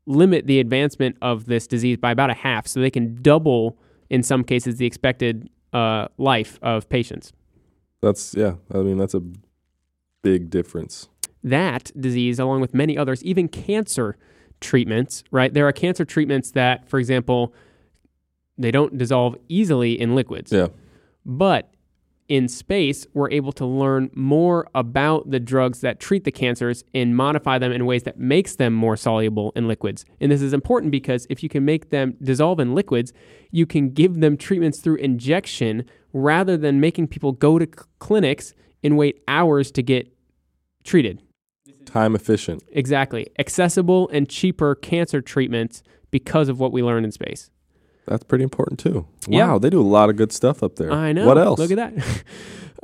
limit 0.06 0.48
the 0.48 0.62
advancement 0.62 1.18
of 1.22 1.48
this 1.48 1.68
disease 1.68 1.98
by 1.98 2.12
about 2.12 2.30
a 2.30 2.34
half. 2.36 2.66
So 2.66 2.80
they 2.80 2.90
can 2.90 3.22
double, 3.22 3.78
in 4.10 4.24
some 4.24 4.46
cases, 4.46 4.78
the 4.78 4.86
expected 4.86 5.50
uh, 5.74 6.08
life 6.18 6.58
of 6.62 6.88
patients. 6.88 7.34
That's 8.02 8.34
yeah. 8.36 8.56
I 8.74 8.80
mean, 8.80 8.98
that's 8.98 9.14
a 9.14 9.22
big 10.24 10.50
difference. 10.50 11.08
that 11.44 11.92
disease, 12.00 12.40
along 12.40 12.62
with 12.62 12.74
many 12.74 12.98
others, 12.98 13.24
even 13.24 13.48
cancer 13.48 14.18
treatments, 14.60 15.24
right? 15.32 15.54
There 15.54 15.68
are 15.68 15.72
cancer 15.72 16.06
treatments 16.06 16.52
that, 16.52 16.88
for 16.88 17.00
example, 17.00 17.54
they 18.58 18.72
don't 18.72 18.98
dissolve 18.98 19.36
easily 19.48 20.00
in 20.00 20.14
liquids. 20.16 20.52
Yeah. 20.52 20.68
But 21.26 21.74
in 22.32 22.48
space, 22.48 23.06
we're 23.14 23.30
able 23.30 23.52
to 23.52 23.66
learn 23.66 24.10
more 24.16 24.66
about 24.74 25.30
the 25.30 25.40
drugs 25.40 25.82
that 25.82 26.00
treat 26.00 26.24
the 26.24 26.32
cancers 26.32 26.82
and 26.94 27.14
modify 27.14 27.60
them 27.60 27.74
in 27.74 27.86
ways 27.86 28.04
that 28.04 28.18
makes 28.18 28.56
them 28.56 28.72
more 28.72 28.96
soluble 28.96 29.52
in 29.54 29.68
liquids. 29.68 30.06
And 30.22 30.32
this 30.32 30.42
is 30.42 30.54
important 30.54 30.94
because 30.94 31.28
if 31.30 31.44
you 31.44 31.50
can 31.50 31.66
make 31.66 31.90
them 31.90 32.16
dissolve 32.24 32.62
in 32.62 32.74
liquids, 32.74 33.12
you 33.52 33.66
can 33.66 33.90
give 33.90 34.22
them 34.22 34.38
treatments 34.38 34.80
through 34.80 34.96
injection 34.96 35.84
rather 36.14 36.56
than 36.56 36.80
making 36.80 37.10
people 37.10 37.34
go 37.34 37.60
to 37.60 37.68
clinics 38.00 38.54
and 38.82 38.98
wait 38.98 39.22
hours 39.28 39.70
to 39.72 39.84
get 39.84 40.08
treated. 40.86 41.22
Time 41.84 42.16
efficient. 42.16 42.64
Exactly. 42.72 43.28
Accessible 43.40 44.08
and 44.14 44.30
cheaper 44.30 44.76
cancer 44.76 45.20
treatments 45.20 45.84
because 46.12 46.48
of 46.48 46.62
what 46.62 46.72
we 46.72 46.82
learned 46.82 47.06
in 47.06 47.12
space. 47.12 47.50
That's 48.08 48.24
pretty 48.24 48.44
important 48.44 48.80
too. 48.80 49.08
Yeah. 49.28 49.48
Wow, 49.48 49.60
they 49.60 49.70
do 49.70 49.80
a 49.80 49.84
lot 49.84 50.10
of 50.10 50.16
good 50.16 50.32
stuff 50.32 50.64
up 50.64 50.76
there. 50.76 50.92
I 50.92 51.14
know. 51.14 51.26
What 51.26 51.38
else? 51.38 51.60
Look 51.60 51.72
at 51.72 51.78
that. 51.96 52.24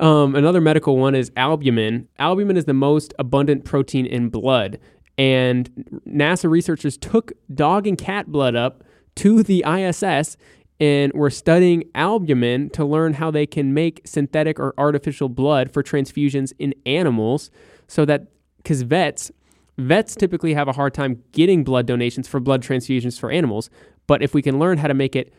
um, 0.04 0.34
another 0.34 0.60
medical 0.60 0.96
one 0.96 1.14
is 1.14 1.30
albumin. 1.36 2.08
Albumin 2.18 2.56
is 2.56 2.66
the 2.66 2.74
most 2.74 3.14
abundant 3.18 3.64
protein 3.64 4.06
in 4.06 4.28
blood. 4.28 4.78
And 5.16 6.02
NASA 6.08 6.48
researchers 6.48 6.96
took 6.96 7.32
dog 7.52 7.86
and 7.86 7.98
cat 7.98 8.28
blood 8.28 8.54
up 8.54 8.84
to 9.16 9.42
the 9.42 9.64
ISS 9.66 10.36
and 10.80 11.12
were 11.12 11.30
studying 11.30 11.84
albumin 11.94 12.70
to 12.70 12.84
learn 12.84 13.14
how 13.14 13.30
they 13.30 13.46
can 13.46 13.74
make 13.74 14.00
synthetic 14.04 14.60
or 14.60 14.74
artificial 14.78 15.28
blood 15.28 15.72
for 15.72 15.82
transfusions 15.82 16.52
in 16.58 16.72
animals 16.86 17.50
so 17.88 18.04
that 18.04 18.28
because 18.58 18.82
vets 18.82 19.32
vets 19.76 20.14
typically 20.14 20.54
have 20.54 20.68
a 20.68 20.72
hard 20.72 20.94
time 20.94 21.22
getting 21.32 21.64
blood 21.64 21.86
donations 21.86 22.28
for 22.28 22.38
blood 22.38 22.62
transfusions 22.62 23.18
for 23.18 23.30
animals 23.30 23.70
but 24.08 24.20
if 24.22 24.34
we 24.34 24.42
can 24.42 24.58
learn 24.58 24.78
how 24.78 24.88
to 24.88 24.94
make 24.94 25.14
it 25.14 25.32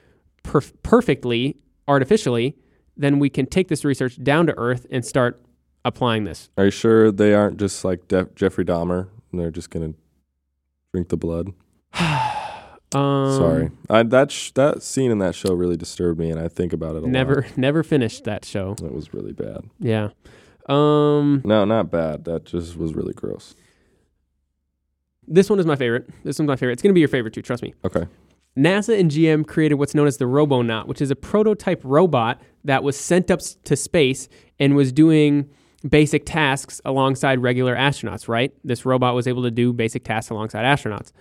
perf- 0.46 0.72
perfectly 0.84 1.58
artificially 1.90 2.56
then 2.96 3.20
we 3.20 3.30
can 3.30 3.46
take 3.46 3.68
this 3.68 3.84
research 3.86 4.22
down 4.24 4.46
to 4.48 4.58
earth 4.58 4.86
and 4.92 5.04
start 5.06 5.42
applying 5.86 6.24
this 6.24 6.50
Are 6.58 6.66
you 6.66 6.72
sure 6.72 7.12
they 7.12 7.34
aren't 7.34 7.58
just 7.58 7.84
like 7.84 8.08
Def- 8.08 8.34
Jeffrey 8.36 8.64
Dahmer 8.66 9.10
and 9.32 9.40
they're 9.42 9.52
just 9.52 9.70
gonna 9.70 9.94
drink 10.94 11.10
the 11.10 11.18
blood? 11.18 11.50
um, 12.94 13.32
Sorry, 13.38 13.72
I, 13.90 14.04
that 14.04 14.32
sh- 14.32 14.52
that 14.52 14.82
scene 14.84 15.12
in 15.12 15.20
that 15.20 15.36
show 15.36 15.54
really 15.54 15.78
disturbed 15.78 16.20
me, 16.20 16.32
and 16.32 16.40
I 16.40 16.48
think 16.48 16.74
about 16.74 16.96
it 16.96 17.04
a 17.04 17.08
never 17.08 17.44
lot. 17.44 17.58
never 17.58 17.84
finished 17.84 18.24
that 18.26 18.44
show 18.46 18.76
It 18.84 18.92
was 18.94 19.14
really 19.14 19.34
bad. 19.34 19.62
yeah 19.80 20.10
um 20.68 21.42
No, 21.46 21.66
not 21.66 21.90
bad. 21.92 22.26
That 22.26 22.46
just 22.46 22.78
was 22.78 22.94
really 22.94 23.14
gross. 23.14 23.56
this 25.28 25.50
one 25.50 25.60
is 25.60 25.66
my 25.66 25.76
favorite 25.76 26.10
this 26.24 26.38
one's 26.40 26.48
my 26.48 26.56
favorite 26.56 26.74
it's 26.74 26.82
going 26.82 26.92
to 26.92 26.96
be 26.96 27.00
your 27.02 27.10
favorite 27.10 27.34
too 27.34 27.42
trust 27.42 27.64
me 27.64 27.74
Okay. 27.86 28.06
NASA 28.60 29.00
and 29.00 29.10
GM 29.10 29.48
created 29.48 29.76
what's 29.76 29.96
known 29.96 30.08
as 30.08 30.18
the 30.18 30.28
Robonaut, 30.28 30.88
which 30.88 31.02
is 31.02 31.12
a 31.12 31.16
prototype 31.16 31.82
robot 31.84 32.42
that 32.66 32.84
was 32.84 33.00
sent 33.00 33.32
up 33.32 33.40
to 33.64 33.76
space 33.76 34.28
and 34.60 34.76
was 34.76 34.92
doing 34.92 35.50
basic 35.88 36.26
tasks 36.26 36.82
alongside 36.84 37.42
regular 37.42 37.74
astronauts, 37.76 38.28
right? 38.28 38.52
This 38.66 38.86
robot 38.86 39.16
was 39.16 39.28
able 39.28 39.44
to 39.44 39.52
do 39.52 39.72
basic 39.72 40.04
tasks 40.04 40.30
alongside 40.30 40.66
astronauts. 40.66 41.14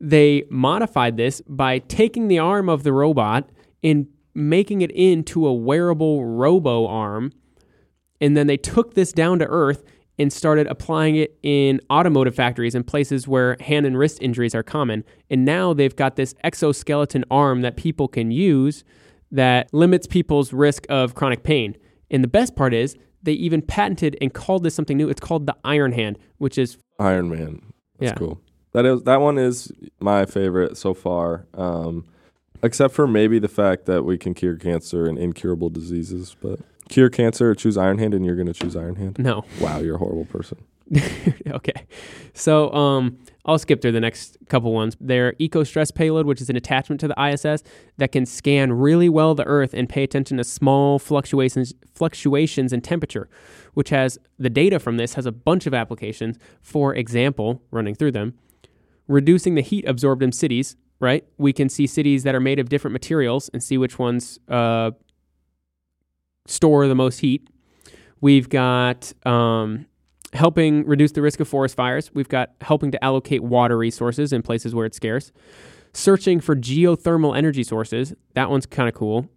They 0.00 0.44
modified 0.48 1.18
this 1.18 1.42
by 1.42 1.80
taking 1.80 2.28
the 2.28 2.38
arm 2.38 2.70
of 2.70 2.82
the 2.82 2.94
robot 2.94 3.50
and 3.84 4.06
making 4.34 4.80
it 4.80 4.90
into 4.92 5.46
a 5.46 5.52
wearable 5.52 6.24
robo 6.24 6.86
arm. 6.86 7.32
And 8.22 8.36
then 8.36 8.46
they 8.46 8.56
took 8.56 8.94
this 8.94 9.12
down 9.12 9.38
to 9.40 9.46
Earth 9.46 9.84
and 10.20 10.30
started 10.30 10.66
applying 10.66 11.16
it 11.16 11.38
in 11.42 11.80
automotive 11.90 12.34
factories 12.34 12.74
and 12.74 12.86
places 12.86 13.26
where 13.26 13.56
hand 13.58 13.86
and 13.86 13.98
wrist 13.98 14.18
injuries 14.20 14.54
are 14.54 14.62
common. 14.62 15.02
And 15.30 15.46
now 15.46 15.72
they've 15.72 15.96
got 15.96 16.16
this 16.16 16.34
exoskeleton 16.44 17.24
arm 17.30 17.62
that 17.62 17.76
people 17.76 18.06
can 18.06 18.30
use 18.30 18.84
that 19.32 19.72
limits 19.72 20.06
people's 20.06 20.52
risk 20.52 20.84
of 20.90 21.14
chronic 21.14 21.42
pain. 21.42 21.74
And 22.10 22.22
the 22.22 22.28
best 22.28 22.54
part 22.54 22.74
is 22.74 22.96
they 23.22 23.32
even 23.32 23.62
patented 23.62 24.18
and 24.20 24.34
called 24.34 24.62
this 24.62 24.74
something 24.74 24.98
new. 24.98 25.08
It's 25.08 25.20
called 25.20 25.46
the 25.46 25.56
Iron 25.64 25.92
Hand, 25.92 26.18
which 26.36 26.58
is 26.58 26.76
Iron 26.98 27.30
Man. 27.30 27.62
That's 27.98 28.12
Yeah. 28.12 28.14
cool. 28.16 28.40
That 28.72 28.84
is 28.84 29.02
that 29.04 29.20
one 29.22 29.38
is 29.38 29.72
my 30.00 30.26
favorite 30.26 30.76
so 30.76 30.92
far. 30.92 31.46
Um, 31.54 32.04
except 32.62 32.92
for 32.92 33.06
maybe 33.06 33.38
the 33.38 33.48
fact 33.48 33.86
that 33.86 34.04
we 34.04 34.18
can 34.18 34.34
cure 34.34 34.56
cancer 34.56 35.06
and 35.06 35.18
incurable 35.18 35.70
diseases, 35.70 36.36
but 36.42 36.60
cure 36.90 37.08
cancer, 37.08 37.50
or 37.50 37.54
choose 37.54 37.76
Iron 37.76 37.98
Hand, 37.98 38.12
and 38.12 38.24
you're 38.24 38.36
gonna 38.36 38.52
choose 38.52 38.76
Iron 38.76 38.96
Hand. 38.96 39.18
no. 39.18 39.44
Wow, 39.60 39.78
you're 39.78 39.96
a 39.96 39.98
horrible 39.98 40.26
person. 40.26 40.58
okay. 41.48 41.86
So 42.34 42.72
um, 42.72 43.18
I'll 43.44 43.58
skip 43.58 43.80
through 43.80 43.92
the 43.92 44.00
next 44.00 44.36
couple 44.48 44.72
ones. 44.72 44.96
Their 45.00 45.32
ECOSTRESS 45.34 45.94
payload, 45.94 46.26
which 46.26 46.40
is 46.40 46.50
an 46.50 46.56
attachment 46.56 47.00
to 47.00 47.08
the 47.08 47.22
ISS 47.22 47.62
that 47.98 48.12
can 48.12 48.26
scan 48.26 48.72
really 48.72 49.08
well 49.08 49.34
the 49.34 49.44
Earth 49.44 49.72
and 49.72 49.88
pay 49.88 50.02
attention 50.02 50.36
to 50.38 50.44
small 50.44 50.98
fluctuations 50.98 51.72
fluctuations 51.94 52.72
in 52.72 52.80
temperature, 52.80 53.28
which 53.74 53.90
has 53.90 54.18
the 54.38 54.50
data 54.50 54.78
from 54.78 54.96
this 54.96 55.14
has 55.14 55.26
a 55.26 55.32
bunch 55.32 55.66
of 55.66 55.74
applications. 55.74 56.38
For 56.60 56.94
example, 56.94 57.62
running 57.70 57.94
through 57.94 58.12
them, 58.12 58.34
reducing 59.06 59.54
the 59.54 59.62
heat 59.62 59.86
absorbed 59.86 60.22
in 60.22 60.32
cities. 60.32 60.76
Right, 60.98 61.24
we 61.38 61.54
can 61.54 61.70
see 61.70 61.86
cities 61.86 62.24
that 62.24 62.34
are 62.34 62.40
made 62.40 62.58
of 62.58 62.68
different 62.68 62.92
materials 62.92 63.48
and 63.54 63.62
see 63.62 63.78
which 63.78 63.98
ones 63.98 64.38
uh, 64.48 64.90
store 66.46 66.86
the 66.88 66.94
most 66.94 67.20
heat. 67.20 67.48
We've 68.20 68.48
got 68.48 69.12
um, 69.26 69.86
helping 70.32 70.86
reduce 70.86 71.12
the 71.12 71.22
risk 71.22 71.40
of 71.40 71.48
forest 71.48 71.74
fires. 71.76 72.10
We've 72.14 72.28
got 72.28 72.50
helping 72.60 72.90
to 72.92 73.02
allocate 73.04 73.42
water 73.42 73.76
resources 73.78 74.32
in 74.32 74.42
places 74.42 74.74
where 74.74 74.86
it's 74.86 74.96
scarce. 74.96 75.32
Searching 75.92 76.40
for 76.40 76.54
geothermal 76.54 77.36
energy 77.36 77.64
sources. 77.64 78.14
That 78.34 78.50
one's 78.50 78.66
kind 78.66 78.88
of 78.88 78.94
cool. 78.94 79.28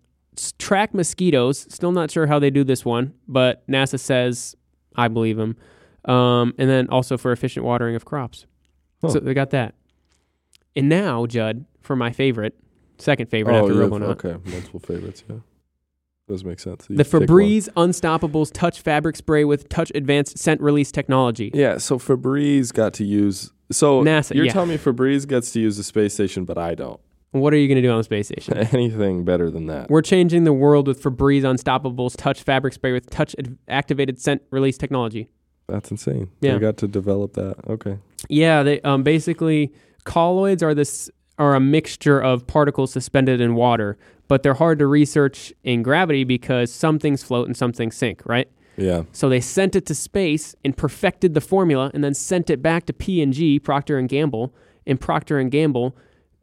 Track 0.59 0.93
mosquitoes. 0.93 1.65
Still 1.73 1.91
not 1.91 2.11
sure 2.11 2.27
how 2.27 2.39
they 2.39 2.49
do 2.49 2.63
this 2.63 2.83
one, 2.85 3.13
but 3.27 3.65
NASA 3.67 3.99
says 3.99 4.55
I 4.95 5.07
believe 5.07 5.37
them. 5.37 5.55
Um, 6.05 6.53
and 6.57 6.69
then 6.69 6.89
also 6.89 7.17
for 7.17 7.31
efficient 7.31 7.65
watering 7.65 7.95
of 7.95 8.03
crops. 8.05 8.45
Huh. 9.01 9.09
So 9.09 9.19
they 9.19 9.33
got 9.33 9.51
that. 9.51 9.75
And 10.75 10.89
now, 10.89 11.25
Judd, 11.25 11.65
for 11.81 11.95
my 11.95 12.11
favorite, 12.11 12.55
second 12.97 13.27
favorite 13.29 13.55
after 13.55 13.73
you 13.73 13.79
have- 13.79 13.91
Robonaut. 13.91 14.23
okay, 14.25 14.49
multiple 14.51 14.79
favorites. 14.79 15.23
Yeah, 15.29 15.37
does 16.27 16.43
make 16.43 16.59
sense. 16.59 16.87
You 16.89 16.97
The. 16.97 17.03
Febreze 17.03 17.69
Unstoppables 17.75 18.51
Touch 18.53 18.81
Fabric 18.81 19.15
Spray 19.15 19.43
with 19.43 19.69
Touch 19.69 19.91
Advanced 19.95 20.37
Scent 20.37 20.61
Release 20.61 20.91
Technology. 20.91 21.51
Yeah, 21.53 21.77
so 21.77 21.99
Febreze 21.99 22.73
got 22.73 22.93
to 22.95 23.03
use. 23.03 23.51
So 23.71 24.03
NASA, 24.03 24.35
you're 24.35 24.45
yeah. 24.45 24.53
telling 24.53 24.69
me 24.69 24.77
Febreze 24.77 25.27
gets 25.27 25.51
to 25.51 25.59
use 25.59 25.77
the 25.77 25.83
space 25.83 26.13
station, 26.13 26.45
but 26.45 26.57
I 26.57 26.75
don't. 26.75 26.99
What 27.31 27.51
are 27.51 27.57
you 27.57 27.67
going 27.67 27.77
to 27.77 27.81
do 27.81 27.89
on 27.89 27.97
the 27.97 28.03
space 28.03 28.27
station? 28.27 28.57
Anything 28.71 29.25
better 29.25 29.49
than 29.49 29.65
that? 29.65 29.89
We're 29.89 30.03
changing 30.03 30.43
the 30.43 30.53
world 30.53 30.87
with 30.87 31.01
Febreze 31.01 31.41
Unstoppables 31.41 32.15
Touch 32.15 32.43
Fabric 32.43 32.73
Spray 32.73 32.91
with 32.91 33.09
Touch 33.09 33.35
ad- 33.39 33.57
Activated 33.67 34.19
Scent 34.19 34.43
Release 34.51 34.77
Technology. 34.77 35.29
That's 35.67 35.89
insane. 35.89 36.29
Yeah. 36.41 36.53
They 36.53 36.59
got 36.59 36.77
to 36.77 36.87
develop 36.87 37.33
that. 37.33 37.55
Okay. 37.67 37.97
Yeah, 38.29 38.63
they 38.63 38.81
um, 38.81 39.01
basically 39.03 39.73
colloids 40.03 40.61
are 40.61 40.75
this 40.75 41.09
are 41.39 41.55
a 41.55 41.59
mixture 41.59 42.21
of 42.21 42.45
particles 42.45 42.91
suspended 42.91 43.41
in 43.41 43.55
water, 43.55 43.97
but 44.33 44.41
they're 44.41 44.55
hard 44.55 44.79
to 44.79 44.87
research 44.87 45.53
in 45.63 45.83
gravity 45.83 46.23
because 46.23 46.73
some 46.73 46.97
things 46.97 47.21
float 47.21 47.45
and 47.45 47.55
some 47.55 47.71
things 47.71 47.95
sink, 47.95 48.23
right? 48.25 48.49
Yeah. 48.77 49.03
So 49.11 49.29
they 49.29 49.39
sent 49.39 49.75
it 49.75 49.85
to 49.85 49.93
space 49.93 50.55
and 50.65 50.75
perfected 50.75 51.35
the 51.35 51.39
formula, 51.39 51.91
and 51.93 52.03
then 52.03 52.15
sent 52.15 52.49
it 52.49 52.59
back 52.59 52.87
to 52.87 52.93
P 52.93 53.21
and 53.21 53.31
G, 53.31 53.59
Procter 53.59 53.99
and 53.99 54.09
Gamble, 54.09 54.51
and 54.87 54.99
Procter 54.99 55.37
and 55.37 55.51
Gamble 55.51 55.95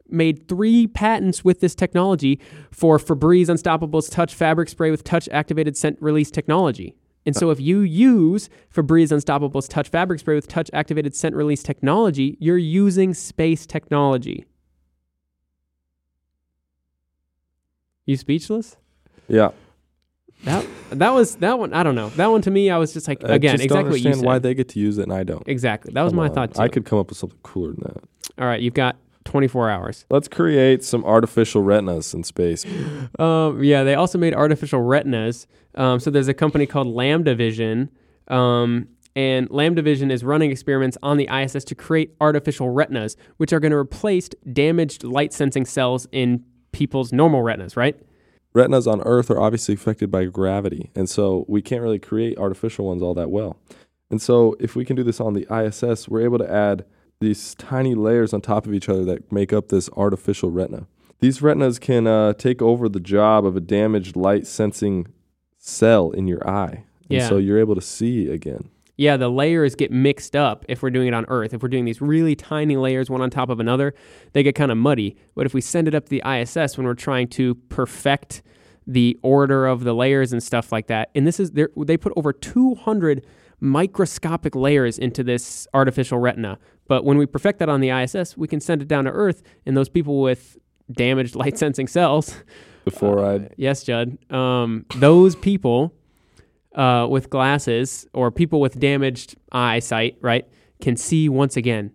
made 0.07 0.47
three 0.47 0.87
patents 0.87 1.43
with 1.43 1.59
this 1.59 1.75
technology 1.75 2.39
for 2.71 2.97
Febreze 2.97 3.47
Unstoppables 3.47 4.09
Touch 4.09 4.33
Fabric 4.33 4.69
Spray 4.69 4.89
with 4.89 5.03
Touch 5.03 5.27
Activated 5.33 5.75
Scent 5.75 5.97
Release 5.99 6.31
Technology. 6.31 6.95
And 7.25 7.35
so, 7.35 7.49
if 7.49 7.59
you 7.59 7.81
use 7.81 8.49
Febreze 8.73 9.11
Unstoppables 9.11 9.67
Touch 9.67 9.89
Fabric 9.89 10.21
Spray 10.21 10.35
with 10.35 10.47
Touch 10.47 10.69
Activated 10.71 11.13
Scent 11.13 11.35
Release 11.35 11.61
Technology, 11.61 12.37
you're 12.39 12.57
using 12.57 13.13
space 13.13 13.65
technology. 13.65 14.45
You 18.11 18.17
speechless? 18.17 18.75
Yeah. 19.29 19.51
That 20.43 20.65
that 20.89 21.11
was 21.13 21.35
that 21.37 21.57
one. 21.59 21.73
I 21.73 21.81
don't 21.83 21.95
know. 21.95 22.09
That 22.09 22.27
one 22.27 22.41
to 22.41 22.51
me, 22.51 22.69
I 22.69 22.77
was 22.77 22.91
just 22.91 23.07
like 23.07 23.23
I 23.23 23.35
again 23.35 23.57
just 23.57 23.69
don't 23.69 23.77
exactly 23.77 23.91
what 23.91 23.99
you 24.01 24.05
understand 24.07 24.15
said. 24.19 24.25
why 24.25 24.39
they 24.39 24.53
get 24.53 24.67
to 24.69 24.79
use 24.79 24.97
it 24.97 25.03
and 25.03 25.13
I 25.13 25.23
don't. 25.23 25.47
exactly. 25.47 25.93
That 25.93 26.01
was 26.03 26.11
Come 26.11 26.17
my 26.17 26.27
on. 26.27 26.33
thought 26.33 26.53
too. 26.55 26.61
I 26.61 26.67
could 26.67 26.83
come 26.83 26.99
up 26.99 27.07
with 27.09 27.17
something 27.17 27.39
cooler 27.43 27.69
than 27.71 27.83
that. 27.85 28.03
All 28.37 28.47
right, 28.47 28.59
you've 28.59 28.73
got 28.73 28.97
24 29.23 29.69
hours. 29.69 30.05
Let's 30.09 30.27
create 30.27 30.83
some 30.83 31.05
artificial 31.05 31.61
retinas 31.61 32.13
in 32.13 32.23
space. 32.25 32.65
Um, 33.19 33.63
yeah, 33.63 33.83
they 33.83 33.93
also 33.95 34.17
made 34.17 34.33
artificial 34.33 34.81
retinas. 34.81 35.47
Um, 35.75 35.99
so 36.01 36.09
there's 36.09 36.27
a 36.27 36.33
company 36.33 36.65
called 36.65 36.87
LambdaVision, 36.87 37.87
um, 38.29 38.87
and 39.15 39.47
LambdaVision 39.49 40.11
is 40.11 40.23
running 40.23 40.49
experiments 40.49 40.97
on 41.03 41.17
the 41.17 41.27
ISS 41.31 41.63
to 41.65 41.75
create 41.75 42.15
artificial 42.19 42.69
retinas, 42.69 43.15
which 43.37 43.53
are 43.53 43.59
going 43.59 43.71
to 43.71 43.77
replace 43.77 44.29
damaged 44.51 45.03
light 45.03 45.33
sensing 45.33 45.65
cells 45.65 46.07
in 46.11 46.43
people's 46.71 47.11
normal 47.11 47.41
retinas. 47.41 47.75
Right? 47.77 47.99
Retinas 48.53 48.85
on 48.85 49.01
Earth 49.03 49.29
are 49.31 49.39
obviously 49.39 49.75
affected 49.75 50.11
by 50.11 50.25
gravity, 50.25 50.91
and 50.95 51.09
so 51.09 51.45
we 51.47 51.61
can't 51.61 51.81
really 51.81 51.99
create 51.99 52.37
artificial 52.37 52.85
ones 52.87 53.01
all 53.01 53.13
that 53.13 53.31
well. 53.31 53.57
And 54.09 54.21
so, 54.21 54.57
if 54.59 54.75
we 54.75 54.83
can 54.83 54.95
do 54.97 55.03
this 55.03 55.21
on 55.21 55.33
the 55.33 55.47
ISS, 55.49 56.09
we're 56.09 56.21
able 56.25 56.37
to 56.39 56.51
add 56.51 56.83
these 57.21 57.55
tiny 57.55 57.95
layers 57.95 58.33
on 58.33 58.41
top 58.41 58.65
of 58.65 58.73
each 58.73 58.89
other 58.89 59.05
that 59.05 59.31
make 59.31 59.53
up 59.53 59.69
this 59.69 59.89
artificial 59.95 60.51
retina. 60.51 60.87
These 61.19 61.41
retinas 61.41 61.79
can 61.79 62.07
uh, 62.07 62.33
take 62.33 62.61
over 62.61 62.89
the 62.89 62.99
job 62.99 63.45
of 63.45 63.55
a 63.55 63.61
damaged 63.61 64.15
light 64.15 64.47
sensing 64.47 65.07
cell 65.57 66.11
in 66.11 66.27
your 66.27 66.45
eye. 66.49 66.83
And 67.09 67.19
Yeah. 67.19 67.29
so 67.29 67.37
you're 67.37 67.59
able 67.59 67.75
to 67.75 67.81
see 67.81 68.27
again. 68.27 68.69
Yeah, 68.97 69.17
the 69.17 69.29
layers 69.29 69.75
get 69.75 69.91
mixed 69.91 70.35
up 70.35 70.65
if 70.69 70.83
we're 70.83 70.89
doing 70.91 71.07
it 71.07 71.13
on 71.13 71.25
Earth. 71.27 71.53
If 71.53 71.63
we're 71.63 71.69
doing 71.69 71.85
these 71.85 72.01
really 72.01 72.35
tiny 72.35 72.77
layers 72.77 73.09
one 73.09 73.21
on 73.21 73.29
top 73.29 73.49
of 73.49 73.59
another, 73.59 73.93
they 74.33 74.43
get 74.43 74.53
kind 74.55 74.71
of 74.71 74.77
muddy. 74.77 75.15
But 75.35 75.45
if 75.45 75.53
we 75.53 75.61
send 75.61 75.87
it 75.87 75.95
up 75.95 76.05
to 76.05 76.09
the 76.09 76.21
ISS 76.25 76.77
when 76.77 76.85
we're 76.85 76.93
trying 76.93 77.27
to 77.29 77.55
perfect 77.55 78.43
the 78.85 79.17
order 79.21 79.65
of 79.65 79.83
the 79.83 79.93
layers 79.93 80.33
and 80.33 80.43
stuff 80.43 80.71
like 80.71 80.87
that, 80.87 81.09
and 81.15 81.25
this 81.25 81.39
is 81.39 81.51
they're- 81.51 81.69
put 81.69 82.13
over 82.15 82.33
200 82.33 83.25
microscopic 83.59 84.55
layers 84.55 84.97
into 84.97 85.23
this 85.23 85.67
artificial 85.73 86.17
retina. 86.17 86.57
But 86.87 87.05
when 87.05 87.17
we 87.17 87.25
perfect 87.25 87.59
that 87.59 87.69
on 87.69 87.79
the 87.79 87.89
ISS, 87.89 88.35
we 88.35 88.47
can 88.47 88.59
send 88.59 88.81
it 88.81 88.87
down 88.87 89.05
to 89.05 89.11
Earth, 89.11 89.43
and 89.65 89.77
those 89.77 89.87
people 89.87 90.19
with 90.21 90.57
damaged 90.91 91.35
light 91.41 91.57
sensing 91.57 91.87
cells 91.87 92.43
Before 92.83 93.19
uh, 93.19 93.35
I 93.35 93.49
Yes, 93.55 93.83
Judd. 93.83 94.17
Um, 94.31 94.85
those 94.97 95.35
people 95.35 95.93
uh, 96.75 97.07
with 97.09 97.29
glasses 97.29 98.07
or 98.13 98.31
people 98.31 98.59
with 98.61 98.79
damaged 98.79 99.35
eyesight, 99.51 100.17
right, 100.21 100.47
can 100.81 100.95
see 100.95 101.29
once 101.29 101.57
again. 101.57 101.91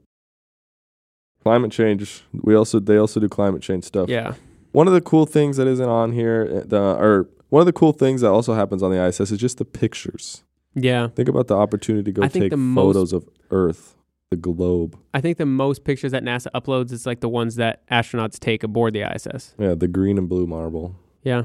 climate 1.43 1.71
change, 1.73 2.23
we 2.33 2.55
also 2.55 2.81
they 2.81 2.97
also 2.97 3.21
do 3.21 3.29
climate 3.29 3.63
change 3.63 3.85
stuff. 3.85 4.09
Yeah. 4.09 4.35
One 4.73 4.87
of 4.89 4.93
the 4.95 5.01
cool 5.01 5.27
things 5.27 5.57
that 5.57 5.67
isn't 5.67 5.89
on 5.89 6.13
here, 6.13 6.63
uh, 6.65 6.67
the 6.67 6.81
or 6.81 7.29
one 7.49 7.61
of 7.61 7.67
the 7.67 7.73
cool 7.73 7.93
things 7.93 8.21
that 8.21 8.31
also 8.31 8.55
happens 8.55 8.83
on 8.83 8.91
the 8.91 9.03
ISS 9.03 9.31
is 9.31 9.39
just 9.39 9.59
the 9.59 9.65
pictures. 9.65 10.43
Yeah. 10.75 11.09
Think 11.09 11.29
about 11.29 11.47
the 11.47 11.57
opportunity 11.57 12.05
to 12.05 12.13
go 12.13 12.23
I 12.25 12.29
take 12.29 12.51
the 12.51 12.57
most- 12.57 12.85
photos 12.95 13.13
of 13.13 13.29
Earth, 13.51 13.95
the 14.31 14.37
globe. 14.37 14.99
I 15.15 15.21
think 15.23 15.39
the 15.39 15.47
most 15.47 15.85
pictures 15.85 16.13
that 16.13 16.23
NASA 16.23 16.49
uploads 16.55 16.93
is 16.93 17.07
like 17.07 17.21
the 17.21 17.29
ones 17.29 17.55
that 17.57 17.87
astronauts 17.89 18.39
take 18.39 18.63
aboard 18.63 18.93
the 18.93 19.03
ISS. 19.03 19.55
Yeah, 19.59 19.75
the 19.75 19.89
green 19.89 20.19
and 20.19 20.29
blue 20.29 20.47
marble. 20.47 20.97
Yeah. 21.23 21.45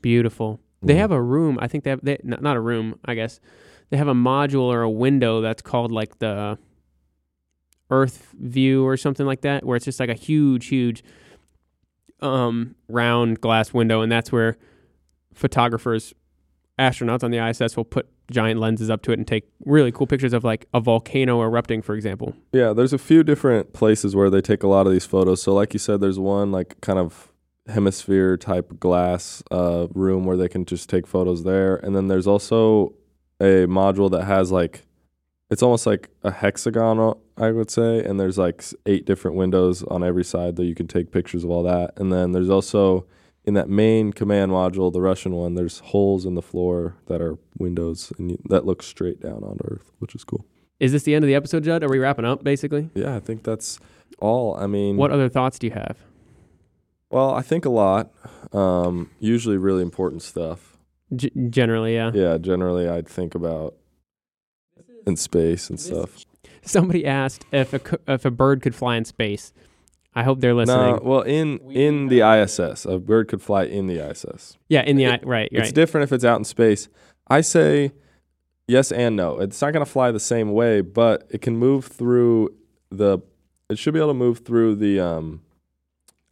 Beautiful. 0.00 0.58
They 0.82 0.94
Mhm. 0.94 0.98
have 0.98 1.10
a 1.12 1.22
room. 1.22 1.58
I 1.60 1.68
think 1.68 1.84
they 1.84 1.90
have, 1.90 2.00
they, 2.02 2.18
not 2.24 2.56
a 2.56 2.60
room, 2.60 2.98
I 3.04 3.14
guess. 3.14 3.40
They 3.90 3.96
have 3.96 4.08
a 4.08 4.14
module 4.14 4.62
or 4.64 4.82
a 4.82 4.90
window 4.90 5.40
that's 5.40 5.62
called 5.62 5.92
like 5.92 6.18
the 6.18 6.58
Earth 7.90 8.34
view 8.40 8.84
or 8.86 8.96
something 8.96 9.26
like 9.26 9.42
that, 9.42 9.64
where 9.64 9.76
it's 9.76 9.84
just 9.84 10.00
like 10.00 10.08
a 10.08 10.14
huge, 10.14 10.66
huge 10.66 11.04
um, 12.20 12.74
round 12.88 13.40
glass 13.40 13.74
window. 13.74 14.00
And 14.00 14.10
that's 14.10 14.32
where 14.32 14.56
photographers, 15.34 16.14
astronauts 16.78 17.22
on 17.22 17.30
the 17.30 17.38
ISS 17.38 17.76
will 17.76 17.84
put 17.84 18.08
giant 18.30 18.58
lenses 18.58 18.88
up 18.88 19.02
to 19.02 19.12
it 19.12 19.18
and 19.18 19.26
take 19.28 19.44
really 19.66 19.92
cool 19.92 20.06
pictures 20.06 20.32
of 20.32 20.42
like 20.42 20.66
a 20.72 20.80
volcano 20.80 21.42
erupting, 21.42 21.82
for 21.82 21.94
example. 21.94 22.34
Yeah, 22.52 22.72
there's 22.72 22.94
a 22.94 22.98
few 22.98 23.22
different 23.22 23.72
places 23.74 24.16
where 24.16 24.30
they 24.30 24.40
take 24.40 24.62
a 24.62 24.68
lot 24.68 24.86
of 24.86 24.92
these 24.92 25.04
photos. 25.04 25.42
So, 25.42 25.52
like 25.52 25.74
you 25.74 25.78
said, 25.78 26.00
there's 26.00 26.18
one 26.18 26.50
like 26.50 26.80
kind 26.80 26.98
of 26.98 27.31
hemisphere 27.68 28.36
type 28.36 28.78
glass 28.80 29.42
uh, 29.50 29.86
room 29.94 30.24
where 30.24 30.36
they 30.36 30.48
can 30.48 30.64
just 30.64 30.88
take 30.88 31.06
photos 31.06 31.44
there, 31.44 31.76
and 31.76 31.94
then 31.94 32.08
there's 32.08 32.26
also 32.26 32.94
a 33.40 33.66
module 33.66 34.10
that 34.10 34.24
has 34.24 34.52
like 34.52 34.82
it's 35.50 35.62
almost 35.62 35.86
like 35.86 36.08
a 36.22 36.30
hexagon, 36.30 37.14
I 37.36 37.50
would 37.50 37.70
say, 37.70 38.02
and 38.02 38.18
there's 38.18 38.38
like 38.38 38.64
eight 38.86 39.04
different 39.04 39.36
windows 39.36 39.82
on 39.82 40.02
every 40.02 40.24
side 40.24 40.56
that 40.56 40.64
you 40.64 40.74
can 40.74 40.86
take 40.86 41.10
pictures 41.12 41.44
of 41.44 41.50
all 41.50 41.62
that, 41.64 41.92
and 41.96 42.12
then 42.12 42.32
there's 42.32 42.50
also 42.50 43.06
in 43.44 43.54
that 43.54 43.68
main 43.68 44.12
command 44.12 44.52
module, 44.52 44.92
the 44.92 45.00
Russian 45.00 45.32
one, 45.32 45.54
there's 45.54 45.80
holes 45.80 46.24
in 46.24 46.34
the 46.34 46.42
floor 46.42 46.94
that 47.06 47.20
are 47.20 47.38
windows 47.58 48.12
and 48.18 48.30
you, 48.30 48.38
that 48.48 48.64
look 48.64 48.82
straight 48.82 49.20
down 49.20 49.42
on 49.42 49.58
Earth, 49.64 49.90
which 49.98 50.14
is 50.14 50.22
cool. 50.24 50.46
Is 50.78 50.92
this 50.92 51.02
the 51.02 51.14
end 51.14 51.24
of 51.24 51.28
the 51.28 51.34
episode, 51.34 51.64
Judd? 51.64 51.82
Are 51.82 51.88
we 51.88 51.98
wrapping 51.98 52.24
up, 52.24 52.44
basically? 52.44 52.90
Yeah, 52.94 53.16
I 53.16 53.20
think 53.20 53.42
that's 53.42 53.80
all. 54.18 54.56
I 54.56 54.66
mean, 54.66 54.96
What 54.96 55.10
other 55.10 55.28
thoughts 55.28 55.58
do 55.58 55.66
you 55.66 55.72
have? 55.72 55.96
Well, 57.12 57.32
I 57.34 57.42
think 57.42 57.64
a 57.64 57.70
lot. 57.70 58.10
Um, 58.52 59.10
usually, 59.20 59.56
really 59.58 59.82
important 59.82 60.22
stuff. 60.22 60.76
G- 61.14 61.30
generally, 61.50 61.94
yeah. 61.94 62.10
Yeah, 62.14 62.38
generally 62.38 62.88
I'd 62.88 63.06
think 63.08 63.34
about 63.34 63.74
in 65.06 65.16
space 65.16 65.68
and 65.70 65.78
stuff. 65.78 66.24
Somebody 66.62 67.04
asked 67.06 67.44
if 67.52 67.72
a 67.72 67.78
co- 67.78 67.98
if 68.08 68.24
a 68.24 68.30
bird 68.30 68.62
could 68.62 68.74
fly 68.74 68.96
in 68.96 69.04
space. 69.04 69.52
I 70.14 70.22
hope 70.24 70.40
they're 70.40 70.54
listening. 70.54 70.96
No, 70.96 71.00
well, 71.02 71.20
in 71.22 71.58
in 71.70 72.08
the 72.08 72.20
ISS, 72.20 72.84
a 72.86 72.98
bird 72.98 73.28
could 73.28 73.42
fly 73.42 73.64
in 73.64 73.86
the 73.86 73.98
ISS. 73.98 74.56
yeah, 74.68 74.82
in 74.82 74.96
the 74.96 75.06
I 75.06 75.14
it- 75.14 75.26
right, 75.26 75.48
It's 75.52 75.68
right. 75.68 75.74
different 75.74 76.04
if 76.04 76.12
it's 76.12 76.24
out 76.24 76.38
in 76.38 76.44
space. 76.44 76.88
I 77.28 77.40
say 77.40 77.92
yes 78.68 78.92
and 78.92 79.16
no. 79.16 79.38
It's 79.40 79.60
not 79.60 79.72
going 79.72 79.84
to 79.84 79.90
fly 79.90 80.10
the 80.12 80.20
same 80.20 80.52
way, 80.52 80.80
but 80.82 81.26
it 81.30 81.40
can 81.42 81.56
move 81.56 81.86
through 81.86 82.54
the. 82.90 83.18
It 83.70 83.78
should 83.78 83.94
be 83.94 84.00
able 84.00 84.10
to 84.10 84.14
move 84.14 84.40
through 84.40 84.76
the 84.76 85.00
um, 85.00 85.40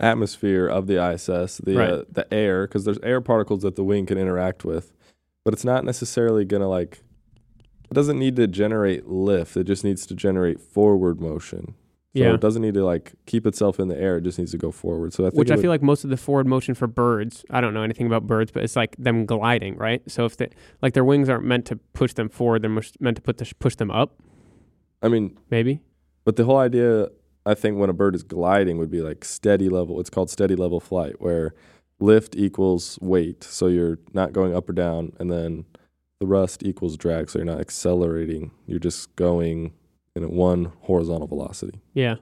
atmosphere 0.00 0.66
of 0.66 0.86
the 0.86 0.96
ISS, 1.12 1.58
the 1.58 1.82
uh, 2.00 2.04
the 2.10 2.32
air, 2.32 2.66
because 2.66 2.84
there's 2.84 2.98
air 3.02 3.20
particles 3.20 3.62
that 3.62 3.76
the 3.76 3.84
wing 3.84 4.06
can 4.06 4.18
interact 4.18 4.64
with. 4.64 4.92
But 5.44 5.54
it's 5.54 5.64
not 5.64 5.84
necessarily 5.84 6.44
going 6.44 6.62
to 6.62 6.68
like. 6.68 7.00
It 7.90 7.94
doesn't 7.94 8.18
need 8.18 8.36
to 8.36 8.46
generate 8.46 9.06
lift. 9.08 9.56
It 9.56 9.64
just 9.64 9.82
needs 9.84 10.06
to 10.06 10.14
generate 10.14 10.60
forward 10.60 11.20
motion. 11.20 11.74
So 12.16 12.22
Yeah. 12.24 12.34
it 12.34 12.40
doesn't 12.40 12.62
need 12.62 12.74
to 12.74 12.84
like 12.84 13.12
keep 13.26 13.46
itself 13.46 13.78
in 13.80 13.86
the 13.88 13.96
air. 14.00 14.16
It 14.16 14.22
just 14.24 14.38
needs 14.38 14.50
to 14.50 14.58
go 14.58 14.70
forward. 14.72 15.12
So 15.12 15.24
I 15.24 15.30
think 15.30 15.38
Which 15.38 15.50
I 15.50 15.54
would- 15.54 15.62
feel 15.62 15.70
like 15.70 15.82
most 15.82 16.02
of 16.04 16.10
the 16.10 16.16
forward 16.16 16.46
motion 16.46 16.74
for 16.74 16.86
birds, 16.88 17.44
I 17.50 17.60
don't 17.60 17.72
know 17.74 17.82
anything 17.82 18.06
about 18.08 18.26
birds, 18.26 18.50
but 18.50 18.62
it's 18.64 18.74
like 18.76 18.96
them 18.96 19.26
gliding, 19.26 19.76
right? 19.76 20.02
So 20.10 20.24
if 20.24 20.36
they 20.36 20.48
like 20.82 20.94
their 20.94 21.04
wings 21.04 21.28
aren't 21.28 21.44
meant 21.44 21.66
to 21.66 21.76
push 21.92 22.12
them 22.14 22.28
forward, 22.28 22.62
they're 22.62 22.70
meant 23.00 23.16
to 23.16 23.22
put 23.22 23.38
the, 23.38 23.52
push 23.60 23.76
them 23.76 23.90
up, 23.92 24.20
I 25.02 25.08
mean, 25.08 25.36
maybe. 25.50 25.82
But 26.24 26.34
the 26.36 26.44
whole 26.44 26.58
idea, 26.58 27.08
I 27.46 27.54
think, 27.54 27.78
when 27.78 27.90
a 27.90 27.94
bird 27.94 28.14
is 28.14 28.22
gliding 28.22 28.78
would 28.78 28.90
be 28.90 29.00
like 29.00 29.24
steady 29.24 29.68
level. 29.68 29.98
It's 30.00 30.10
called 30.10 30.30
steady 30.30 30.56
level 30.56 30.80
flight, 30.80 31.20
where 31.20 31.54
lift 31.98 32.36
equals 32.36 32.98
weight. 33.00 33.44
So 33.44 33.66
you're 33.66 33.98
not 34.12 34.32
going 34.32 34.54
up 34.54 34.68
or 34.68 34.72
down. 34.72 35.12
And 35.18 35.30
then 35.30 35.64
the 36.18 36.26
thrust 36.26 36.62
equals 36.62 36.96
drag. 36.96 37.30
So 37.30 37.38
you're 37.38 37.46
not 37.46 37.60
accelerating. 37.60 38.50
You're 38.66 38.78
just 38.78 39.14
going 39.16 39.72
in 40.14 40.28
one 40.30 40.72
horizontal 40.80 41.28
velocity. 41.28 41.80
Yeah. 41.94 42.16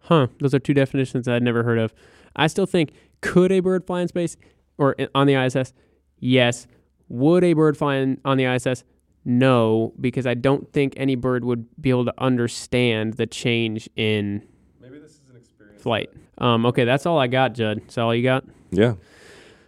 Huh. 0.00 0.28
Those 0.40 0.54
are 0.54 0.58
two 0.58 0.74
definitions 0.74 1.28
I'd 1.28 1.42
never 1.42 1.62
heard 1.62 1.78
of. 1.78 1.94
I 2.36 2.46
still 2.46 2.66
think 2.66 2.92
could 3.20 3.52
a 3.52 3.60
bird 3.60 3.86
fly 3.86 4.02
in 4.02 4.08
space 4.08 4.36
or 4.78 4.94
eh, 4.98 5.06
on 5.14 5.26
the 5.26 5.34
ISS? 5.34 5.72
Yes. 6.18 6.66
Would 7.08 7.44
a 7.44 7.52
bird 7.54 7.76
fly 7.76 7.96
in, 7.96 8.20
on 8.24 8.36
the 8.36 8.44
ISS? 8.44 8.84
No, 9.24 9.92
because 10.00 10.26
I 10.26 10.34
don't 10.34 10.72
think 10.72 10.94
any 10.96 11.14
bird 11.14 11.44
would 11.44 11.66
be 11.80 11.90
able 11.90 12.06
to 12.06 12.14
understand 12.18 13.14
the 13.14 13.26
change 13.26 13.88
in 13.94 14.42
Maybe 14.80 14.98
this 14.98 15.12
is 15.12 15.28
an 15.30 15.36
experience. 15.36 15.69
Flight. 15.80 16.10
Um, 16.38 16.66
okay, 16.66 16.84
that's 16.84 17.06
all 17.06 17.18
I 17.18 17.26
got, 17.26 17.54
Judd. 17.54 17.80
That's 17.80 17.98
all 17.98 18.14
you 18.14 18.22
got? 18.22 18.44
Yeah. 18.70 18.94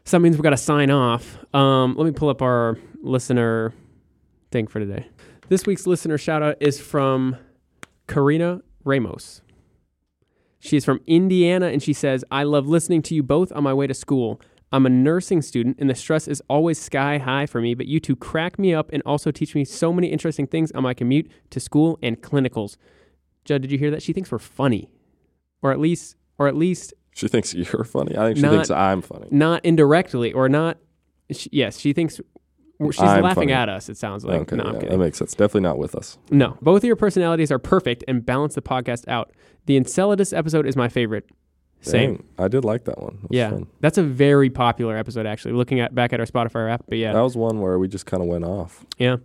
So 0.05 0.17
that 0.17 0.21
means 0.21 0.37
we've 0.37 0.43
got 0.43 0.51
to 0.51 0.57
sign 0.57 0.91
off. 0.91 1.39
Um, 1.55 1.95
let 1.97 2.05
me 2.05 2.13
pull 2.13 2.29
up 2.29 2.43
our 2.43 2.79
listener 3.03 3.73
thing 4.51 4.67
for 4.67 4.81
today. 4.81 5.07
This 5.49 5.67
week's 5.67 5.87
listener 5.87 6.19
shout 6.19 6.43
out 6.43 6.57
is 6.61 6.81
from 6.81 7.37
Karina 8.07 8.63
Ramos. 8.85 9.43
She's 10.59 10.85
from 10.85 11.01
Indiana 11.07 11.67
and 11.67 11.83
she 11.83 11.93
says, 11.93 12.25
I 12.31 12.45
love 12.45 12.67
listening 12.69 13.03
to 13.03 13.15
you 13.15 13.23
both 13.23 13.53
on 13.53 13.65
my 13.65 13.75
way 13.75 13.87
to 13.87 13.95
school. 13.95 14.41
I'm 14.73 14.87
a 14.87 14.91
nursing 14.91 15.43
student 15.43 15.77
and 15.79 15.91
the 15.91 15.95
stress 15.95 16.27
is 16.27 16.41
always 16.49 16.81
sky 16.81 17.19
high 17.19 17.47
for 17.47 17.61
me, 17.61 17.75
but 17.75 17.87
you 17.87 18.01
two 18.01 18.17
crack 18.17 18.59
me 18.59 18.73
up 18.73 18.91
and 18.93 19.03
also 19.05 19.31
teach 19.31 19.55
me 19.55 19.65
so 19.65 19.93
many 19.93 20.07
interesting 20.09 20.47
things 20.47 20.73
on 20.73 20.83
my 20.83 20.95
commute 20.95 21.31
to 21.51 21.61
school 21.61 21.99
and 22.03 22.23
clinicals. 22.23 22.77
Judd, 23.45 23.63
did 23.63 23.73
you 23.73 23.79
hear 23.79 23.91
that? 23.91 24.03
She 24.03 24.13
thinks 24.13 24.31
we're 24.31 24.39
funny. 24.39 24.89
Or 25.63 25.73
at 25.73 25.79
least 25.81 26.17
or 26.39 26.49
at 26.49 26.57
least 26.57 26.93
She 27.15 27.29
thinks 27.29 27.55
you're 27.55 27.85
funny. 27.85 28.17
I 28.17 28.27
think 28.27 28.37
she 28.37 28.43
Not- 28.43 28.51
thinks 28.53 28.71
I'm 28.71 29.01
funny. 29.03 29.29
not 29.31 29.65
indirectly 29.65 30.33
or 30.33 30.49
not. 30.49 30.79
She, 31.31 31.49
yes, 31.53 31.79
she 31.79 31.93
thinks 31.93 32.17
she's 32.17 33.01
I'm 33.01 33.23
laughing 33.23 33.43
funny. 33.49 33.53
at 33.53 33.69
us. 33.69 33.89
It 33.89 33.97
sounds 33.97 34.25
like. 34.25 34.41
okay. 34.53 34.57
no, 34.57 34.73
yeah, 34.83 34.89
that 34.91 34.99
makes 34.99 35.19
sense. 35.19 35.33
Definitely 35.35 35.61
not 35.63 35.79
with 35.79 35.95
us. 35.95 36.19
no, 36.31 36.59
both 36.61 36.83
of 36.83 36.87
your 36.87 36.97
personalities 36.97 37.51
are 37.53 37.59
perfect 37.59 38.03
and 38.09 38.25
balance 38.27 38.55
the 38.55 38.63
podcast 38.63 39.07
out. 39.09 39.33
The 39.67 39.77
Enceladus 39.77 40.33
episode 40.33 40.67
is 40.67 40.75
my 40.77 40.89
favorite. 40.89 41.29
Same. 41.81 42.15
Dang, 42.17 42.25
I 42.39 42.49
did 42.49 42.65
like 42.65 42.85
that 42.85 43.01
one. 43.01 43.19
That 43.23 43.33
Yeah, 43.33 43.51
fun. 43.51 43.67
that's 43.81 43.99
a 43.99 44.03
very 44.03 44.51
popular 44.51 44.97
episode. 44.97 45.27
Actually, 45.27 45.55
looking 45.55 45.81
at 45.81 45.95
back 45.95 46.13
at 46.13 46.21
our 46.21 46.27
Spotify 46.27 46.71
app, 46.73 46.85
but 46.89 46.99
yeah, 46.99 47.13
That 47.13 47.21
was 47.23 47.37
one 47.37 47.61
where 47.61 47.79
we 47.79 47.89
just 47.89 48.07
kind 48.07 48.23
of 48.23 48.29
went 48.29 48.45
off. 48.45 48.85
yeah, 48.99 49.17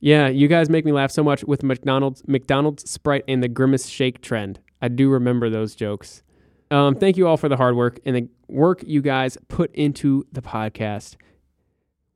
yeah. 0.00 0.28
You 0.28 0.46
guys 0.48 0.68
make 0.70 0.84
me 0.84 0.92
laugh 0.92 1.10
so 1.10 1.22
much 1.24 1.42
with 1.44 1.62
McDonald's, 1.62 2.22
McDonald's 2.28 2.88
Sprite, 2.90 3.24
and 3.28 3.42
the 3.42 3.48
Grimace 3.48 3.86
Shake 3.86 4.20
trend. 4.20 4.58
I 4.82 4.88
do 4.88 5.08
remember 5.10 5.48
those 5.50 5.74
jokes. 5.74 6.22
Um, 6.70 6.94
thank 6.96 7.16
you 7.16 7.26
all 7.28 7.36
for 7.36 7.48
the 7.48 7.56
hard 7.56 7.76
work 7.76 8.00
and 8.04 8.16
the 8.16 8.28
work 8.48 8.82
you 8.86 9.00
guys 9.00 9.38
put 9.48 9.74
into 9.74 10.26
the 10.32 10.42
podcast. 10.42 11.16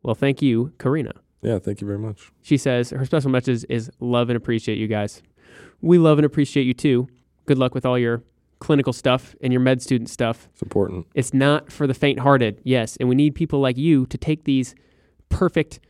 Well, 0.03 0.15
thank 0.15 0.43
you, 0.43 0.73
Karina. 0.79 1.13
Yeah. 1.43 1.59
Thank 1.59 1.81
you 1.81 1.87
very 1.87 1.99
much. 1.99 2.33
She 2.43 2.57
says 2.57 2.91
her 2.91 3.05
special 3.05 3.31
message 3.31 3.65
is 3.69 3.91
love 4.01 4.29
and 4.29 4.37
appreciate 4.37 4.77
you 4.79 4.89
guys. 4.89 5.23
We 5.81 5.99
love 5.99 6.19
and 6.19 6.25
appreciate 6.27 6.65
you 6.67 6.75
too. 6.75 7.09
Good 7.47 7.59
luck 7.59 7.75
with 7.75 7.87
all 7.87 7.99
your 7.99 8.23
clinical 8.59 8.93
stuff 8.93 9.35
and 9.41 9.53
your 9.53 9.61
med 9.61 9.81
student 9.81 10.11
stuff. 10.11 10.49
It's 10.53 10.63
important. 10.63 11.07
It's 11.15 11.33
not 11.33 11.73
for 11.73 11.87
the 11.87 11.95
faint 11.95 12.19
hearted, 12.19 12.61
yes. 12.65 12.97
And 12.99 13.09
we 13.09 13.15
need 13.15 13.35
people 13.35 13.61
like 13.61 13.79
you 13.79 14.05
to 14.07 14.19
take 14.19 14.45
these 14.45 14.75
perfect 15.31 15.81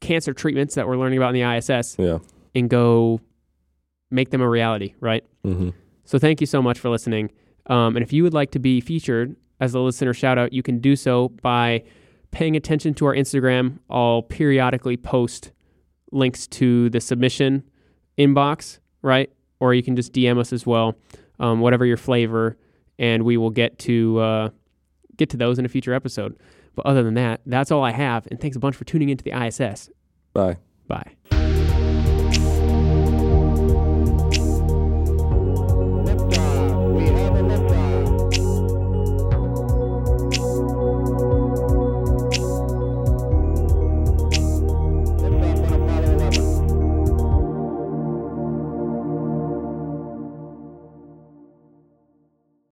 cancer 0.00 0.32
treatments 0.32 0.74
that 0.76 0.86
we're 0.88 0.96
learning 0.96 1.18
about 1.18 1.34
in 1.34 1.40
the 1.42 1.56
ISS 1.56 1.96
Yeah. 1.98 2.18
and 2.54 2.70
go 2.70 3.20
make 4.10 4.30
them 4.30 4.40
a 4.40 4.48
reality, 4.48 4.94
right? 5.00 5.24
Mm-hmm. 5.44 5.70
So 6.08 6.18
thank 6.18 6.40
you 6.40 6.46
so 6.46 6.62
much 6.62 6.78
for 6.78 6.88
listening. 6.88 7.30
Um, 7.66 7.94
and 7.94 8.02
if 8.02 8.14
you 8.14 8.22
would 8.22 8.32
like 8.32 8.50
to 8.52 8.58
be 8.58 8.80
featured 8.80 9.36
as 9.60 9.74
a 9.74 9.78
listener 9.78 10.14
shout 10.14 10.38
out, 10.38 10.54
you 10.54 10.62
can 10.62 10.78
do 10.78 10.96
so 10.96 11.28
by 11.42 11.84
paying 12.30 12.56
attention 12.56 12.94
to 12.94 13.04
our 13.04 13.14
Instagram. 13.14 13.78
I'll 13.90 14.22
periodically 14.22 14.96
post 14.96 15.52
links 16.10 16.46
to 16.46 16.88
the 16.88 17.00
submission 17.02 17.62
inbox, 18.16 18.78
right? 19.02 19.30
Or 19.60 19.74
you 19.74 19.82
can 19.82 19.96
just 19.96 20.14
DM 20.14 20.38
us 20.38 20.50
as 20.50 20.64
well, 20.64 20.96
um, 21.40 21.60
whatever 21.60 21.84
your 21.84 21.98
flavor, 21.98 22.56
and 22.98 23.22
we 23.22 23.36
will 23.36 23.50
get 23.50 23.78
to 23.80 24.18
uh, 24.18 24.48
get 25.18 25.28
to 25.28 25.36
those 25.36 25.58
in 25.58 25.66
a 25.66 25.68
future 25.68 25.92
episode. 25.92 26.38
But 26.74 26.86
other 26.86 27.02
than 27.02 27.14
that, 27.14 27.42
that's 27.44 27.70
all 27.70 27.84
I 27.84 27.90
have. 27.90 28.26
And 28.30 28.40
thanks 28.40 28.56
a 28.56 28.60
bunch 28.60 28.76
for 28.76 28.84
tuning 28.84 29.10
into 29.10 29.24
the 29.24 29.32
ISS. 29.32 29.90
Bye. 30.32 30.56
Bye. 30.86 31.17